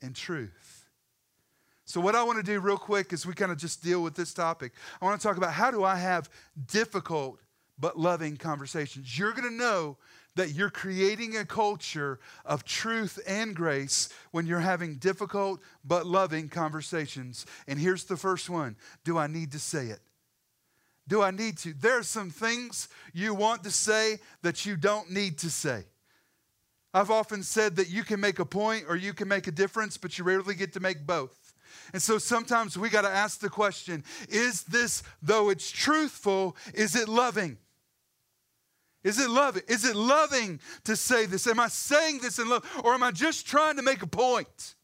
and 0.00 0.14
truth." 0.14 0.86
So, 1.84 2.00
what 2.00 2.14
I 2.14 2.22
want 2.22 2.36
to 2.36 2.44
do 2.44 2.60
real 2.60 2.78
quick 2.78 3.12
is 3.12 3.26
we 3.26 3.34
kind 3.34 3.50
of 3.50 3.58
just 3.58 3.82
deal 3.82 4.04
with 4.04 4.14
this 4.14 4.32
topic. 4.32 4.72
I 5.02 5.04
want 5.04 5.20
to 5.20 5.26
talk 5.26 5.36
about 5.36 5.52
how 5.52 5.72
do 5.72 5.82
I 5.82 5.96
have 5.96 6.30
difficult 6.66 7.40
but 7.78 7.98
loving 7.98 8.36
conversations. 8.36 9.18
You're 9.18 9.32
going 9.32 9.48
to 9.48 9.54
know 9.54 9.98
that 10.36 10.52
you're 10.52 10.70
creating 10.70 11.36
a 11.36 11.44
culture 11.44 12.20
of 12.44 12.64
truth 12.64 13.18
and 13.26 13.54
grace 13.54 14.08
when 14.30 14.46
you're 14.46 14.60
having 14.60 14.96
difficult 14.96 15.60
but 15.84 16.06
loving 16.06 16.48
conversations. 16.48 17.46
And 17.66 17.78
here's 17.78 18.04
the 18.04 18.16
first 18.16 18.48
one 18.48 18.76
Do 19.04 19.18
I 19.18 19.26
need 19.26 19.52
to 19.52 19.58
say 19.58 19.86
it? 19.86 20.00
Do 21.08 21.22
I 21.22 21.30
need 21.30 21.58
to? 21.58 21.72
There 21.72 21.98
are 21.98 22.02
some 22.02 22.30
things 22.30 22.88
you 23.12 23.34
want 23.34 23.64
to 23.64 23.70
say 23.70 24.18
that 24.42 24.66
you 24.66 24.76
don't 24.76 25.10
need 25.10 25.38
to 25.38 25.50
say. 25.50 25.84
I've 26.92 27.10
often 27.10 27.42
said 27.42 27.76
that 27.76 27.90
you 27.90 28.02
can 28.02 28.20
make 28.20 28.38
a 28.38 28.44
point 28.44 28.84
or 28.88 28.96
you 28.96 29.12
can 29.12 29.28
make 29.28 29.46
a 29.46 29.52
difference, 29.52 29.96
but 29.98 30.18
you 30.18 30.24
rarely 30.24 30.54
get 30.54 30.72
to 30.72 30.80
make 30.80 31.06
both. 31.06 31.54
And 31.92 32.02
so 32.02 32.18
sometimes 32.18 32.76
we 32.76 32.88
got 32.88 33.02
to 33.02 33.08
ask 33.08 33.40
the 33.40 33.48
question 33.48 34.02
is 34.28 34.64
this, 34.64 35.02
though 35.22 35.50
it's 35.50 35.70
truthful, 35.70 36.56
is 36.74 36.96
it 36.96 37.08
loving? 37.08 37.58
Is 39.06 39.20
it 39.20 39.30
loving? 39.30 39.62
Is 39.68 39.84
it 39.84 39.94
loving 39.94 40.58
to 40.82 40.96
say 40.96 41.26
this? 41.26 41.46
Am 41.46 41.60
I 41.60 41.68
saying 41.68 42.18
this 42.18 42.40
in 42.40 42.48
love 42.48 42.68
or 42.82 42.92
am 42.92 43.04
I 43.04 43.12
just 43.12 43.46
trying 43.46 43.76
to 43.76 43.82
make 43.82 44.02
a 44.02 44.06
point? 44.06 44.74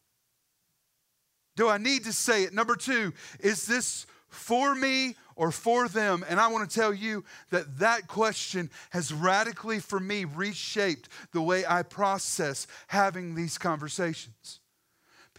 Do 1.56 1.68
I 1.68 1.76
need 1.76 2.04
to 2.04 2.12
say 2.12 2.44
it? 2.44 2.54
Number 2.54 2.76
two, 2.76 3.12
is 3.40 3.66
this 3.66 4.06
for 4.28 4.76
me 4.76 5.16
or 5.34 5.50
for 5.50 5.88
them? 5.88 6.24
And 6.28 6.38
I 6.38 6.46
want 6.52 6.70
to 6.70 6.72
tell 6.72 6.94
you 6.94 7.24
that 7.50 7.80
that 7.80 8.06
question 8.06 8.70
has 8.90 9.12
radically, 9.12 9.80
for 9.80 9.98
me, 9.98 10.24
reshaped 10.24 11.08
the 11.32 11.42
way 11.42 11.64
I 11.66 11.82
process 11.82 12.68
having 12.86 13.34
these 13.34 13.58
conversations. 13.58 14.60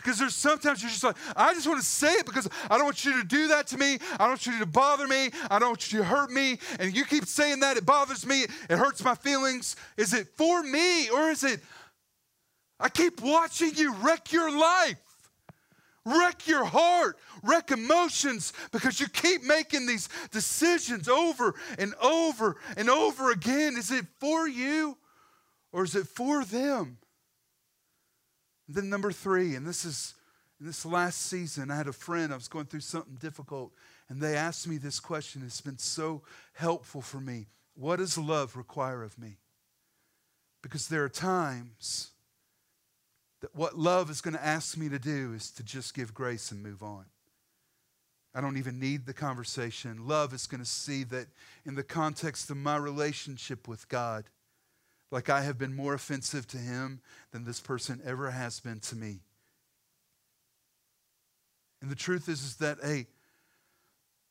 Because 0.04 0.20
there's 0.20 0.36
sometimes 0.36 0.82
you're 0.82 0.90
just 0.92 1.04
like, 1.04 1.16
I 1.36 1.54
just 1.54 1.66
want 1.66 1.80
to 1.80 1.86
say 1.86 2.12
it 2.14 2.26
because 2.26 2.50
I 2.70 2.78
don't 2.78 2.86
want 2.86 3.06
you 3.06 3.22
to 3.22 3.28
do 3.28 3.48
that 3.50 3.68
to 3.68 3.78
me. 3.78 3.98
I 4.14 4.18
don't 4.18 4.30
want 4.30 4.46
you 4.46 4.60
to 4.60 4.66
bother 4.66 5.08
me. 5.08 5.30
I 5.50 5.60
don't 5.60 5.70
want 5.70 5.94
you 5.94 6.00
to 6.00 6.06
hurt 6.06 6.30
me. 6.30 6.60
And 6.80 6.96
you 6.96 7.06
keep 7.06 7.26
saying 7.26 7.62
that. 7.62 7.78
It 7.78 7.86
bothers 7.86 8.26
me. 8.26 8.44
It 8.44 8.78
hurts 8.78 9.04
my 9.04 9.16
feelings. 9.16 9.78
Is 9.96 10.14
it 10.14 10.28
for 10.36 10.62
me 10.62 11.10
or 11.10 11.30
is 11.30 11.46
it, 11.46 11.62
I 12.80 12.90
keep 12.90 13.22
watching 13.22 13.76
you 13.76 13.94
wreck 13.96 14.34
your 14.34 14.52
life, 14.52 14.98
wreck 16.06 16.48
your 16.48 16.66
heart, 16.66 17.18
wreck 17.42 17.72
emotions 17.72 18.52
because 18.74 19.00
you 19.00 19.08
keep 19.08 19.44
making 19.44 19.86
these 19.86 20.10
decisions 20.32 21.08
over 21.08 21.56
and 21.80 21.94
over 22.02 22.58
and 22.76 22.90
over 22.90 23.32
again. 23.32 23.78
Is 23.78 23.90
it 23.90 24.06
for 24.20 24.50
you 24.50 24.98
or 25.72 25.86
is 25.86 25.96
it 25.96 26.08
for 26.08 26.44
them? 26.44 26.98
Then 28.74 28.90
number 28.90 29.12
three, 29.12 29.56
and 29.56 29.66
this 29.66 29.86
is 29.86 30.16
in 30.60 30.68
this 30.68 30.86
last 30.86 31.24
season, 31.24 31.72
I 31.72 31.76
had 31.76 31.88
a 31.88 31.94
friend, 31.94 32.32
I 32.32 32.36
was 32.36 32.48
going 32.48 32.66
through 32.66 32.82
something 32.82 33.16
difficult, 33.16 33.74
and 34.08 34.22
they 34.22 34.36
asked 34.36 34.68
me 34.68 34.78
this 34.78 35.00
question. 35.00 35.42
It's 35.46 35.62
been 35.62 35.78
so 35.78 36.22
helpful 36.54 37.02
for 37.02 37.20
me. 37.20 37.48
What 37.76 37.98
does 37.98 38.18
love 38.18 38.56
require 38.56 39.04
of 39.04 39.18
me? 39.20 39.38
Because 40.62 40.88
there 40.88 41.04
are 41.04 41.10
times 41.10 42.12
that 43.42 43.54
what 43.56 43.78
love 43.78 44.10
is 44.10 44.22
going 44.22 44.36
to 44.36 44.46
ask 44.46 44.78
me 44.78 44.88
to 44.88 45.00
do 45.00 45.34
is 45.34 45.52
to 45.52 45.64
just 45.64 45.94
give 45.94 46.14
grace 46.14 46.52
and 46.52 46.64
move 46.64 46.82
on. 46.82 47.06
I 48.34 48.40
don't 48.40 48.58
even 48.58 48.80
need 48.80 49.06
the 49.06 49.14
conversation. 49.14 50.08
Love 50.08 50.34
is 50.34 50.48
going 50.48 50.62
to 50.62 50.66
see 50.66 51.04
that 51.06 51.28
in 51.66 51.76
the 51.76 51.84
context 51.84 52.50
of 52.50 52.58
my 52.58 52.78
relationship 52.78 53.68
with 53.68 53.90
God, 53.90 54.24
like 55.14 55.30
I 55.30 55.42
have 55.42 55.60
been 55.60 55.76
more 55.76 55.94
offensive 55.94 56.48
to 56.48 56.58
him 56.58 57.00
than 57.32 57.46
this 57.46 57.60
person 57.62 58.02
ever 58.04 58.32
has 58.32 58.60
been 58.60 58.80
to 58.80 58.96
me. 58.96 59.20
And 61.84 61.92
the 61.92 61.96
truth 61.96 62.28
is, 62.28 62.42
is 62.42 62.56
that 62.56 62.80
a, 62.84 63.06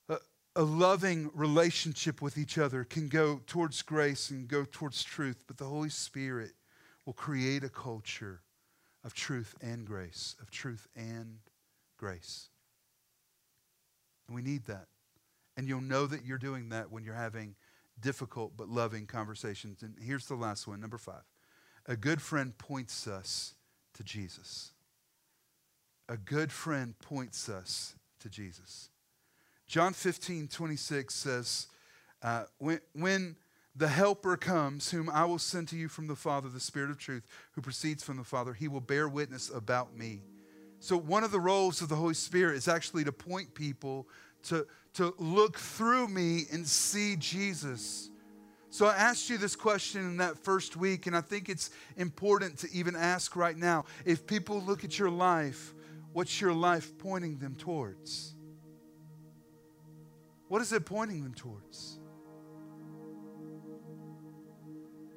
a, 0.09 0.19
a 0.57 0.63
loving 0.65 1.31
relationship 1.35 2.21
with 2.21 2.37
each 2.37 2.59
other 2.59 2.83
can 2.83 3.07
go 3.07 3.41
towards 3.47 3.81
grace 3.83 4.31
and 4.31 4.49
go 4.49 4.65
towards 4.65 5.05
truth, 5.05 5.45
but 5.47 5.57
the 5.57 5.67
Holy 5.67 5.89
Spirit 5.89 6.51
will 7.07 7.13
create 7.13 7.63
a 7.63 7.69
culture 7.69 8.41
of 9.05 9.15
truth 9.15 9.55
and 9.63 9.87
grace, 9.87 10.35
of 10.43 10.51
truth 10.51 10.89
and 10.97 11.39
grace. 11.97 12.49
And 14.27 14.35
we 14.35 14.43
need 14.43 14.65
that. 14.65 14.87
And 15.57 15.69
you'll 15.69 15.81
know 15.81 16.07
that 16.07 16.25
you're 16.25 16.39
doing 16.39 16.71
that 16.71 16.91
when 16.91 17.05
you're 17.05 17.15
having 17.15 17.55
difficult 18.03 18.53
but 18.57 18.69
loving 18.69 19.07
conversations. 19.07 19.83
And 19.83 19.95
here's 19.99 20.27
the 20.27 20.35
last 20.35 20.67
one, 20.67 20.81
number 20.81 20.99
five. 20.99 21.23
A 21.87 21.97
good 21.97 22.21
friend 22.21 22.57
points 22.59 23.07
us 23.07 23.55
to 23.95 24.05
Jesus. 24.05 24.73
A 26.09 26.17
good 26.17 26.53
friend 26.53 26.95
points 26.99 27.49
us 27.49 27.95
to 28.21 28.29
Jesus. 28.29 28.91
John 29.67 29.95
15, 29.95 30.49
26 30.49 31.15
says, 31.15 31.69
uh, 32.23 32.45
when, 32.59 32.81
when 32.93 33.37
the 33.75 33.89
Helper 33.89 34.37
comes, 34.37 34.91
whom 34.91 35.09
I 35.09 35.25
will 35.25 35.39
send 35.39 35.69
to 35.69 35.77
you 35.77 35.89
from 35.89 36.07
the 36.07 36.17
Father, 36.17 36.49
the 36.49 36.61
Spirit 36.61 36.91
of 36.91 36.99
truth, 36.99 37.27
who 37.53 37.63
proceeds 37.63 38.03
from 38.03 38.19
the 38.19 38.25
Father, 38.25 38.53
he 38.53 38.69
will 38.69 38.81
bear 38.81 39.09
witness 39.09 39.51
about 39.51 39.97
me. 39.97 40.21
So, 40.79 40.97
one 40.97 41.25
of 41.25 41.31
the 41.31 41.41
roles 41.41 41.81
of 41.81 41.89
the 41.89 41.97
Holy 41.97 42.15
Spirit 42.15 42.57
is 42.57 42.69
actually 42.69 43.05
to 43.05 43.13
point 43.13 43.55
people 43.55 44.09
to, 44.45 44.67
to 44.95 45.15
look 45.19 45.59
through 45.59 46.09
me 46.09 46.47
and 46.53 46.67
see 46.67 47.17
Jesus. 47.17 48.11
So 48.71 48.87
I 48.87 48.95
asked 48.95 49.29
you 49.29 49.39
this 49.39 49.55
question 49.55 50.01
in 50.01 50.17
that 50.17 50.39
first 50.39 50.77
week, 50.77 51.07
and 51.07 51.17
I 51.17 51.21
think 51.21 51.49
it's 51.49 51.71
important 51.97 52.59
to 52.61 52.69
even 52.73 52.97
ask 52.97 53.37
right 53.37 53.57
now. 53.57 53.85
If 54.05 54.27
people 54.27 54.63
look 54.63 54.83
at 54.85 54.99
your 54.99 55.11
life, 55.11 55.75
what's 56.13 56.41
your 56.41 56.55
life 56.55 56.97
pointing 56.99 57.39
them 57.39 57.55
towards? 57.55 58.35
What 60.49 60.63
is 60.63 60.73
it 60.73 60.85
pointing 60.85 61.23
them 61.23 61.35
towards? 61.35 61.99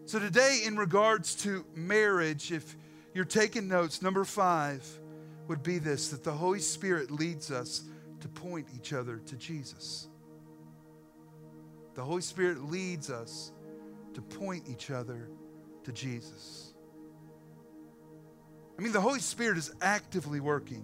So, 0.06 0.20
today, 0.20 0.62
in 0.66 0.78
regards 0.78 1.36
to 1.44 1.66
marriage, 1.74 2.52
if 2.52 2.78
you're 3.14 3.26
taking 3.26 3.68
notes, 3.68 4.02
number 4.02 4.24
five 4.24 4.86
would 5.48 5.64
be 5.64 5.80
this 5.80 6.10
that 6.10 6.24
the 6.24 6.32
Holy 6.32 6.60
Spirit 6.60 7.10
leads 7.10 7.52
us 7.52 7.84
to 8.26 8.30
point 8.30 8.66
each 8.76 8.92
other 8.92 9.18
to 9.18 9.36
Jesus. 9.36 10.08
The 11.94 12.04
Holy 12.04 12.24
Spirit 12.24 12.72
leads 12.72 13.12
us 13.12 13.52
to 14.16 14.22
point 14.24 14.64
each 14.68 14.90
other 14.90 15.30
to 15.84 15.92
Jesus. 15.92 16.74
I 18.80 18.82
mean, 18.82 18.94
the 18.94 19.00
Holy 19.00 19.20
Spirit 19.20 19.60
is 19.60 19.76
actively 19.80 20.40
working 20.40 20.84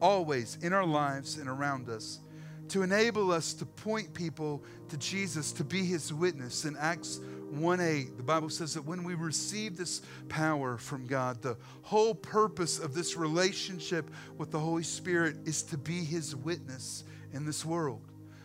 always 0.00 0.56
in 0.62 0.72
our 0.72 0.86
lives 0.86 1.36
and 1.36 1.50
around 1.50 1.90
us 1.90 2.20
to 2.68 2.82
enable 2.82 3.30
us 3.30 3.52
to 3.52 3.66
point 3.66 4.14
people 4.14 4.64
to 4.88 4.96
Jesus, 4.96 5.52
to 5.52 5.64
be 5.64 5.84
his 5.84 6.14
witness. 6.14 6.64
In 6.64 6.78
Acts 6.78 7.20
1a, 7.52 8.16
the 8.16 8.22
Bible 8.22 8.50
says 8.50 8.74
that 8.74 8.84
when 8.84 9.04
we 9.04 9.14
receive 9.14 9.76
this 9.76 10.02
power 10.28 10.76
from 10.76 11.06
God, 11.06 11.42
the 11.42 11.56
whole 11.82 12.14
purpose 12.14 12.78
of 12.78 12.94
this 12.94 13.16
relationship 13.16 14.10
with 14.36 14.50
the 14.50 14.58
Holy 14.58 14.82
Spirit 14.82 15.36
is 15.44 15.62
to 15.64 15.78
be 15.78 16.04
His 16.04 16.36
witness 16.36 17.04
in 17.32 17.44
this 17.44 17.64
world. 17.64 18.00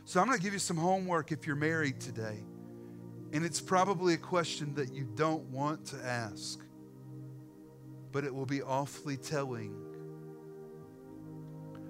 So 0.06 0.20
I'm 0.20 0.28
going 0.28 0.38
to 0.38 0.43
give 0.43 0.53
you 0.53 0.60
some 0.60 0.78
homework 0.78 1.32
if 1.32 1.47
you're 1.47 1.56
married 1.56 1.99
today. 1.99 2.43
And 3.34 3.43
it's 3.43 3.60
probably 3.60 4.14
a 4.14 4.18
question 4.18 4.74
that 4.76 4.93
you 4.93 5.08
don't 5.16 5.43
want 5.49 5.86
to 5.88 5.97
ask, 6.06 6.60
but 8.12 8.24
it 8.24 8.34
will 8.34 8.45
be 8.45 8.62
awfully 8.62 9.18
telling. 9.18 9.76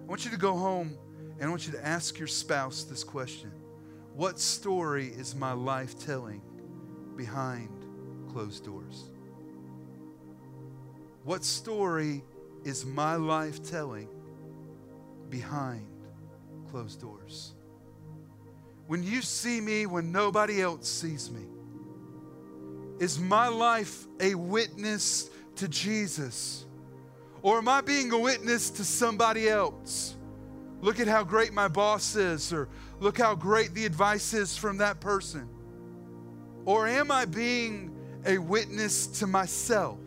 I 0.01 0.07
want 0.07 0.25
you 0.25 0.31
to 0.31 0.37
go 0.37 0.55
home 0.55 0.97
and 1.39 1.47
I 1.47 1.49
want 1.49 1.65
you 1.65 1.73
to 1.73 1.85
ask 1.85 2.17
your 2.17 2.27
spouse 2.27 2.83
this 2.83 3.03
question 3.03 3.51
What 4.13 4.39
story 4.39 5.07
is 5.07 5.35
my 5.35 5.51
life 5.51 5.99
telling? 5.99 6.41
Behind 7.15 7.69
closed 8.31 8.63
doors? 8.65 9.09
What 11.23 11.43
story 11.43 12.23
is 12.63 12.85
my 12.85 13.15
life 13.15 13.63
telling 13.63 14.07
behind 15.29 15.87
closed 16.69 17.01
doors? 17.01 17.53
When 18.87 19.01
you 19.01 19.21
see 19.21 19.59
me 19.59 19.85
when 19.87 20.11
nobody 20.11 20.61
else 20.61 20.87
sees 20.87 21.31
me, 21.31 21.45
is 22.99 23.19
my 23.19 23.47
life 23.47 24.05
a 24.19 24.35
witness 24.35 25.29
to 25.55 25.67
Jesus? 25.67 26.65
Or 27.41 27.57
am 27.57 27.67
I 27.67 27.81
being 27.81 28.11
a 28.11 28.19
witness 28.19 28.69
to 28.71 28.83
somebody 28.83 29.49
else? 29.49 30.15
Look 30.81 30.99
at 30.99 31.07
how 31.07 31.23
great 31.23 31.53
my 31.53 31.67
boss 31.67 32.15
is, 32.15 32.53
or 32.53 32.69
look 32.99 33.17
how 33.17 33.33
great 33.33 33.73
the 33.73 33.85
advice 33.85 34.33
is 34.33 34.55
from 34.55 34.77
that 34.77 34.99
person. 34.99 35.49
Or 36.65 36.87
am 36.87 37.11
I 37.11 37.25
being 37.25 37.95
a 38.25 38.37
witness 38.37 39.07
to 39.19 39.27
myself? 39.27 39.99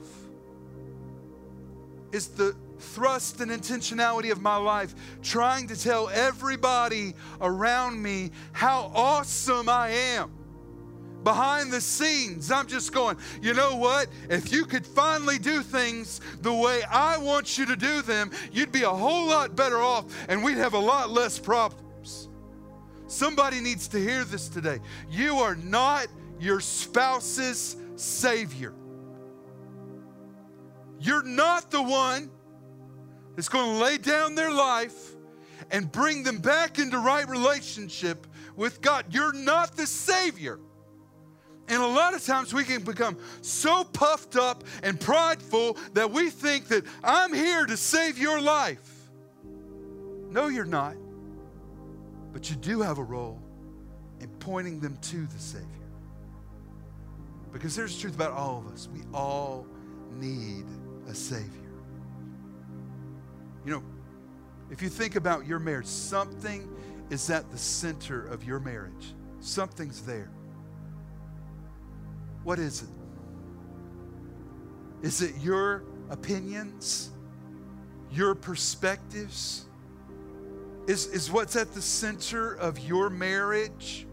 Is 2.11 2.29
the 2.29 2.57
thrust 2.79 3.41
and 3.41 3.51
intentionality 3.51 4.31
of 4.31 4.41
my 4.41 4.57
life 4.57 4.95
trying 5.23 5.67
to 5.69 5.81
tell 5.81 6.09
everybody 6.09 7.15
around 7.41 8.03
me 8.03 8.31
how 8.53 8.91
awesome 8.95 9.69
I 9.69 9.91
am? 9.91 10.33
Behind 11.25 11.73
the 11.73 11.81
scenes, 11.81 12.51
I'm 12.51 12.67
just 12.67 12.93
going, 12.93 13.17
you 13.43 13.53
know 13.53 13.77
what? 13.77 14.09
If 14.31 14.53
you 14.53 14.65
could 14.65 14.87
finally 14.87 15.39
do 15.39 15.63
things 15.63 16.21
the 16.43 16.55
way 16.55 16.83
I 16.85 17.19
want 17.19 17.59
you 17.59 17.67
to 17.67 17.77
do 17.77 18.03
them, 18.03 18.31
you'd 18.53 18.73
be 18.73 18.85
a 18.85 18.91
whole 18.91 19.27
lot 19.27 19.55
better 19.57 19.79
off 19.79 20.07
and 20.29 20.43
we'd 20.43 20.59
have 20.59 20.75
a 20.75 20.79
lot 20.79 21.11
less 21.11 21.39
problems. 21.39 22.29
Somebody 23.09 23.61
needs 23.61 23.89
to 23.89 23.99
hear 23.99 24.25
this 24.25 24.49
today. 24.49 24.79
You 25.11 25.39
are 25.39 25.57
not 25.57 26.07
your 26.41 26.61
spouse's 26.61 27.77
Savior. 27.97 28.75
You're 31.01 31.25
not 31.25 31.71
the 31.71 31.83
one 31.83 32.31
that's 33.37 33.49
going 33.49 33.79
to 33.79 33.85
lay 33.85 33.99
down 33.99 34.35
their 34.35 34.51
life 34.51 35.15
and 35.71 35.91
bring 35.91 36.23
them 36.23 36.39
back 36.39 36.79
into 36.79 36.99
right 36.99 37.29
relationship 37.29 38.27
with 38.57 38.81
God. 38.81 39.07
You're 39.11 39.33
not 39.33 39.77
the 39.77 39.87
Savior. 39.87 40.59
And 41.69 41.83
a 41.83 41.87
lot 41.87 42.15
of 42.15 42.25
times 42.25 42.55
we 42.55 42.65
can 42.65 42.83
become 42.83 43.19
so 43.43 43.85
puffed 43.85 44.37
up 44.37 44.65
and 44.83 44.99
prideful 44.99 45.77
that 45.93 46.11
we 46.11 46.31
think 46.31 46.69
that 46.69 46.85
I'm 47.05 47.33
here 47.33 47.67
to 47.67 47.77
save 47.77 48.19
your 48.19 48.41
life. 48.41 49.11
No, 50.31 50.49
you're 50.49 50.65
not. 50.65 50.97
But 52.33 52.49
you 52.49 52.57
do 52.57 52.81
have 52.81 52.99
a 52.99 53.05
role 53.05 53.41
in 54.21 54.29
pointing 54.41 54.81
them 54.81 54.97
to 55.03 55.27
the 55.27 55.39
Savior. 55.39 55.67
Because 57.53 57.75
there's 57.75 57.95
the 57.95 58.03
truth 58.03 58.15
about 58.15 58.33
all 58.33 58.59
of 58.59 58.73
us. 58.73 58.89
We 58.93 59.01
all 59.13 59.67
need 60.13 60.67
a 61.09 61.15
Savior. 61.15 61.71
You 63.65 63.73
know, 63.73 63.83
if 64.71 64.83
you 64.83 64.89
think 64.89 65.17
about 65.17 65.47
your 65.47 65.59
marriage, 65.59 65.87
something 65.87 66.69
is 67.11 67.31
at 67.31 67.51
the 67.51 67.59
center 67.59 68.27
of 68.27 68.45
your 68.45 68.61
marriage. 68.61 69.15
Something's 69.41 70.03
there. 70.03 70.31
What 72.45 72.59
is 72.59 72.83
it? 72.83 72.89
Is 75.03 75.23
it 75.23 75.35
your 75.41 75.85
opinions? 76.11 77.11
Your 78.11 78.35
perspectives? 78.35 79.67
Is, 80.87 81.07
is 81.07 81.31
what's 81.31 81.57
at 81.57 81.73
the 81.73 81.83
center 81.83 82.55
of 82.55 82.79
your 82.79 83.11
marriage? 83.11 84.07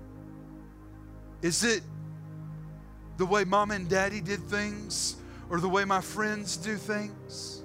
Is 1.41 1.63
it 1.63 1.83
the 3.17 3.25
way 3.25 3.43
mom 3.43 3.71
and 3.71 3.89
daddy 3.89 4.21
did 4.21 4.41
things 4.41 5.15
or 5.49 5.59
the 5.59 5.69
way 5.69 5.85
my 5.85 6.01
friends 6.01 6.57
do 6.57 6.75
things. 6.75 7.63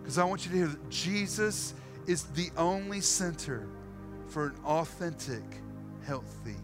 Because 0.00 0.18
I 0.18 0.24
want 0.24 0.44
you 0.44 0.52
to 0.52 0.56
hear 0.56 0.66
that 0.66 0.90
Jesus 0.90 1.74
is 2.06 2.24
the 2.24 2.50
only 2.56 3.00
center 3.00 3.68
for 4.28 4.46
an 4.46 4.54
authentic, 4.64 5.42
healthy 6.04 6.56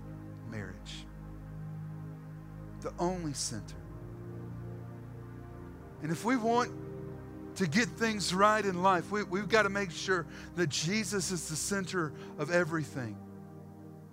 marriage. 0.51 1.07
The 2.81 2.93
only 2.99 3.33
center. 3.33 3.75
And 6.03 6.13
if 6.13 6.25
we 6.25 6.37
want 6.37 6.73
to 7.57 7.67
get 7.67 7.89
things 7.89 8.35
right 8.35 8.65
in 8.65 8.83
life, 8.83 9.11
we, 9.11 9.23
we've 9.25 9.49
got 9.49 9.63
to 9.63 9.71
make 9.71 9.91
sure 9.91 10.27
that 10.57 10.69
Jesus 10.69 11.31
is 11.31 11.49
the 11.49 11.57
center 11.57 12.13
of 12.39 12.51
everything. 12.51 13.17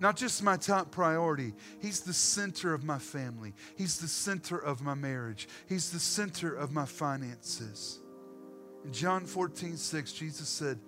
Not 0.04 0.16
just 0.16 0.42
my 0.42 0.58
top 0.58 0.90
priority. 0.90 1.54
He's 1.80 2.00
the 2.00 2.12
center 2.12 2.74
of 2.74 2.84
my 2.84 2.98
family. 2.98 3.54
He's 3.74 3.96
the 3.96 4.06
center 4.06 4.58
of 4.58 4.82
my 4.82 4.92
marriage. 4.92 5.48
He's 5.66 5.92
the 5.92 5.98
center 5.98 6.54
of 6.54 6.72
my 6.72 6.84
finances. 6.84 8.00
In 8.84 8.92
John 8.92 9.24
14, 9.24 9.78
6, 9.78 10.12
Jesus 10.12 10.46
said, 10.46 10.78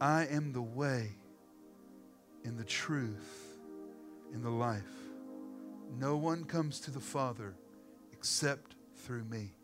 I 0.00 0.26
am 0.26 0.52
the 0.52 0.62
way 0.62 1.10
and 2.44 2.56
the 2.56 2.62
truth 2.62 3.58
and 4.32 4.44
the 4.44 4.50
life. 4.50 4.82
No 5.98 6.16
one 6.16 6.44
comes 6.44 6.78
to 6.82 6.92
the 6.92 7.00
Father 7.00 7.56
except 8.12 8.76
through 8.98 9.24
me. 9.24 9.54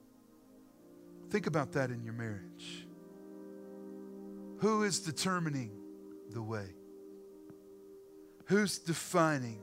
Think 1.31 1.47
about 1.47 1.71
that 1.75 1.91
in 1.91 2.03
your 2.03 2.15
marriage. 2.15 2.85
Who 4.59 4.83
is 4.83 4.99
determining 4.99 5.71
the 6.33 6.43
way? 6.43 6.71
Who's 8.49 8.79
defining 8.79 9.61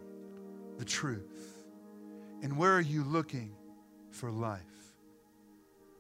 the 0.78 0.86
truth? 0.86 1.58
And 2.44 2.56
where 2.56 2.72
are 2.72 2.82
you 2.82 3.04
looking 3.04 3.52
for 4.12 4.30
life? 4.32 4.62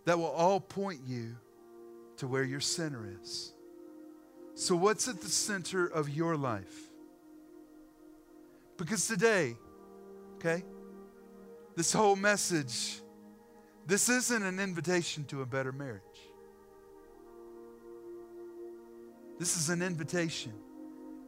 That 0.06 0.20
will 0.20 0.26
all 0.26 0.60
point 0.60 1.00
you 1.04 1.36
to 2.18 2.28
where 2.28 2.44
your 2.44 2.60
center 2.60 3.12
is. 3.22 3.54
So, 4.54 4.76
what's 4.76 5.08
at 5.08 5.20
the 5.20 5.30
center 5.30 5.88
of 5.88 6.10
your 6.10 6.38
life? 6.38 6.80
Because 8.78 9.08
today, 9.08 9.56
okay, 10.36 10.64
this 11.76 11.92
whole 11.92 12.16
message, 12.16 13.02
this 13.88 14.10
isn't 14.10 14.44
an 14.44 14.60
invitation 14.60 15.24
to 15.26 15.42
a 15.42 15.46
better 15.46 15.72
marriage. 15.72 16.02
This 19.40 19.58
is 19.58 19.70
an 19.70 19.82
invitation 19.82 20.54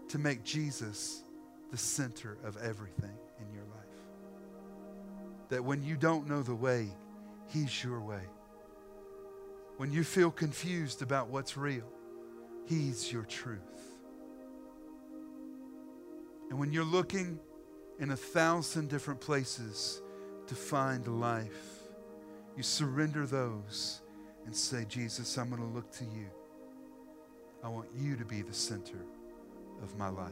to 0.09 0.19
make 0.19 0.43
Jesus 0.43 1.23
the 1.71 1.77
center 1.77 2.37
of 2.43 2.57
everything 2.57 3.17
in 3.39 3.53
your 3.53 3.63
life. 3.63 3.77
That 5.49 5.63
when 5.63 5.83
you 5.83 5.95
don't 5.95 6.27
know 6.27 6.41
the 6.41 6.55
way, 6.55 6.87
He's 7.47 7.83
your 7.83 8.01
way. 8.01 8.23
When 9.77 9.91
you 9.91 10.03
feel 10.03 10.31
confused 10.31 11.01
about 11.01 11.29
what's 11.29 11.55
real, 11.55 11.87
He's 12.65 13.11
your 13.11 13.23
truth. 13.23 13.61
And 16.49 16.57
when 16.59 16.71
you're 16.71 16.85
looking 16.85 17.39
in 17.99 18.11
a 18.11 18.17
thousand 18.17 18.89
different 18.89 19.19
places 19.19 20.01
to 20.47 20.55
find 20.55 21.19
life, 21.19 21.83
you 22.55 22.63
surrender 22.63 23.25
those 23.25 24.01
and 24.45 24.55
say, 24.55 24.85
Jesus, 24.87 25.37
I'm 25.37 25.49
going 25.49 25.61
to 25.61 25.67
look 25.67 25.91
to 25.93 26.05
you. 26.05 26.27
I 27.63 27.69
want 27.69 27.89
you 27.95 28.15
to 28.15 28.25
be 28.25 28.41
the 28.41 28.53
center 28.53 28.99
of 29.83 29.97
my 29.97 30.09
life. 30.09 30.31